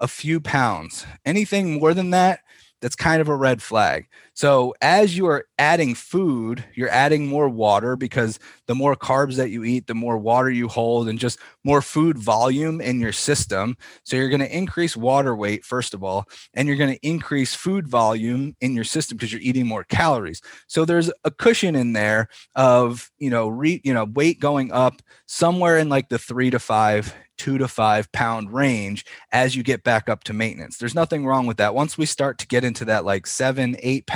a 0.00 0.08
few 0.08 0.40
pounds. 0.40 1.06
Anything 1.24 1.78
more 1.78 1.94
than 1.94 2.10
that, 2.10 2.40
that's 2.80 2.94
kind 2.96 3.20
of 3.20 3.28
a 3.28 3.36
red 3.36 3.62
flag. 3.62 4.08
So 4.38 4.72
as 4.80 5.16
you 5.16 5.26
are 5.26 5.46
adding 5.58 5.96
food, 5.96 6.64
you're 6.76 6.88
adding 6.90 7.26
more 7.26 7.48
water 7.48 7.96
because 7.96 8.38
the 8.68 8.74
more 8.76 8.94
carbs 8.94 9.34
that 9.34 9.50
you 9.50 9.64
eat, 9.64 9.88
the 9.88 9.96
more 9.96 10.16
water 10.16 10.48
you 10.48 10.68
hold 10.68 11.08
and 11.08 11.18
just 11.18 11.40
more 11.64 11.82
food 11.82 12.16
volume 12.16 12.80
in 12.80 13.00
your 13.00 13.10
system. 13.10 13.76
So 14.04 14.14
you're 14.14 14.28
going 14.28 14.38
to 14.38 14.56
increase 14.56 14.96
water 14.96 15.34
weight 15.34 15.64
first 15.64 15.92
of 15.92 16.04
all, 16.04 16.28
and 16.54 16.68
you're 16.68 16.76
going 16.76 16.94
to 16.94 17.04
increase 17.04 17.52
food 17.52 17.88
volume 17.88 18.54
in 18.60 18.76
your 18.76 18.84
system 18.84 19.16
because 19.16 19.32
you're 19.32 19.42
eating 19.42 19.66
more 19.66 19.82
calories. 19.82 20.40
So 20.68 20.84
there's 20.84 21.10
a 21.24 21.32
cushion 21.32 21.74
in 21.74 21.92
there 21.92 22.28
of, 22.54 23.10
you 23.18 23.30
know, 23.30 23.48
re, 23.48 23.80
you 23.82 23.92
know, 23.92 24.04
weight 24.04 24.38
going 24.38 24.70
up 24.70 25.02
somewhere 25.26 25.78
in 25.78 25.88
like 25.88 26.10
the 26.10 26.18
3 26.18 26.50
to 26.50 26.60
5 26.60 27.12
two 27.38 27.56
to 27.56 27.68
five 27.68 28.10
pound 28.12 28.52
range 28.52 29.06
as 29.32 29.56
you 29.56 29.62
get 29.62 29.84
back 29.84 30.08
up 30.08 30.24
to 30.24 30.32
maintenance. 30.32 30.76
There's 30.76 30.94
nothing 30.94 31.24
wrong 31.24 31.46
with 31.46 31.56
that. 31.58 31.74
Once 31.74 31.96
we 31.96 32.04
start 32.04 32.36
to 32.38 32.46
get 32.46 32.64
into 32.64 32.84
that 32.86 33.04
like 33.04 33.26
seven, 33.26 33.76
eight 33.78 34.06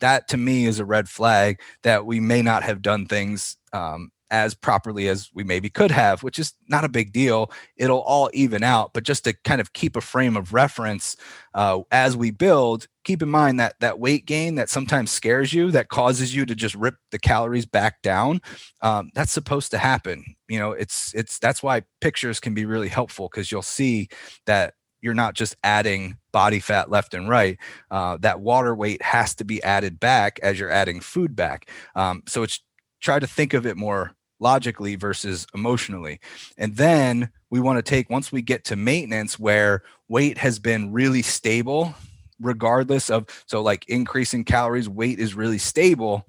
that 0.00 0.28
to 0.28 0.36
me 0.36 0.66
is 0.66 0.78
a 0.78 0.84
red 0.84 1.08
flag 1.08 1.60
that 1.82 2.06
we 2.06 2.20
may 2.20 2.42
not 2.42 2.62
have 2.62 2.82
done 2.82 3.06
things 3.06 3.56
um, 3.72 4.10
as 4.30 4.54
properly 4.54 5.08
as 5.08 5.30
we 5.32 5.42
maybe 5.42 5.70
could 5.70 5.90
have, 5.90 6.22
which 6.22 6.38
is 6.38 6.52
not 6.68 6.84
a 6.84 6.88
big 6.88 7.12
deal. 7.12 7.50
It'll 7.76 8.00
all 8.00 8.30
even 8.34 8.62
out, 8.62 8.92
but 8.92 9.04
just 9.04 9.24
to 9.24 9.32
kind 9.44 9.60
of 9.60 9.72
keep 9.72 9.96
a 9.96 10.00
frame 10.00 10.36
of 10.36 10.52
reference 10.52 11.16
uh, 11.54 11.80
as 11.90 12.16
we 12.16 12.30
build, 12.30 12.86
keep 13.04 13.22
in 13.22 13.28
mind 13.30 13.58
that 13.58 13.74
that 13.80 13.98
weight 13.98 14.26
gain 14.26 14.56
that 14.56 14.68
sometimes 14.68 15.10
scares 15.10 15.52
you, 15.52 15.70
that 15.70 15.88
causes 15.88 16.34
you 16.34 16.44
to 16.46 16.54
just 16.54 16.74
rip 16.74 16.96
the 17.10 17.18
calories 17.18 17.66
back 17.66 18.02
down. 18.02 18.40
Um, 18.82 19.10
that's 19.14 19.32
supposed 19.32 19.70
to 19.70 19.78
happen. 19.78 20.24
You 20.48 20.58
know, 20.58 20.72
it's 20.72 21.14
it's 21.14 21.38
that's 21.38 21.62
why 21.62 21.82
pictures 22.00 22.38
can 22.38 22.54
be 22.54 22.66
really 22.66 22.88
helpful 22.88 23.28
because 23.30 23.50
you'll 23.50 23.62
see 23.62 24.08
that 24.46 24.74
you're 25.00 25.14
not 25.14 25.34
just 25.34 25.56
adding 25.62 26.16
body 26.32 26.60
fat 26.60 26.90
left 26.90 27.14
and 27.14 27.28
right. 27.28 27.58
Uh, 27.90 28.16
that 28.18 28.40
water 28.40 28.74
weight 28.74 29.02
has 29.02 29.34
to 29.36 29.44
be 29.44 29.62
added 29.62 30.00
back 30.00 30.38
as 30.42 30.58
you're 30.58 30.70
adding 30.70 31.00
food 31.00 31.36
back. 31.36 31.70
Um, 31.94 32.22
so 32.26 32.42
it's 32.42 32.60
try 33.00 33.18
to 33.18 33.26
think 33.26 33.54
of 33.54 33.66
it 33.66 33.76
more 33.76 34.12
logically 34.40 34.96
versus 34.96 35.46
emotionally. 35.54 36.20
And 36.56 36.76
then 36.76 37.30
we 37.50 37.60
want 37.60 37.78
to 37.78 37.82
take, 37.82 38.10
once 38.10 38.30
we 38.30 38.42
get 38.42 38.64
to 38.66 38.76
maintenance 38.76 39.38
where 39.38 39.82
weight 40.08 40.38
has 40.38 40.58
been 40.58 40.92
really 40.92 41.22
stable, 41.22 41.94
regardless 42.40 43.10
of, 43.10 43.26
so 43.46 43.62
like 43.62 43.88
increasing 43.88 44.44
calories, 44.44 44.88
weight 44.88 45.18
is 45.18 45.34
really 45.34 45.58
stable. 45.58 46.26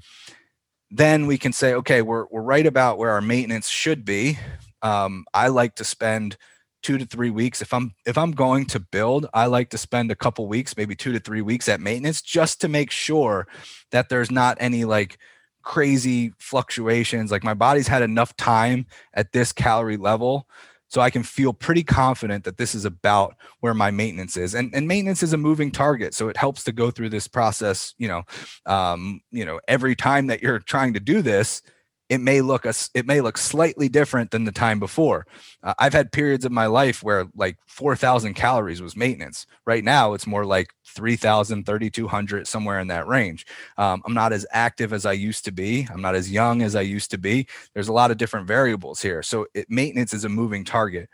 Then 0.91 1.27
we 1.27 1.37
can 1.37 1.53
say, 1.53 1.73
okay, 1.75 2.01
we're, 2.01 2.25
we're 2.31 2.41
right 2.41 2.65
about 2.65 2.97
where 2.97 3.11
our 3.11 3.21
maintenance 3.21 3.67
should 3.67 4.05
be. 4.05 4.39
Um, 4.81 5.25
I 5.33 5.49
like 5.49 5.75
to 5.75 5.83
spend 5.83 6.37
two 6.81 6.97
to 6.97 7.05
three 7.05 7.29
weeks 7.29 7.61
if 7.61 7.73
i'm 7.73 7.93
if 8.05 8.17
i'm 8.17 8.31
going 8.31 8.65
to 8.65 8.79
build 8.79 9.27
i 9.33 9.45
like 9.45 9.69
to 9.69 9.77
spend 9.77 10.11
a 10.11 10.15
couple 10.15 10.47
weeks 10.47 10.77
maybe 10.77 10.95
two 10.95 11.11
to 11.11 11.19
three 11.19 11.41
weeks 11.41 11.67
at 11.67 11.81
maintenance 11.81 12.21
just 12.21 12.61
to 12.61 12.67
make 12.67 12.89
sure 12.91 13.47
that 13.91 14.09
there's 14.09 14.31
not 14.31 14.57
any 14.59 14.85
like 14.85 15.17
crazy 15.61 16.33
fluctuations. 16.39 17.31
Like 17.31 17.43
my 17.43 17.53
body's 17.53 17.87
had 17.87 18.01
enough 18.01 18.35
time 18.37 18.87
at 19.13 19.31
this 19.31 19.51
calorie 19.51 19.97
level 19.97 20.47
so 20.87 21.01
I 21.01 21.11
can 21.11 21.21
feel 21.21 21.53
pretty 21.53 21.83
confident 21.83 22.43
that 22.45 22.57
this 22.57 22.73
is 22.73 22.83
about 22.83 23.35
where 23.59 23.75
my 23.75 23.91
maintenance 23.91 24.35
is. 24.35 24.55
And, 24.55 24.73
and 24.73 24.87
maintenance 24.87 25.21
is 25.21 25.33
a 25.33 25.37
moving 25.37 25.69
target. 25.69 26.15
So 26.15 26.27
it 26.27 26.37
helps 26.37 26.63
to 26.63 26.71
go 26.71 26.89
through 26.89 27.09
this 27.09 27.27
process, 27.27 27.93
you 27.99 28.07
know, 28.07 28.23
um, 28.65 29.21
you 29.29 29.45
know, 29.45 29.59
every 29.67 29.95
time 29.95 30.25
that 30.27 30.41
you're 30.41 30.57
trying 30.57 30.93
to 30.95 30.99
do 30.99 31.21
this, 31.21 31.61
it 32.09 32.19
may 32.19 32.41
look 32.41 32.65
it 32.65 33.05
may 33.05 33.21
look 33.21 33.37
slightly 33.37 33.87
different 33.87 34.31
than 34.31 34.43
the 34.43 34.51
time 34.51 34.79
before. 34.79 35.27
Uh, 35.61 35.75
I've 35.77 35.93
had 35.93 36.11
periods 36.11 36.43
of 36.43 36.51
my 36.51 36.65
life 36.65 37.03
where 37.03 37.27
like 37.35 37.57
4,000 37.67 38.33
calories 38.33 38.81
was 38.81 38.95
maintenance. 38.95 39.45
Right 39.65 39.83
now, 39.83 40.13
it's 40.13 40.25
more 40.25 40.43
like 40.43 40.73
3,000, 40.85 41.65
3,200, 41.65 42.47
somewhere 42.47 42.79
in 42.79 42.87
that 42.87 43.07
range. 43.07 43.45
Um, 43.77 44.01
I'm 44.05 44.15
not 44.15 44.33
as 44.33 44.45
active 44.51 44.91
as 44.91 45.05
I 45.05 45.11
used 45.11 45.45
to 45.45 45.51
be. 45.51 45.87
I'm 45.93 46.01
not 46.01 46.15
as 46.15 46.31
young 46.31 46.63
as 46.63 46.75
I 46.75 46.81
used 46.81 47.11
to 47.11 47.19
be. 47.19 47.47
There's 47.75 47.87
a 47.89 47.93
lot 47.93 48.09
of 48.09 48.17
different 48.17 48.47
variables 48.47 49.01
here. 49.01 49.21
So 49.21 49.45
it, 49.53 49.69
maintenance 49.69 50.13
is 50.13 50.25
a 50.25 50.29
moving 50.29 50.65
target. 50.65 51.09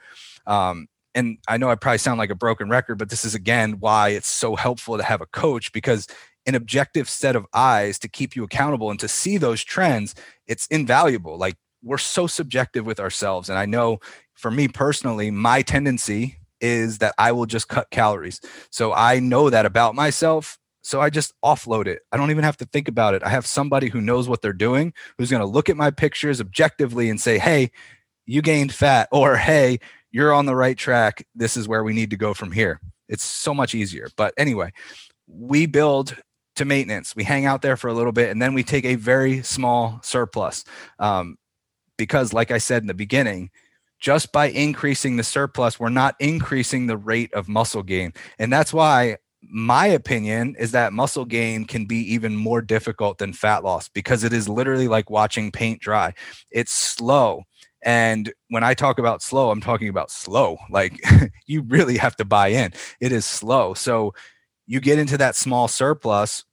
Um, 0.48 0.88
and 1.14 1.38
I 1.48 1.58
know 1.58 1.70
I 1.70 1.76
probably 1.76 1.98
sound 1.98 2.20
like 2.20 2.30
a 2.30 2.36
broken 2.36 2.70
record, 2.70 2.98
but 2.98 3.10
this 3.10 3.26
is 3.26 3.36
again 3.36 3.80
why 3.80 4.10
it's 4.10 4.28
so 4.28 4.56
helpful 4.56 4.98
to 4.98 5.04
have 5.04 5.22
a 5.22 5.26
coach 5.26 5.72
because 5.72 6.08
an 6.46 6.56
objective 6.56 7.10
set 7.10 7.36
of 7.36 7.46
eyes 7.54 8.00
to 8.00 8.08
keep 8.08 8.36
you 8.36 8.43
accountable 8.43 8.89
and 8.89 9.00
to 9.00 9.08
see 9.08 9.38
those 9.38 9.64
trends, 9.64 10.16
it's 10.48 10.68
invaluable. 10.68 11.38
Like 11.38 11.56
we're 11.84 11.98
so 11.98 12.28
subjective 12.28 12.86
with 12.86 13.00
ourselves. 13.00 13.50
And 13.50 13.58
I 13.58 13.66
know 13.66 14.00
for 14.34 14.52
me 14.52 14.68
personally, 14.68 15.32
my 15.32 15.62
tendency 15.62 16.38
is 16.62 17.00
that 17.00 17.14
I 17.18 17.32
will 17.32 17.46
just 17.46 17.68
cut 17.68 17.89
calories. 17.91 18.41
So 18.70 18.93
I 18.93 19.20
know 19.20 19.50
that 19.50 19.66
about 19.66 19.96
myself. 19.96 20.58
So 20.82 21.02
I 21.02 21.10
just 21.10 21.34
offload 21.43 21.88
it. 21.88 22.02
I 22.12 22.18
don't 22.18 22.32
even 22.32 22.43
have 22.43 22.58
to 22.58 22.66
think 22.66 22.88
about 22.88 23.16
it. 23.16 23.24
I 23.24 23.30
have 23.30 23.48
somebody 23.48 23.89
who 23.89 24.02
knows 24.02 24.30
what 24.30 24.41
they're 24.41 24.54
doing, 24.54 24.93
who's 25.18 25.32
going 25.32 25.41
to 25.41 25.48
look 25.48 25.68
at 25.68 25.78
my 25.78 25.89
pictures 25.89 26.39
objectively 26.39 27.10
and 27.10 27.20
say, 27.20 27.39
hey, 27.39 27.72
you 28.28 28.41
gained 28.41 28.74
fat, 28.74 29.08
or 29.12 29.36
hey, 29.36 29.80
you're 30.12 30.34
on 30.34 30.46
the 30.46 30.56
right 30.56 30.78
track. 30.78 31.26
This 31.36 31.58
is 31.58 31.68
where 31.68 31.84
we 31.84 31.93
need 31.93 32.12
to 32.12 32.18
go 32.18 32.34
from 32.34 32.52
here. 32.52 32.80
It's 33.10 33.24
so 33.24 33.54
much 33.54 33.76
easier. 33.76 34.10
But 34.16 34.34
anyway, 34.38 34.72
we 35.28 35.66
build 35.66 36.16
to 36.56 36.66
maintenance. 36.66 37.16
We 37.16 37.24
hang 37.24 37.45
out 37.45 37.62
there 37.62 37.78
for 37.78 37.88
a 37.88 37.93
little 37.93 38.12
bit 38.12 38.30
and 38.30 38.41
then 38.41 38.53
we 38.53 38.64
take 38.64 38.86
a 38.86 38.95
very 38.95 39.41
small 39.43 39.99
surplus. 40.03 40.64
Um, 40.99 41.38
because, 41.97 42.34
like 42.34 42.51
I 42.51 42.58
said 42.58 42.84
in 42.84 42.88
the 42.88 42.93
beginning, 42.93 43.51
just 43.99 44.32
by 44.32 44.47
increasing 44.47 45.16
the 45.16 45.24
surplus, 45.24 45.80
we're 45.80 45.89
not 45.89 46.16
increasing 46.20 46.88
the 46.88 46.97
rate 46.97 47.34
of 47.34 47.47
muscle 47.47 47.84
gain. 47.84 48.14
And 48.38 48.51
that's 48.51 48.74
why 48.74 49.18
my 49.41 49.86
opinion 49.86 50.56
is 50.60 50.72
that 50.72 50.93
muscle 50.93 51.26
gain 51.26 51.66
can 51.66 51.86
be 51.86 51.97
even 52.14 52.36
more 52.36 52.62
difficult 52.62 53.18
than 53.18 53.34
fat 53.34 53.64
loss 53.64 53.89
because 53.89 54.24
it 54.24 54.34
is 54.34 54.49
literally 54.49 54.88
like 54.88 55.10
watching 55.10 55.51
paint 55.51 55.80
dry. 55.82 56.14
It's 56.51 56.72
slow. 56.72 57.43
And 57.84 58.34
when 58.49 58.64
I 58.64 58.74
talk 58.74 58.97
about 58.97 59.22
slow, 59.22 59.51
I'm 59.51 59.62
talking 59.62 59.89
about 59.89 60.10
slow. 60.10 60.58
Like 60.70 60.99
you 61.45 61.62
really 61.62 61.97
have 61.97 62.16
to 62.18 62.26
buy 62.26 62.47
in. 62.47 62.74
It 62.99 63.12
is 63.12 63.26
slow. 63.26 63.76
So 63.76 64.14
you 64.68 64.80
get 64.80 64.99
into 64.99 65.18
that 65.18 65.36
small 65.36 65.68
surplus 65.68 66.43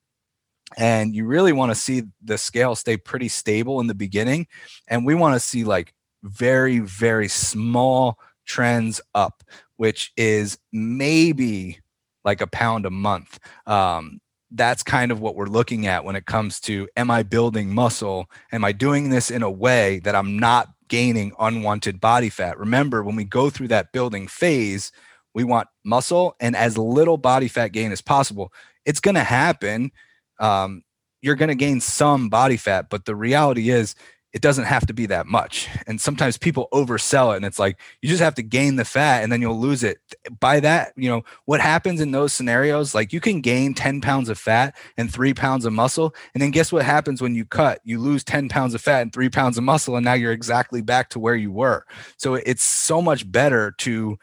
and 0.76 1.14
you 1.14 1.26
really 1.26 1.52
want 1.52 1.70
to 1.70 1.74
see 1.74 2.02
the 2.22 2.38
scale 2.38 2.74
stay 2.74 2.96
pretty 2.96 3.28
stable 3.28 3.80
in 3.80 3.86
the 3.86 3.94
beginning. 3.94 4.46
And 4.88 5.04
we 5.04 5.14
want 5.14 5.34
to 5.34 5.40
see 5.40 5.64
like 5.64 5.94
very 6.22 6.78
very 6.78 7.28
small 7.28 8.18
trends 8.46 9.00
up 9.14 9.42
which 9.82 10.12
is 10.16 10.58
maybe 10.72 11.80
like 12.24 12.40
a 12.40 12.46
pound 12.46 12.86
a 12.86 12.90
month. 12.90 13.40
Um, 13.66 14.20
that's 14.52 14.84
kind 14.84 15.10
of 15.10 15.20
what 15.20 15.34
we're 15.34 15.46
looking 15.46 15.88
at 15.88 16.04
when 16.04 16.14
it 16.14 16.24
comes 16.24 16.60
to 16.60 16.88
am 16.96 17.10
i 17.10 17.24
building 17.24 17.74
muscle? 17.74 18.30
Am 18.52 18.64
i 18.64 18.70
doing 18.70 19.10
this 19.10 19.28
in 19.28 19.42
a 19.42 19.50
way 19.50 19.98
that 20.04 20.14
i'm 20.14 20.38
not 20.38 20.68
gaining 20.86 21.32
unwanted 21.40 22.00
body 22.00 22.28
fat? 22.28 22.60
Remember 22.60 23.02
when 23.02 23.16
we 23.16 23.24
go 23.24 23.50
through 23.50 23.66
that 23.68 23.90
building 23.90 24.28
phase 24.28 24.92
we 25.34 25.44
want 25.44 25.68
muscle 25.84 26.36
and 26.40 26.56
as 26.56 26.76
little 26.78 27.16
body 27.16 27.48
fat 27.48 27.68
gain 27.68 27.92
as 27.92 28.00
possible. 28.00 28.52
It's 28.84 29.00
going 29.00 29.14
to 29.14 29.24
happen. 29.24 29.92
Um, 30.38 30.82
you're 31.20 31.36
going 31.36 31.48
to 31.48 31.54
gain 31.54 31.80
some 31.80 32.28
body 32.28 32.56
fat, 32.56 32.90
but 32.90 33.04
the 33.04 33.14
reality 33.14 33.70
is 33.70 33.94
it 34.32 34.40
doesn't 34.40 34.64
have 34.64 34.86
to 34.86 34.94
be 34.94 35.06
that 35.06 35.26
much. 35.26 35.68
And 35.86 36.00
sometimes 36.00 36.38
people 36.38 36.68
oversell 36.72 37.34
it 37.34 37.36
and 37.36 37.44
it's 37.44 37.58
like 37.58 37.78
you 38.00 38.08
just 38.08 38.22
have 38.22 38.34
to 38.36 38.42
gain 38.42 38.76
the 38.76 38.84
fat 38.84 39.22
and 39.22 39.30
then 39.30 39.42
you'll 39.42 39.58
lose 39.58 39.84
it. 39.84 39.98
By 40.40 40.58
that, 40.60 40.94
you 40.96 41.10
know, 41.10 41.22
what 41.44 41.60
happens 41.60 42.00
in 42.00 42.12
those 42.12 42.32
scenarios, 42.32 42.94
like 42.94 43.12
you 43.12 43.20
can 43.20 43.42
gain 43.42 43.74
10 43.74 44.00
pounds 44.00 44.30
of 44.30 44.38
fat 44.38 44.74
and 44.96 45.12
three 45.12 45.34
pounds 45.34 45.66
of 45.66 45.74
muscle. 45.74 46.14
And 46.32 46.42
then 46.42 46.50
guess 46.50 46.72
what 46.72 46.84
happens 46.84 47.20
when 47.20 47.34
you 47.34 47.44
cut? 47.44 47.80
You 47.84 47.98
lose 47.98 48.24
10 48.24 48.48
pounds 48.48 48.72
of 48.72 48.80
fat 48.80 49.02
and 49.02 49.12
three 49.12 49.28
pounds 49.28 49.58
of 49.58 49.64
muscle. 49.64 49.96
And 49.96 50.04
now 50.04 50.14
you're 50.14 50.32
exactly 50.32 50.80
back 50.80 51.10
to 51.10 51.18
where 51.18 51.36
you 51.36 51.52
were. 51.52 51.84
So 52.16 52.34
it's 52.34 52.64
so 52.64 53.02
much 53.02 53.30
better 53.30 53.72
to 53.78 54.18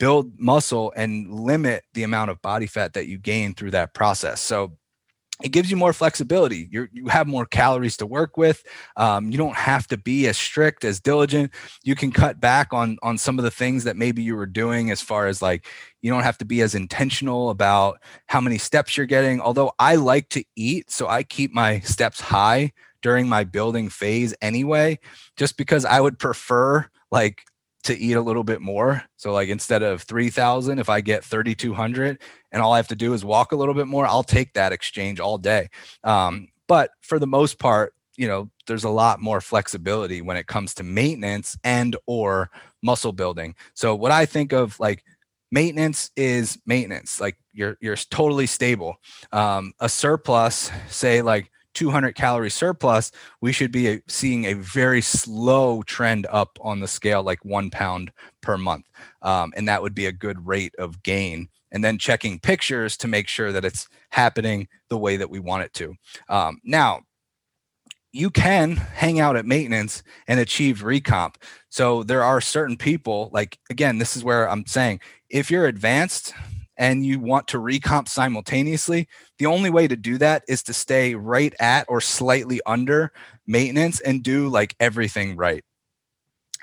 build 0.00 0.32
muscle 0.40 0.92
and 0.96 1.30
limit 1.30 1.84
the 1.94 2.02
amount 2.02 2.30
of 2.30 2.42
body 2.42 2.66
fat 2.66 2.94
that 2.94 3.06
you 3.06 3.18
gain 3.18 3.54
through 3.54 3.70
that 3.70 3.94
process. 3.94 4.40
So 4.40 4.72
it 5.42 5.50
gives 5.50 5.70
you 5.70 5.76
more 5.76 5.92
flexibility. 5.92 6.68
you 6.70 6.88
you 6.92 7.08
have 7.08 7.26
more 7.26 7.46
calories 7.46 7.96
to 7.98 8.06
work 8.06 8.36
with. 8.36 8.62
Um, 8.96 9.30
you 9.30 9.38
don't 9.38 9.56
have 9.56 9.86
to 9.88 9.96
be 9.96 10.26
as 10.26 10.36
strict, 10.36 10.84
as 10.84 11.00
diligent. 11.00 11.52
You 11.82 11.94
can 11.94 12.12
cut 12.12 12.40
back 12.40 12.72
on 12.72 12.98
on 13.02 13.18
some 13.18 13.38
of 13.38 13.44
the 13.44 13.50
things 13.50 13.84
that 13.84 13.96
maybe 13.96 14.22
you 14.22 14.36
were 14.36 14.46
doing, 14.46 14.90
as 14.90 15.00
far 15.00 15.26
as 15.26 15.40
like 15.40 15.66
you 16.02 16.10
don't 16.10 16.22
have 16.22 16.38
to 16.38 16.44
be 16.44 16.60
as 16.62 16.74
intentional 16.74 17.50
about 17.50 18.00
how 18.26 18.40
many 18.40 18.58
steps 18.58 18.96
you're 18.96 19.06
getting. 19.06 19.40
Although 19.40 19.72
I 19.78 19.96
like 19.96 20.28
to 20.30 20.44
eat, 20.56 20.90
so 20.90 21.08
I 21.08 21.22
keep 21.22 21.52
my 21.52 21.80
steps 21.80 22.20
high 22.20 22.72
during 23.02 23.28
my 23.28 23.44
building 23.44 23.88
phase 23.88 24.34
anyway, 24.42 24.98
just 25.36 25.56
because 25.56 25.84
I 25.84 26.00
would 26.00 26.18
prefer 26.18 26.86
like 27.10 27.44
to 27.84 27.96
eat 27.96 28.12
a 28.12 28.20
little 28.20 28.44
bit 28.44 28.60
more. 28.60 29.02
So 29.16 29.32
like 29.32 29.48
instead 29.48 29.82
of 29.82 30.02
3000 30.02 30.78
if 30.78 30.88
I 30.88 31.00
get 31.00 31.24
3200 31.24 32.20
and 32.52 32.62
all 32.62 32.72
I 32.72 32.76
have 32.76 32.88
to 32.88 32.96
do 32.96 33.14
is 33.14 33.24
walk 33.24 33.52
a 33.52 33.56
little 33.56 33.74
bit 33.74 33.86
more, 33.86 34.06
I'll 34.06 34.22
take 34.22 34.52
that 34.54 34.72
exchange 34.72 35.20
all 35.20 35.38
day. 35.38 35.68
Um, 36.04 36.48
but 36.66 36.90
for 37.00 37.18
the 37.18 37.26
most 37.26 37.58
part, 37.58 37.94
you 38.16 38.28
know, 38.28 38.50
there's 38.66 38.84
a 38.84 38.90
lot 38.90 39.20
more 39.20 39.40
flexibility 39.40 40.20
when 40.20 40.36
it 40.36 40.46
comes 40.46 40.74
to 40.74 40.82
maintenance 40.82 41.56
and 41.64 41.96
or 42.06 42.50
muscle 42.82 43.12
building. 43.12 43.54
So 43.74 43.94
what 43.94 44.12
I 44.12 44.26
think 44.26 44.52
of 44.52 44.78
like 44.78 45.02
maintenance 45.50 46.10
is 46.16 46.58
maintenance, 46.66 47.20
like 47.20 47.36
you're 47.52 47.76
you're 47.80 47.96
totally 47.96 48.46
stable. 48.46 48.96
Um, 49.32 49.72
a 49.80 49.88
surplus, 49.88 50.70
say 50.88 51.22
like 51.22 51.50
200 51.74 52.14
calorie 52.14 52.50
surplus, 52.50 53.12
we 53.40 53.52
should 53.52 53.72
be 53.72 54.02
seeing 54.08 54.44
a 54.44 54.54
very 54.54 55.00
slow 55.00 55.82
trend 55.82 56.26
up 56.30 56.58
on 56.60 56.80
the 56.80 56.88
scale, 56.88 57.22
like 57.22 57.44
one 57.44 57.70
pound 57.70 58.12
per 58.40 58.56
month. 58.56 58.86
Um, 59.22 59.52
and 59.56 59.68
that 59.68 59.82
would 59.82 59.94
be 59.94 60.06
a 60.06 60.12
good 60.12 60.46
rate 60.46 60.74
of 60.78 61.02
gain. 61.02 61.48
And 61.72 61.84
then 61.84 61.98
checking 61.98 62.40
pictures 62.40 62.96
to 62.98 63.08
make 63.08 63.28
sure 63.28 63.52
that 63.52 63.64
it's 63.64 63.88
happening 64.10 64.68
the 64.88 64.98
way 64.98 65.16
that 65.16 65.30
we 65.30 65.38
want 65.38 65.62
it 65.62 65.72
to. 65.74 65.94
Um, 66.28 66.60
now, 66.64 67.02
you 68.12 68.30
can 68.30 68.76
hang 68.76 69.20
out 69.20 69.36
at 69.36 69.46
maintenance 69.46 70.02
and 70.26 70.40
achieve 70.40 70.82
recomp. 70.82 71.36
So 71.68 72.02
there 72.02 72.24
are 72.24 72.40
certain 72.40 72.76
people, 72.76 73.30
like, 73.32 73.58
again, 73.70 73.98
this 73.98 74.16
is 74.16 74.24
where 74.24 74.50
I'm 74.50 74.66
saying 74.66 75.00
if 75.28 75.50
you're 75.50 75.66
advanced, 75.66 76.34
and 76.80 77.04
you 77.04 77.20
want 77.20 77.46
to 77.48 77.58
recomp 77.58 78.08
simultaneously, 78.08 79.06
the 79.38 79.44
only 79.44 79.68
way 79.68 79.86
to 79.86 79.96
do 79.96 80.16
that 80.16 80.42
is 80.48 80.62
to 80.62 80.72
stay 80.72 81.14
right 81.14 81.54
at 81.60 81.84
or 81.88 82.00
slightly 82.00 82.58
under 82.64 83.12
maintenance 83.46 84.00
and 84.00 84.22
do 84.22 84.48
like 84.48 84.74
everything 84.80 85.36
right. 85.36 85.62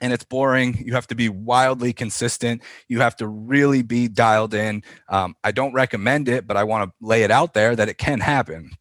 And 0.01 0.11
it's 0.11 0.23
boring. 0.23 0.83
You 0.83 0.93
have 0.95 1.05
to 1.07 1.15
be 1.15 1.29
wildly 1.29 1.93
consistent. 1.93 2.63
You 2.87 2.99
have 2.99 3.15
to 3.17 3.27
really 3.27 3.83
be 3.83 4.07
dialed 4.07 4.55
in. 4.55 4.83
Um, 5.07 5.35
I 5.43 5.51
don't 5.51 5.73
recommend 5.73 6.29
it, 6.29 6.47
but 6.47 6.57
I 6.57 6.63
want 6.63 6.89
to 6.89 6.95
lay 6.99 7.21
it 7.21 7.31
out 7.31 7.53
there 7.53 7.75
that 7.75 7.87
it 7.87 7.99
can 7.99 8.19
happen 8.19 8.71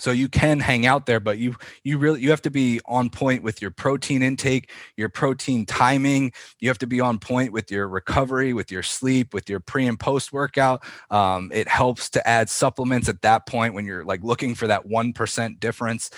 so 0.00 0.10
you 0.10 0.28
can 0.28 0.60
hang 0.60 0.86
out 0.86 1.06
there 1.06 1.20
but 1.20 1.38
you 1.38 1.54
you 1.84 1.98
really 1.98 2.20
you 2.20 2.30
have 2.30 2.42
to 2.42 2.50
be 2.50 2.80
on 2.86 3.10
point 3.10 3.42
with 3.42 3.60
your 3.60 3.70
protein 3.70 4.22
intake 4.22 4.70
your 4.96 5.08
protein 5.08 5.64
timing 5.66 6.32
you 6.60 6.68
have 6.68 6.78
to 6.78 6.86
be 6.86 7.00
on 7.00 7.18
point 7.18 7.52
with 7.52 7.70
your 7.70 7.88
recovery 7.88 8.52
with 8.52 8.70
your 8.70 8.82
sleep 8.82 9.32
with 9.34 9.48
your 9.48 9.60
pre 9.60 9.86
and 9.86 10.00
post 10.00 10.32
workout 10.32 10.82
um, 11.10 11.50
it 11.52 11.68
helps 11.68 12.10
to 12.10 12.26
add 12.26 12.48
supplements 12.48 13.08
at 13.08 13.22
that 13.22 13.46
point 13.46 13.74
when 13.74 13.84
you're 13.84 14.04
like 14.04 14.22
looking 14.22 14.54
for 14.54 14.66
that 14.66 14.86
1% 14.86 15.60
difference 15.60 16.10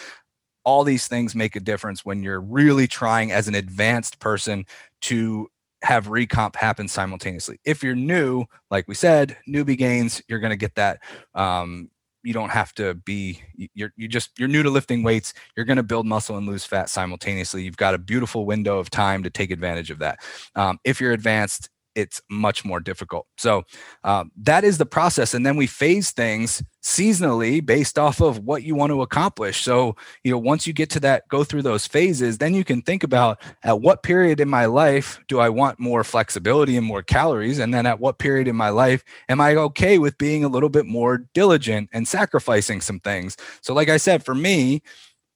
all 0.65 0.85
these 0.85 1.09
things 1.09 1.35
make 1.35 1.57
a 1.57 1.61
difference 1.61 2.05
when 2.05 2.23
you're 2.23 2.41
really 2.41 2.87
trying 2.87 3.33
as 3.33 3.49
an 3.49 3.55
advanced 3.55 4.19
person 4.21 4.65
to 5.01 5.49
have 5.83 6.07
recomp 6.07 6.57
happen 6.57 6.89
simultaneously. 6.89 7.59
If 7.65 7.83
you're 7.83 7.97
new, 7.97 8.45
like 8.71 8.87
we 8.87 8.95
said, 8.95 9.37
newbie 9.49 9.77
gains, 9.77 10.23
you're 10.29 10.39
going 10.39 10.51
to 10.51 10.57
get 10.57 10.77
that. 10.77 11.01
Um, 11.35 11.91
you 12.23 12.33
don't 12.33 12.51
have 12.51 12.73
to 12.75 12.95
be 12.95 13.43
you're 13.75 13.93
you 13.97 14.09
just 14.09 14.31
you're 14.39 14.49
new 14.49 14.63
to 14.63 14.71
lifting 14.71 15.03
weights 15.03 15.35
you're 15.57 15.67
going 15.67 15.77
to 15.77 15.83
build 15.83 16.07
muscle 16.07 16.37
and 16.37 16.47
lose 16.47 16.65
fat 16.65 16.89
simultaneously 16.89 17.63
you've 17.63 17.77
got 17.77 17.95
a 17.95 17.99
beautiful 17.99 18.47
window 18.47 18.79
of 18.79 18.91
time 18.91 19.23
to 19.23 19.31
take 19.31 19.51
advantage 19.51 19.91
of 19.91 19.99
that. 19.99 20.21
Um, 20.55 20.79
if 20.85 21.01
you're 21.01 21.13
advanced 21.13 21.71
it's 21.95 22.23
much 22.31 22.65
more 22.65 22.81
difficult. 22.81 23.27
So 23.37 23.65
um, 24.05 24.31
that 24.43 24.65
is 24.65 24.79
the 24.79 24.87
process. 24.87 25.35
And 25.35 25.45
then 25.45 25.57
we 25.57 25.67
phase 25.67 26.11
things 26.11 26.63
seasonally 26.83 27.65
based 27.65 27.99
off 27.99 28.21
of 28.21 28.41
what 28.41 28.63
you 28.63 28.75
want 28.75 28.91
to 28.91 29.03
accomplish. 29.03 29.63
So, 29.63 29.97
you 30.25 30.33
know, 30.33 30.39
once 30.39 30.67
you 30.67 30.73
get 30.73 30.91
to 30.91 31.01
that, 31.01 31.29
go 31.29 31.45
through 31.45 31.63
those 31.63 31.87
phases, 31.87 32.39
then 32.39 32.55
you 32.55 32.65
can 32.65 32.83
think 32.83 33.05
about 33.05 33.41
at 33.63 33.81
what 33.81 34.03
period 34.03 34.41
in 34.41 34.49
my 34.49 34.67
life 34.67 35.21
do 35.29 35.39
I 35.39 35.49
want 35.49 35.79
more 35.79 36.03
flexibility 36.03 36.77
and 36.77 36.87
more 36.87 37.03
calories? 37.03 37.59
And 37.59 37.73
then 37.73 37.87
at 37.87 38.01
what 38.01 38.19
period 38.19 38.49
in 38.49 38.57
my 38.57 38.71
life 38.71 39.05
am 39.29 39.41
I 39.41 39.55
okay 39.57 39.99
with 39.99 40.19
being 40.19 40.45
a 40.45 40.49
little 40.49 40.71
bit 40.71 40.87
more 40.87 41.19
diligent 41.35 41.91
and 41.93 42.09
sacrificing 42.09 42.81
some 42.81 43.01
things? 43.01 43.37
So, 43.61 43.75
like 43.75 43.89
I 43.89 43.97
said, 43.97 44.25
for 44.25 44.35
me, 44.35 44.83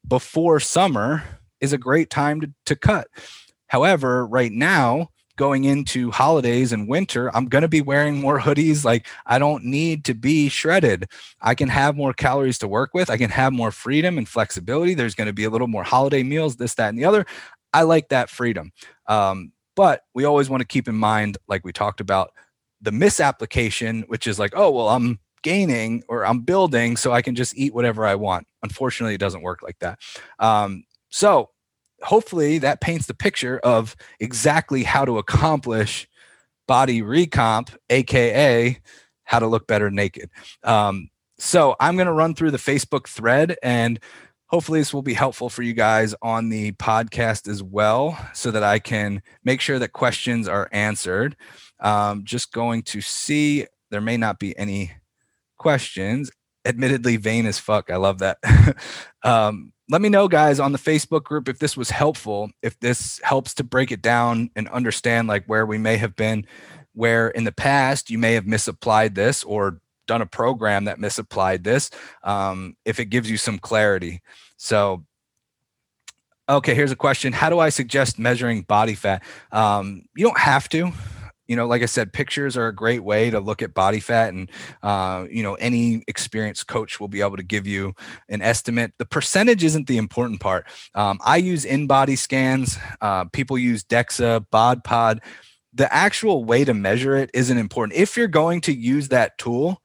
before 0.07 0.61
summer 0.61 1.23
is 1.61 1.73
a 1.73 1.79
great 1.79 2.11
time 2.11 2.41
to, 2.41 2.53
to 2.67 2.77
cut. 2.77 3.09
However, 3.69 4.27
right 4.27 4.53
now, 4.53 5.11
going 5.37 5.65
into 5.65 6.11
holidays 6.11 6.73
and 6.73 6.89
winter, 6.89 7.35
I'm 7.37 7.47
going 7.47 7.63
to 7.63 7.69
be 7.69 7.83
wearing 7.83 8.21
more 8.21 8.41
hoodies. 8.41 8.85
Like, 8.85 9.07
I 9.27 9.39
don't 9.39 9.65
need 9.65 10.05
to 10.07 10.15
be 10.15 10.49
shredded. 10.49 11.09
I 11.41 11.55
can 11.55 11.69
have 11.69 11.97
more 11.97 12.13
calories 12.13 12.59
to 12.59 12.69
work 12.69 12.95
with. 12.95 13.11
I 13.11 13.17
can 13.17 13.31
have 13.31 13.53
more 13.53 13.71
freedom 13.71 14.19
and 14.19 14.29
flexibility. 14.29 14.95
There's 14.95 15.15
going 15.15 15.27
to 15.27 15.33
be 15.33 15.45
a 15.45 15.51
little 15.51 15.69
more 15.69 15.85
holiday 15.85 16.23
meals, 16.23 16.57
this, 16.57 16.75
that, 16.75 16.89
and 16.89 16.99
the 16.99 17.05
other. 17.05 17.27
I 17.73 17.83
like 17.83 18.09
that 18.09 18.31
freedom. 18.31 18.73
Um, 19.07 19.53
but 19.75 20.05
we 20.15 20.25
always 20.25 20.49
want 20.49 20.63
to 20.63 20.67
keep 20.67 20.89
in 20.89 20.95
mind, 20.95 21.37
like 21.49 21.65
we 21.65 21.73
talked 21.73 22.01
about, 22.01 22.33
the 22.81 22.93
misapplication, 22.93 24.03
which 24.09 24.27
is 24.27 24.39
like, 24.39 24.53
oh, 24.57 24.71
well, 24.71 24.89
I'm 24.89 25.19
gaining 25.43 26.03
or 26.09 26.27
I'm 26.27 26.41
building, 26.41 26.97
so 26.97 27.13
I 27.13 27.23
can 27.23 27.35
just 27.35 27.57
eat 27.57 27.75
whatever 27.75 28.07
I 28.07 28.15
want. 28.15 28.47
Unfortunately, 28.63 29.15
it 29.15 29.21
doesn't 29.21 29.43
work 29.43 29.63
like 29.63 29.79
that. 29.81 29.99
Um, 30.39 30.85
so 31.11 31.51
hopefully 32.03 32.59
that 32.59 32.81
paints 32.81 33.07
the 33.07 33.15
picture 33.15 33.59
of 33.59 33.97
exactly 34.21 34.83
how 34.83 35.05
to 35.05 35.19
accomplish 35.19 36.09
body 36.67 37.03
recomp, 37.03 37.77
aka 37.91 38.79
how 39.25 39.39
to 39.39 39.47
look 39.47 39.67
better 39.67 39.91
naked. 39.91 40.31
Um, 40.63 41.09
so 41.39 41.77
I'm 41.81 41.97
going 41.97 42.07
to 42.07 42.13
run 42.13 42.35
through 42.35 42.53
the 42.53 42.59
Facebook 42.59 43.09
thread 43.09 43.57
and 43.63 44.01
hopefully 44.47 44.81
this 44.81 44.95
will 44.95 45.03
be 45.03 45.15
helpful 45.15 45.49
for 45.49 45.63
you 45.63 45.73
guys 45.73 46.15
on 46.23 46.49
the 46.49 46.73
podcast 46.73 47.49
as 47.49 47.63
well 47.63 48.17
so 48.33 48.51
that 48.51 48.63
I 48.63 48.79
can 48.79 49.23
make 49.45 49.61
sure 49.61 49.79
that 49.79 49.93
questions 49.93 50.49
are 50.49 50.69
answered. 50.73 51.37
Um, 51.81 52.25
just 52.25 52.53
going 52.53 52.83
to 52.85 53.01
see, 53.01 53.67
there 53.91 54.01
may 54.01 54.17
not 54.17 54.39
be 54.39 54.57
any 54.57 54.93
questions. 55.59 56.31
Admittedly, 56.65 57.17
vain 57.17 57.47
as 57.47 57.59
fuck. 57.59 57.91
I 57.91 57.97
love 57.97 58.19
that. 58.21 58.39
um, 59.23 59.73
let 59.89 60.01
me 60.01 60.09
know 60.09 60.29
guys 60.29 60.59
on 60.59 60.73
the 60.73 60.79
facebook 60.79 61.23
group 61.23 61.49
if 61.49 61.59
this 61.59 61.77
was 61.77 61.91
helpful 61.91 62.51
if 62.63 62.79
this 62.81 63.21
helps 63.23 63.55
to 63.55 63.65
break 63.65 63.93
it 63.93 64.03
down 64.03 64.51
and 64.57 64.69
understand 64.69 65.29
like 65.29 65.45
where 65.47 65.65
we 65.65 65.79
may 65.79 65.97
have 65.97 66.17
been 66.17 66.45
where 66.97 67.29
in 67.29 67.45
the 67.45 67.53
past 67.53 68.11
you 68.11 68.19
may 68.19 68.33
have 68.33 68.47
misapplied 68.47 69.15
this 69.15 69.45
or 69.45 69.81
done 70.07 70.23
a 70.23 70.27
program 70.27 70.85
that 70.85 70.99
misapplied 70.99 71.63
this 71.63 71.91
um, 72.25 72.77
if 72.85 72.99
it 72.99 73.07
gives 73.07 73.31
you 73.31 73.37
some 73.37 73.59
clarity. 73.59 74.21
So 74.57 75.05
okay 76.49 76.75
here's 76.75 76.93
a 76.93 76.97
question. 76.97 77.33
How 77.33 77.51
do 77.51 77.59
i 77.59 77.69
suggest 77.69 78.19
measuring 78.19 78.63
body 78.63 78.95
fat? 78.95 79.23
Um, 79.53 80.03
you 80.15 80.25
don't 80.25 80.39
have 80.39 80.69
to 80.71 80.93
you 81.49 81.57
know, 81.57 81.67
like 81.67 81.83
I 81.83 81.87
said, 81.87 82.13
pictures 82.13 82.57
are 82.57 82.69
a 82.69 82.75
great 82.75 83.05
way 83.05 83.31
to 83.31 83.41
look 83.41 83.63
at 83.63 83.75
body 83.75 84.01
fat, 84.01 84.35
and 84.35 84.51
uh, 84.83 85.27
you 85.31 85.43
know, 85.43 85.55
any 85.55 86.03
experienced 86.09 86.67
coach 86.67 86.99
will 86.99 87.09
be 87.09 87.21
able 87.21 87.37
to 87.37 87.43
give 87.43 87.67
you 87.67 87.95
an 88.29 88.43
estimate. 88.43 88.93
The 88.99 89.07
percentage 89.07 89.65
isn't 89.65 89.87
the 89.87 89.99
important 89.99 90.41
part. 90.41 90.67
Um, 90.95 91.19
I 91.25 91.37
use 91.37 91.65
InBody 91.65 92.19
scans. 92.19 92.79
Uh, 93.01 93.27
people 93.27 93.59
use 93.59 93.85
DEXA, 93.85 94.47
Bod 94.51 94.85
Pod. 94.85 95.21
The 95.73 95.93
actual 95.93 96.45
way 96.45 96.65
to 96.65 96.73
measure 96.75 97.17
it 97.17 97.31
isn't 97.35 97.59
important. 97.59 97.99
If 97.99 98.17
you're 98.17 98.29
going 98.29 98.63
to 98.63 98.73
use 98.73 99.09
that 99.09 99.37
tool, 99.39 99.83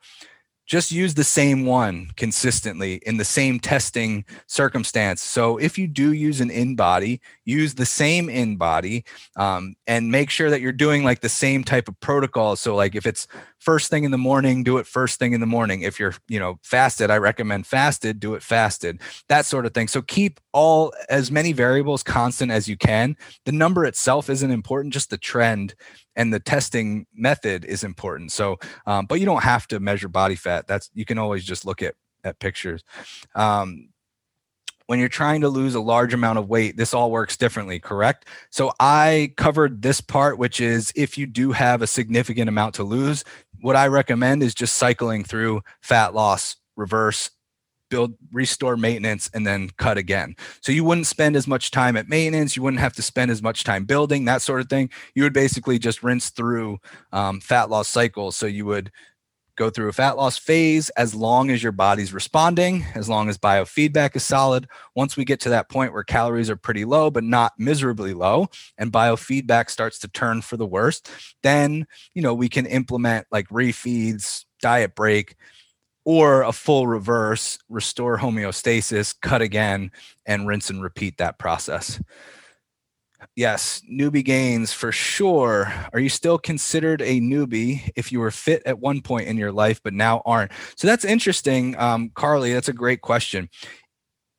just 0.71 0.89
use 0.89 1.15
the 1.15 1.23
same 1.25 1.65
one 1.65 2.09
consistently 2.15 3.01
in 3.05 3.17
the 3.17 3.25
same 3.25 3.59
testing 3.59 4.23
circumstance. 4.47 5.21
So 5.21 5.57
if 5.57 5.77
you 5.77 5.85
do 5.85 6.13
use 6.13 6.39
an 6.39 6.49
InBody, 6.49 7.19
use 7.43 7.73
the 7.73 7.85
same 7.85 8.27
InBody 8.27 9.03
um, 9.35 9.75
and 9.85 10.09
make 10.09 10.29
sure 10.29 10.49
that 10.49 10.61
you're 10.61 10.71
doing 10.71 11.03
like 11.03 11.19
the 11.19 11.27
same 11.27 11.65
type 11.65 11.89
of 11.89 11.99
protocol. 11.99 12.55
So 12.55 12.73
like 12.73 12.95
if 12.95 13.05
it's 13.05 13.27
first 13.59 13.89
thing 13.89 14.05
in 14.05 14.11
the 14.11 14.17
morning, 14.17 14.63
do 14.63 14.77
it 14.77 14.87
first 14.87 15.19
thing 15.19 15.33
in 15.33 15.41
the 15.41 15.45
morning. 15.45 15.81
If 15.81 15.99
you're, 15.99 16.15
you 16.29 16.39
know, 16.39 16.57
fasted, 16.63 17.11
I 17.11 17.17
recommend 17.17 17.67
fasted, 17.67 18.21
do 18.21 18.33
it 18.35 18.41
fasted, 18.41 19.01
that 19.27 19.45
sort 19.45 19.65
of 19.65 19.73
thing. 19.73 19.89
So 19.89 20.01
keep 20.01 20.39
all 20.53 20.93
as 21.09 21.31
many 21.31 21.51
variables 21.51 22.01
constant 22.01 22.49
as 22.49 22.69
you 22.69 22.77
can. 22.77 23.17
The 23.43 23.51
number 23.51 23.83
itself 23.83 24.29
isn't 24.29 24.51
important, 24.51 24.93
just 24.93 25.09
the 25.09 25.17
trend 25.17 25.75
and 26.15 26.33
the 26.33 26.39
testing 26.39 27.05
method 27.13 27.65
is 27.65 27.83
important. 27.83 28.31
So, 28.31 28.57
um, 28.85 29.05
but 29.05 29.19
you 29.19 29.25
don't 29.25 29.43
have 29.43 29.67
to 29.67 29.79
measure 29.79 30.07
body 30.07 30.35
fat. 30.35 30.67
That's 30.67 30.89
you 30.93 31.05
can 31.05 31.17
always 31.17 31.43
just 31.43 31.65
look 31.65 31.81
at 31.81 31.95
at 32.23 32.39
pictures. 32.39 32.83
Um, 33.35 33.89
when 34.87 34.99
you're 34.99 35.07
trying 35.07 35.39
to 35.39 35.47
lose 35.47 35.73
a 35.73 35.79
large 35.79 36.13
amount 36.13 36.37
of 36.37 36.49
weight, 36.49 36.75
this 36.75 36.93
all 36.93 37.11
works 37.11 37.37
differently, 37.37 37.79
correct? 37.79 38.25
So 38.49 38.73
I 38.77 39.33
covered 39.37 39.81
this 39.81 40.01
part, 40.01 40.37
which 40.37 40.59
is 40.59 40.91
if 40.97 41.17
you 41.17 41.27
do 41.27 41.53
have 41.53 41.81
a 41.81 41.87
significant 41.87 42.49
amount 42.49 42.75
to 42.75 42.83
lose, 42.83 43.23
what 43.61 43.77
I 43.77 43.87
recommend 43.87 44.43
is 44.43 44.53
just 44.53 44.75
cycling 44.75 45.23
through 45.23 45.61
fat 45.81 46.13
loss, 46.13 46.57
reverse, 46.75 47.29
build, 47.91 48.15
restore 48.31 48.75
maintenance, 48.75 49.29
and 49.35 49.45
then 49.45 49.69
cut 49.77 49.99
again. 49.99 50.35
So 50.61 50.71
you 50.71 50.83
wouldn't 50.83 51.05
spend 51.05 51.35
as 51.35 51.45
much 51.45 51.69
time 51.69 51.95
at 51.95 52.09
maintenance. 52.09 52.55
You 52.55 52.63
wouldn't 52.63 52.81
have 52.81 52.93
to 52.93 53.03
spend 53.03 53.29
as 53.29 53.43
much 53.43 53.63
time 53.63 53.85
building, 53.85 54.25
that 54.25 54.41
sort 54.41 54.61
of 54.61 54.69
thing. 54.69 54.89
You 55.13 55.21
would 55.21 55.33
basically 55.33 55.77
just 55.77 56.01
rinse 56.01 56.31
through 56.31 56.79
um, 57.11 57.39
fat 57.39 57.69
loss 57.69 57.87
cycles. 57.87 58.35
So 58.35 58.47
you 58.47 58.65
would 58.65 58.91
go 59.57 59.69
through 59.69 59.89
a 59.89 59.93
fat 59.93 60.17
loss 60.17 60.39
phase 60.39 60.89
as 60.91 61.13
long 61.13 61.51
as 61.51 61.61
your 61.61 61.71
body's 61.71 62.13
responding, 62.13 62.83
as 62.95 63.07
long 63.07 63.29
as 63.29 63.37
biofeedback 63.37 64.15
is 64.15 64.23
solid. 64.23 64.67
Once 64.95 65.15
we 65.15 65.25
get 65.25 65.39
to 65.41 65.49
that 65.49 65.69
point 65.69 65.93
where 65.93 66.03
calories 66.03 66.49
are 66.49 66.55
pretty 66.55 66.85
low, 66.85 67.11
but 67.11 67.23
not 67.23 67.51
miserably 67.59 68.13
low, 68.13 68.47
and 68.77 68.91
biofeedback 68.91 69.69
starts 69.69 69.99
to 69.99 70.07
turn 70.07 70.41
for 70.41 70.57
the 70.57 70.65
worst, 70.65 71.11
then, 71.43 71.85
you 72.15 72.21
know, 72.21 72.33
we 72.33 72.49
can 72.49 72.65
implement 72.65 73.27
like 73.29 73.47
refeeds, 73.49 74.45
diet 74.61 74.95
break, 74.95 75.35
or 76.05 76.43
a 76.43 76.51
full 76.51 76.87
reverse, 76.87 77.59
restore 77.69 78.17
homeostasis, 78.17 79.15
cut 79.21 79.41
again, 79.41 79.91
and 80.25 80.47
rinse 80.47 80.69
and 80.69 80.81
repeat 80.81 81.17
that 81.17 81.37
process. 81.37 82.01
Yes, 83.35 83.81
newbie 83.89 84.25
gains 84.25 84.73
for 84.73 84.91
sure. 84.91 85.71
Are 85.93 85.99
you 85.99 86.09
still 86.09 86.37
considered 86.37 87.01
a 87.01 87.21
newbie 87.21 87.89
if 87.95 88.11
you 88.11 88.19
were 88.19 88.31
fit 88.31 88.63
at 88.65 88.79
one 88.79 89.01
point 89.01 89.27
in 89.27 89.37
your 89.37 89.51
life 89.51 89.79
but 89.83 89.93
now 89.93 90.21
aren't? 90.25 90.51
So 90.75 90.87
that's 90.87 91.05
interesting, 91.05 91.77
um, 91.77 92.11
Carly. 92.15 92.51
That's 92.51 92.67
a 92.67 92.73
great 92.73 93.01
question. 93.01 93.49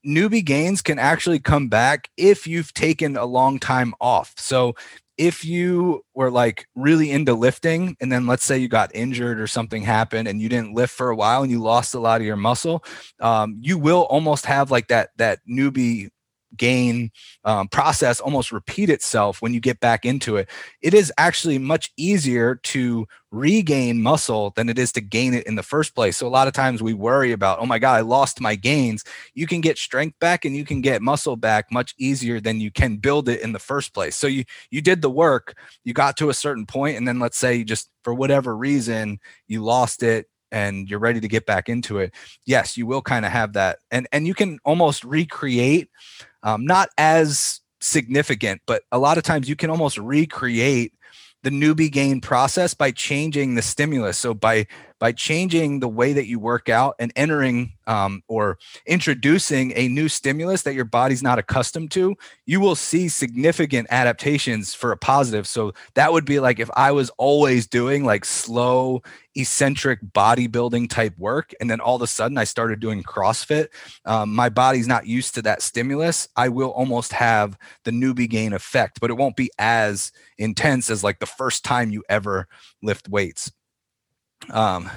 Newbie 0.05 0.45
gains 0.45 0.83
can 0.83 0.99
actually 0.99 1.39
come 1.39 1.69
back 1.69 2.11
if 2.17 2.47
you've 2.47 2.75
taken 2.75 3.17
a 3.17 3.25
long 3.25 3.61
time 3.61 3.95
off. 4.01 4.35
So 4.37 4.75
if 5.19 5.45
you 5.45 6.03
were 6.15 6.31
like 6.31 6.67
really 6.75 7.11
into 7.11 7.35
lifting 7.35 7.97
and 8.01 8.11
then 8.11 8.27
let's 8.27 8.45
say 8.45 8.57
you 8.59 8.69
got 8.69 8.95
injured 8.95 9.41
or 9.41 9.47
something 9.47 9.83
happened 9.83 10.27
and 10.27 10.41
you 10.41 10.49
didn't 10.49 10.75
lift 10.75 10.93
for 10.93 11.11
a 11.11 11.17
while 11.17 11.43
and 11.43 11.51
you 11.51 11.61
lost 11.61 11.95
a 11.95 12.01
lot 12.01 12.21
of 12.21 12.27
your 12.27 12.37
muscle 12.37 12.83
um, 13.21 13.59
you 13.61 13.79
will 13.79 14.03
almost 14.03 14.47
have 14.47 14.71
like 14.71 14.89
that 14.89 15.11
that 15.19 15.41
newbie 15.49 16.09
gain 16.57 17.11
um, 17.45 17.69
process 17.69 18.21
almost 18.21 18.53
repeat 18.53 18.91
itself 18.91 19.41
when 19.43 19.55
you 19.55 19.61
get 19.61 19.81
back 19.81 20.05
into 20.05 20.37
it. 20.37 20.49
It 20.81 20.95
is 20.95 21.13
actually 21.19 21.59
much 21.59 21.93
easier 21.97 22.57
to 22.57 23.07
regain 23.31 24.03
muscle 24.03 24.53
than 24.57 24.69
it 24.69 24.79
is 24.79 24.93
to 24.93 25.01
gain 25.01 25.33
it 25.33 25.47
in 25.47 25.55
the 25.55 25.63
first 25.63 25.95
place. 25.95 26.19
So 26.19 26.27
a 26.27 26.29
lot 26.29 26.49
of 26.49 26.53
times 26.53 26.83
we 26.83 26.93
worry 26.93 27.33
about, 27.33 27.61
oh 27.61 27.67
my 27.67 27.79
God, 27.79 27.97
I 27.97 28.01
lost 28.03 28.41
my 28.41 28.55
gains. 28.55 29.05
You 29.35 29.47
can 29.47 29.63
get 29.63 29.79
strength 29.79 30.19
back 30.19 30.45
and 30.45 30.55
you 30.55 30.65
can 30.65 30.83
get 30.83 31.01
muscle 31.01 31.37
back 31.37 31.73
much 31.73 31.95
easier 31.99 32.41
than 32.41 32.61
you 32.61 32.71
can 32.71 32.99
build 32.99 33.29
it 33.29 33.41
in 33.41 33.53
the 33.53 33.59
first 33.59 33.95
place. 33.95 34.17
So 34.17 34.27
you 34.27 34.45
you 34.71 34.83
did 34.83 35.03
the 35.03 35.11
work, 35.11 35.57
you 35.85 35.95
got 35.95 36.17
to 36.19 36.29
a 36.29 36.35
certain 36.35 36.67
point, 36.67 36.99
and 36.99 37.09
then 37.09 37.19
let's 37.19 37.39
say 37.39 37.57
you 37.57 37.65
just 37.65 37.89
for 38.05 38.13
whatever 38.13 38.57
reason 38.57 39.19
you 39.49 39.63
lost 39.65 40.03
it 40.03 40.27
and 40.53 40.89
you're 40.89 40.99
ready 40.99 41.21
to 41.21 41.29
get 41.29 41.47
back 41.47 41.69
into 41.69 41.99
it 41.99 42.13
yes 42.45 42.77
you 42.77 42.87
will 42.87 43.03
kind 43.03 43.25
of 43.25 43.33
have 43.33 43.55
that 43.55 43.79
and 43.91 44.07
and 44.13 44.27
you 44.27 44.35
can 44.35 44.59
almost 44.65 45.03
recreate 45.03 45.89
um, 46.43 46.65
not 46.67 46.89
as 46.99 47.61
significant, 47.83 48.63
but 48.67 48.83
a 48.93 48.99
lot 48.99 49.19
of 49.19 49.25
times 49.25 49.49
you 49.49 49.57
can 49.57 49.71
almost 49.71 49.99
recreate 49.99 50.95
the 51.43 51.51
newbie 51.51 51.91
gain 51.91 52.21
process 52.21 52.73
by 52.73 52.91
changing 52.93 53.55
the 53.55 53.63
stimulus. 53.63 54.17
So 54.17 54.33
by 54.33 54.67
by 55.03 55.11
changing 55.11 55.81
the 55.81 55.89
way 55.89 56.13
that 56.13 56.29
you 56.29 56.39
work 56.39 56.69
out 56.69 56.95
and 57.01 57.13
entering 57.17 57.73
um, 57.89 58.23
or 58.29 58.57
introducing 58.87 59.73
a 59.75 59.89
new 59.89 60.09
stimulus 60.09 60.63
that 60.63 60.75
your 60.75 60.85
body's 60.85 61.25
not 61.25 61.41
accustomed 61.41 61.91
to, 61.91 62.15
you 62.47 62.61
will 62.61 62.77
see 62.77 63.09
significant 63.09 63.89
adaptations 63.91 64.75
for 64.75 64.93
a 64.93 64.97
positive. 64.97 65.45
So 65.49 65.73
that 65.95 66.13
would 66.13 66.25
be 66.25 66.39
like 66.39 66.61
if 66.61 66.71
I 66.77 66.93
was 66.93 67.11
always 67.19 67.67
doing 67.67 68.05
like 68.05 68.25
slow, 68.25 69.03
eccentric 69.35 69.99
bodybuilding 70.05 70.89
type 70.89 71.19
work, 71.19 71.53
and 71.61 71.69
then 71.69 71.81
all 71.81 71.97
of 71.97 72.03
a 72.03 72.07
sudden 72.07 72.39
I 72.39 72.45
started 72.45 72.79
doing 72.79 73.03
CrossFit, 73.03 73.71
um, 74.05 74.33
my 74.33 74.51
body's 74.51 74.87
not 74.87 75.09
used 75.09 75.35
to 75.35 75.43
that 75.43 75.63
stimulus. 75.63 76.29
I 76.37 76.49
will 76.49 76.71
almost 76.71 77.13
have 77.13 77.59
the 77.83 77.91
newbie 77.91 78.31
gain 78.31 78.53
effect, 78.53 79.01
but 79.01 79.11
it 79.11 79.15
won't 79.15 79.35
be 79.35 79.51
as 79.59 80.13
intense 80.39 80.91
as 80.91 81.03
like 81.03 81.19
the 81.19 81.27
first 81.27 81.65
time 81.65 81.91
you 81.91 82.05
ever 82.09 82.47
lift 82.85 83.09
weights. 83.09 83.51
Um, 84.51 84.91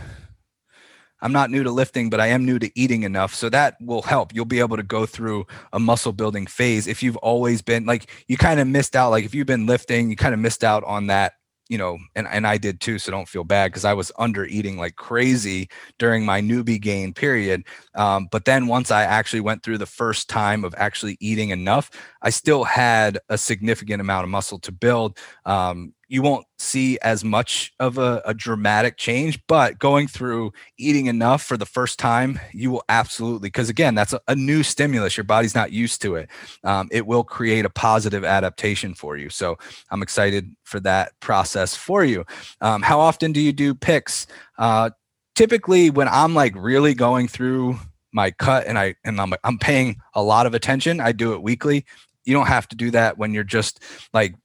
I'm 1.21 1.31
not 1.31 1.49
new 1.49 1.63
to 1.63 1.71
lifting, 1.71 2.09
but 2.09 2.19
I 2.19 2.27
am 2.27 2.45
new 2.45 2.59
to 2.59 2.71
eating 2.79 3.03
enough. 3.03 3.33
So 3.33 3.49
that 3.49 3.77
will 3.81 4.03
help. 4.03 4.33
You'll 4.33 4.45
be 4.45 4.59
able 4.59 4.77
to 4.77 4.83
go 4.83 5.05
through 5.05 5.47
a 5.73 5.79
muscle 5.79 6.11
building 6.11 6.45
phase. 6.45 6.87
If 6.87 7.01
you've 7.01 7.17
always 7.17 7.61
been 7.61 7.85
like, 7.85 8.11
you 8.27 8.37
kind 8.37 8.59
of 8.59 8.67
missed 8.67 8.95
out, 8.95 9.09
like 9.09 9.25
if 9.25 9.33
you've 9.33 9.47
been 9.47 9.65
lifting, 9.65 10.09
you 10.09 10.15
kind 10.15 10.33
of 10.33 10.39
missed 10.39 10.63
out 10.63 10.83
on 10.83 11.07
that 11.07 11.33
you 11.67 11.79
know, 11.79 11.97
and, 12.15 12.27
and 12.27 12.45
I 12.45 12.57
did 12.57 12.79
too, 12.79 12.99
so 12.99 13.11
don't 13.11 13.27
feel 13.27 13.43
bad 13.43 13.71
because 13.71 13.85
I 13.85 13.93
was 13.93 14.11
under 14.19 14.45
eating 14.45 14.77
like 14.77 14.95
crazy 14.97 15.69
during 15.97 16.23
my 16.23 16.39
newbie 16.39 16.79
gain 16.79 17.13
period. 17.13 17.63
Um, 17.95 18.27
but 18.31 18.45
then 18.45 18.67
once 18.67 18.91
I 18.91 19.03
actually 19.03 19.39
went 19.39 19.63
through 19.63 19.79
the 19.79 19.87
first 19.87 20.29
time 20.29 20.63
of 20.63 20.75
actually 20.77 21.17
eating 21.19 21.49
enough, 21.49 21.89
I 22.21 22.29
still 22.29 22.63
had 22.65 23.17
a 23.29 23.37
significant 23.37 23.99
amount 23.99 24.25
of 24.25 24.29
muscle 24.29 24.59
to 24.59 24.71
build. 24.71 25.17
Um, 25.45 25.93
you 26.07 26.21
won't 26.21 26.45
see 26.57 26.97
as 26.99 27.23
much 27.23 27.73
of 27.79 27.97
a, 27.97 28.21
a, 28.25 28.33
dramatic 28.33 28.97
change, 28.97 29.39
but 29.47 29.79
going 29.79 30.07
through 30.07 30.51
eating 30.77 31.07
enough 31.07 31.43
for 31.43 31.57
the 31.57 31.65
first 31.65 31.97
time, 31.99 32.39
you 32.53 32.71
will 32.71 32.83
absolutely, 32.89 33.47
because 33.47 33.69
again, 33.69 33.95
that's 33.95 34.13
a, 34.13 34.21
a, 34.27 34.35
new 34.35 34.63
stimulus. 34.63 35.17
Your 35.17 35.23
body's 35.23 35.55
not 35.55 35.71
used 35.71 36.01
to 36.03 36.15
it. 36.15 36.29
Um, 36.63 36.87
it 36.91 37.07
will 37.07 37.23
create 37.23 37.65
a 37.65 37.69
positive 37.69 38.23
adaptation 38.23 38.93
for 38.93 39.17
you. 39.17 39.29
So 39.29 39.57
I'm 39.89 40.03
excited 40.03 40.55
for 40.63 40.79
that 40.81 41.19
process 41.19 41.75
for 41.75 42.03
you. 42.03 42.25
Um, 42.61 42.81
how 42.81 42.99
often 42.99 43.31
do 43.31 43.41
you 43.41 43.53
do 43.53 43.73
pics? 43.73 44.27
Uh, 44.57 44.91
typically, 45.35 45.89
when 45.89 46.07
I'm 46.07 46.33
like 46.33 46.53
really 46.55 46.93
going 46.93 47.27
through 47.27 47.79
my 48.11 48.31
cut 48.31 48.65
and 48.65 48.79
I 48.79 48.95
and 49.03 49.19
I'm 49.19 49.33
I'm 49.43 49.59
paying 49.59 49.97
a 50.13 50.23
lot 50.23 50.45
of 50.45 50.53
attention, 50.53 50.99
I 50.99 51.11
do 51.11 51.33
it 51.33 51.41
weekly. 51.41 51.85
You 52.23 52.33
don't 52.33 52.47
have 52.47 52.67
to 52.69 52.75
do 52.75 52.89
that 52.91 53.17
when 53.17 53.33
you're 53.33 53.43
just 53.43 53.83
like 54.13 54.35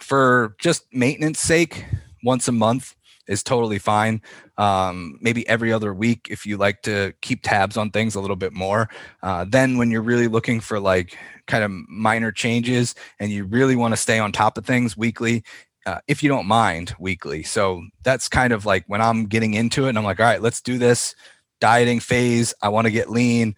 for 0.00 0.56
just 0.58 0.84
maintenance 0.92 1.40
sake, 1.40 1.84
once 2.22 2.48
a 2.48 2.52
month 2.52 2.94
is 3.28 3.42
totally 3.42 3.78
fine. 3.78 4.20
Um, 4.58 5.18
maybe 5.20 5.48
every 5.48 5.72
other 5.72 5.94
week 5.94 6.28
if 6.30 6.44
you 6.44 6.56
like 6.56 6.82
to 6.82 7.14
keep 7.20 7.42
tabs 7.42 7.76
on 7.76 7.90
things 7.90 8.14
a 8.14 8.20
little 8.20 8.36
bit 8.36 8.52
more. 8.52 8.88
Uh, 9.22 9.44
then 9.48 9.78
when 9.78 9.90
you're 9.90 10.02
really 10.02 10.28
looking 10.28 10.60
for 10.60 10.80
like 10.80 11.16
kind 11.46 11.64
of 11.64 11.70
minor 11.88 12.32
changes 12.32 12.94
and 13.18 13.30
you 13.30 13.44
really 13.44 13.76
want 13.76 13.92
to 13.92 13.96
stay 13.96 14.18
on 14.18 14.32
top 14.32 14.58
of 14.58 14.66
things 14.66 14.96
weekly, 14.96 15.44
uh, 15.86 15.98
if 16.08 16.22
you 16.22 16.28
don't 16.28 16.46
mind 16.46 16.94
weekly. 16.98 17.42
So 17.42 17.82
that's 18.04 18.28
kind 18.28 18.52
of 18.52 18.66
like 18.66 18.84
when 18.86 19.00
I'm 19.00 19.26
getting 19.26 19.54
into 19.54 19.86
it 19.86 19.90
and 19.90 19.98
I'm 19.98 20.04
like, 20.04 20.20
all 20.20 20.26
right, 20.26 20.42
let's 20.42 20.60
do 20.60 20.78
this 20.78 21.14
dieting 21.60 22.00
phase. 22.00 22.54
I 22.62 22.68
want 22.68 22.86
to 22.86 22.90
get 22.90 23.10
lean. 23.10 23.54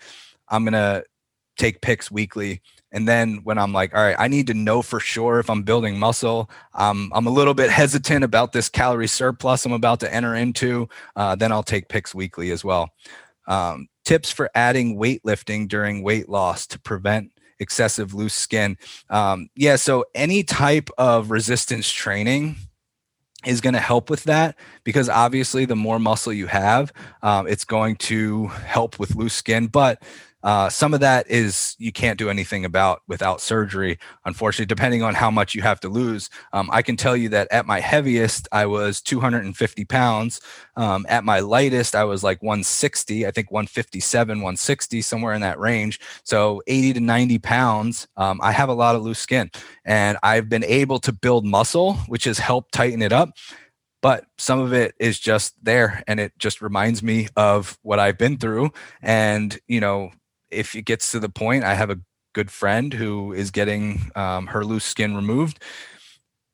I'm 0.49 0.65
going 0.65 0.73
to 0.73 1.05
take 1.57 1.81
pics 1.81 2.11
weekly 2.11 2.61
and 2.95 3.09
then 3.09 3.41
when 3.43 3.59
I'm 3.59 3.73
like, 3.73 3.93
all 3.93 4.03
right, 4.03 4.15
I 4.17 4.29
need 4.29 4.47
to 4.47 4.55
know 4.55 4.81
for 4.81 5.01
sure 5.01 5.41
if 5.41 5.51
I'm 5.51 5.65
building 5.65 5.99
muscle, 5.99 6.49
um, 6.75 7.11
I'm 7.13 7.27
a 7.27 7.31
little 7.31 7.53
bit 7.53 7.69
hesitant 7.69 8.23
about 8.23 8.53
this 8.53 8.69
calorie 8.69 9.09
surplus 9.09 9.67
I'm 9.67 9.73
about 9.73 9.99
to 10.01 10.15
enter 10.15 10.37
into, 10.37 10.89
uh, 11.17 11.35
then 11.35 11.51
I'll 11.51 11.65
take 11.65 11.89
pics 11.89 12.15
weekly 12.15 12.53
as 12.53 12.65
well. 12.65 12.91
Um, 13.49 13.89
tips 14.05 14.31
for 14.31 14.49
adding 14.55 14.97
weightlifting 14.97 15.67
during 15.67 16.05
weight 16.05 16.29
loss 16.29 16.69
to 16.69 16.79
prevent 16.79 17.33
excessive 17.59 18.15
loose 18.15 18.35
skin. 18.35 18.79
Um, 19.11 19.49
yeah, 19.57 19.75
so 19.75 20.05
any 20.15 20.45
type 20.45 20.89
of 20.97 21.33
resistance 21.33 21.91
training 21.91 22.55
is 23.45 23.61
going 23.61 23.75
to 23.75 23.81
help 23.81 24.09
with 24.09 24.23
that 24.25 24.57
because 24.85 25.09
obviously 25.09 25.65
the 25.65 25.77
more 25.77 25.99
muscle 25.99 26.33
you 26.33 26.47
have, 26.47 26.93
um, 27.23 27.49
it's 27.49 27.65
going 27.65 27.97
to 27.97 28.47
help 28.47 29.01
with 29.01 29.17
loose 29.17 29.35
skin. 29.35 29.67
But 29.67 30.01
uh, 30.45 30.69
some 30.69 30.93
of 30.93 31.01
that 31.01 31.29
is 31.31 31.75
you 31.79 31.91
can't 31.91 32.19
do 32.19 32.29
anything 32.29 32.67
about 32.67 33.01
without 33.09 33.41
surgery, 33.41 33.99
unfortunately, 34.27 34.67
depending 34.67 35.03
on 35.03 35.15
how 35.15 35.31
much 35.31 35.55
you 35.55 35.63
have 35.63 35.81
to 35.81 35.89
lose. 35.89 36.29
Um, 36.53 36.69
I 36.71 36.83
can 36.83 36.97
tell 36.97 37.17
you 37.17 37.31
that 37.31 37.49
at 37.51 37.65
my 37.65 37.81
heaviest, 37.81 38.47
I 38.53 38.67
was 38.67 39.01
250 39.01 39.87
pounds. 39.87 40.43
Um, 40.77 41.07
at 41.09 41.25
my 41.25 41.41
lightest, 41.41 41.95
I 41.95 42.05
was 42.05 42.23
like 42.23 42.43
160, 42.43 43.27
I 43.27 43.31
think 43.31 43.51
157, 43.51 44.39
160, 44.39 45.01
somewhere 45.01 45.33
in 45.33 45.41
that 45.41 45.59
range. 45.59 45.99
So 46.25 46.63
80 46.67 46.93
to 46.95 47.01
90 47.01 47.39
pounds. 47.39 48.07
Um, 48.19 48.39
I 48.43 48.53
have 48.53 48.69
a 48.69 48.75
lot 48.75 48.97
of 48.97 49.03
loose 49.03 49.19
skin 49.19 49.51
and 49.87 50.19
I've 50.23 50.51
been 50.51 50.65
able 50.65 50.99
to 51.01 51.13
build 51.13 51.47
muscle, 51.47 51.95
which 52.07 52.25
has 52.25 52.39
helped 52.39 52.73
tighten 52.73 53.01
it 53.01 53.13
up 53.13 53.31
but 54.03 54.27
some 54.37 54.61
of 54.61 54.75
it 54.75 54.95
is 54.99 55.19
just 55.19 55.55
there 55.65 56.03
and 56.07 56.21
it 56.21 56.31
just 56.39 56.61
reminds 56.61 57.03
me 57.03 57.27
of 57.37 57.79
what 57.81 57.99
I've 57.99 58.19
been 58.19 58.37
through 58.37 58.71
and 59.01 59.59
you 59.67 59.81
know 59.81 60.11
if 60.55 60.75
it 60.75 60.83
gets 60.83 61.13
to 61.13 61.21
the 61.21 61.29
point, 61.29 61.65
I 61.65 61.75
have 61.75 61.91
a 61.91 62.01
good 62.33 62.51
friend 62.51 62.93
who 62.93 63.33
is 63.33 63.51
getting 63.51 64.11
um, 64.17 64.49
her 64.49 64.65
loose 64.65 64.85
skin 64.85 65.15
removed. 65.15 65.63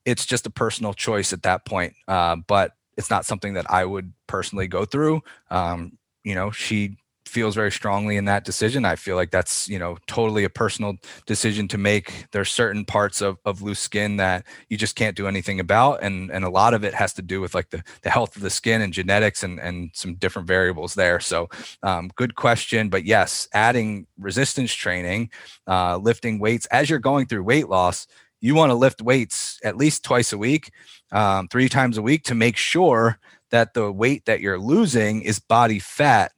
It's 0.04 0.26
just 0.26 0.46
a 0.46 0.50
personal 0.50 0.94
choice 0.94 1.32
at 1.32 1.42
that 1.42 1.64
point, 1.64 1.94
uh, 2.08 2.36
but 2.36 2.72
it's 2.96 3.10
not 3.10 3.24
something 3.24 3.54
that 3.54 3.70
I 3.70 3.84
would 3.84 4.12
personally 4.26 4.68
go 4.68 4.84
through. 4.84 5.22
Um, 5.50 5.98
you 6.24 6.34
know, 6.34 6.50
she 6.50 6.98
feels 7.30 7.54
very 7.54 7.70
strongly 7.70 8.16
in 8.16 8.24
that 8.26 8.44
decision. 8.44 8.84
I 8.84 8.96
feel 8.96 9.16
like 9.16 9.30
that's, 9.30 9.68
you 9.68 9.78
know, 9.78 9.96
totally 10.06 10.44
a 10.44 10.50
personal 10.50 10.96
decision 11.26 11.68
to 11.68 11.78
make. 11.78 12.26
There's 12.32 12.50
certain 12.50 12.84
parts 12.84 13.22
of, 13.22 13.38
of 13.44 13.62
loose 13.62 13.78
skin 13.78 14.16
that 14.16 14.44
you 14.68 14.76
just 14.76 14.96
can't 14.96 15.16
do 15.16 15.28
anything 15.28 15.60
about. 15.60 16.02
And, 16.02 16.30
and 16.30 16.44
a 16.44 16.50
lot 16.50 16.74
of 16.74 16.84
it 16.84 16.92
has 16.92 17.12
to 17.14 17.22
do 17.22 17.40
with 17.40 17.54
like 17.54 17.70
the, 17.70 17.82
the 18.02 18.10
health 18.10 18.36
of 18.36 18.42
the 18.42 18.50
skin 18.50 18.82
and 18.82 18.92
genetics 18.92 19.42
and, 19.42 19.60
and 19.60 19.90
some 19.94 20.16
different 20.16 20.48
variables 20.48 20.94
there. 20.94 21.20
So 21.20 21.48
um, 21.82 22.10
good 22.16 22.34
question. 22.34 22.88
But 22.88 23.04
yes, 23.04 23.48
adding 23.54 24.06
resistance 24.18 24.74
training, 24.74 25.30
uh, 25.66 25.96
lifting 25.96 26.40
weights 26.40 26.66
as 26.66 26.90
you're 26.90 26.98
going 26.98 27.26
through 27.26 27.44
weight 27.44 27.68
loss, 27.68 28.06
you 28.40 28.54
want 28.54 28.70
to 28.70 28.74
lift 28.74 29.02
weights 29.02 29.60
at 29.62 29.76
least 29.76 30.02
twice 30.02 30.32
a 30.32 30.38
week, 30.38 30.72
um, 31.12 31.46
three 31.48 31.68
times 31.68 31.96
a 31.96 32.02
week 32.02 32.24
to 32.24 32.34
make 32.34 32.56
sure 32.56 33.18
that 33.50 33.74
the 33.74 33.92
weight 33.92 34.24
that 34.24 34.40
you're 34.40 34.58
losing 34.58 35.22
is 35.22 35.38
body 35.38 35.78
fat 35.78 36.32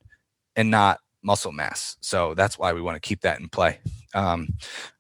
and 0.57 0.71
not 0.71 1.01
muscle 1.23 1.53
mass. 1.53 1.97
So 2.01 2.35
that's 2.35 2.59
why 2.59 2.73
we 2.73 2.81
want 2.81 2.97
to 2.97 3.01
keep 3.01 3.21
that 3.23 3.41
in 3.41 3.49
play. 3.49 3.79
Um, 4.15 4.49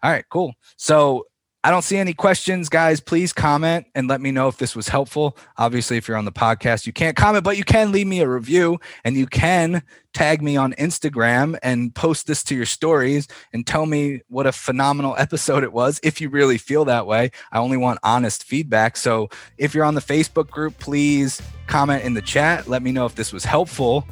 all 0.03 0.11
right, 0.11 0.24
cool. 0.28 0.55
So 0.76 1.26
I 1.64 1.70
don't 1.70 1.82
see 1.82 1.96
any 1.96 2.12
questions, 2.12 2.68
guys. 2.68 2.98
Please 2.98 3.32
comment 3.32 3.86
and 3.94 4.09
let 4.09 4.20
me 4.20 4.32
know 4.32 4.48
if 4.48 4.57
this 4.57 4.74
was 4.74 4.88
helpful. 4.88 5.36
Obviously, 5.59 5.96
if 5.96 6.09
you're 6.09 6.16
on 6.16 6.24
the 6.24 6.32
podcast, 6.32 6.86
you 6.86 6.92
can't 6.92 7.16
comment, 7.16 7.44
but 7.44 7.57
you 7.57 7.62
can 7.62 7.92
leave 7.92 8.09
me 8.09 8.20
a 8.20 8.28
review 8.28 8.80
and 9.05 9.16
you 9.16 9.28
can 9.28 9.84
tag 10.12 10.42
me 10.42 10.57
on 10.57 10.72
Instagram 10.72 11.57
and 11.62 11.94
post 11.94 12.26
this 12.26 12.42
to 12.44 12.57
your 12.57 12.66
stories 12.66 13.28
and 13.53 13.64
tell 13.64 13.86
me 13.86 14.22
what 14.26 14.44
a 14.44 14.50
phenomenal 14.50 15.14
episode 15.18 15.62
it 15.62 15.72
was 15.72 16.00
if 16.03 16.20
you 16.20 16.28
really 16.28 16.59
feel 16.59 16.84
that 16.86 17.07
way. 17.07 17.30
I 17.53 17.59
only 17.59 17.76
want 17.76 18.00
honest 18.03 18.42
feedback. 18.42 18.96
So 18.96 19.28
if 19.57 19.72
you're 19.72 19.84
on 19.84 19.94
the 19.94 20.00
Facebook 20.00 20.50
group, 20.50 20.76
please 20.80 21.40
comment 21.68 22.03
in 22.03 22.14
the 22.14 22.22
chat. 22.22 22.66
Let 22.66 22.82
me 22.82 22.90
know 22.90 23.07
if 23.07 23.14
this 23.14 23.32
was 23.32 23.44
helpful. 23.44 24.05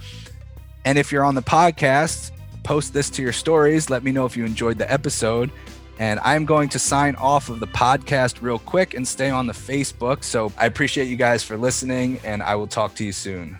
And 0.84 0.98
if 0.98 1.12
you're 1.12 1.24
on 1.24 1.34
the 1.34 1.42
podcast, 1.42 2.30
post 2.62 2.92
this 2.92 3.10
to 3.10 3.22
your 3.22 3.32
stories. 3.32 3.90
Let 3.90 4.02
me 4.02 4.12
know 4.12 4.26
if 4.26 4.36
you 4.36 4.44
enjoyed 4.44 4.78
the 4.78 4.90
episode. 4.90 5.50
And 5.98 6.18
I'm 6.20 6.46
going 6.46 6.70
to 6.70 6.78
sign 6.78 7.14
off 7.16 7.50
of 7.50 7.60
the 7.60 7.66
podcast 7.66 8.40
real 8.40 8.58
quick 8.58 8.94
and 8.94 9.06
stay 9.06 9.28
on 9.28 9.46
the 9.46 9.52
Facebook. 9.52 10.24
So 10.24 10.50
I 10.56 10.64
appreciate 10.66 11.08
you 11.08 11.16
guys 11.16 11.42
for 11.42 11.58
listening, 11.58 12.20
and 12.24 12.42
I 12.42 12.54
will 12.54 12.66
talk 12.66 12.94
to 12.96 13.04
you 13.04 13.12
soon. 13.12 13.58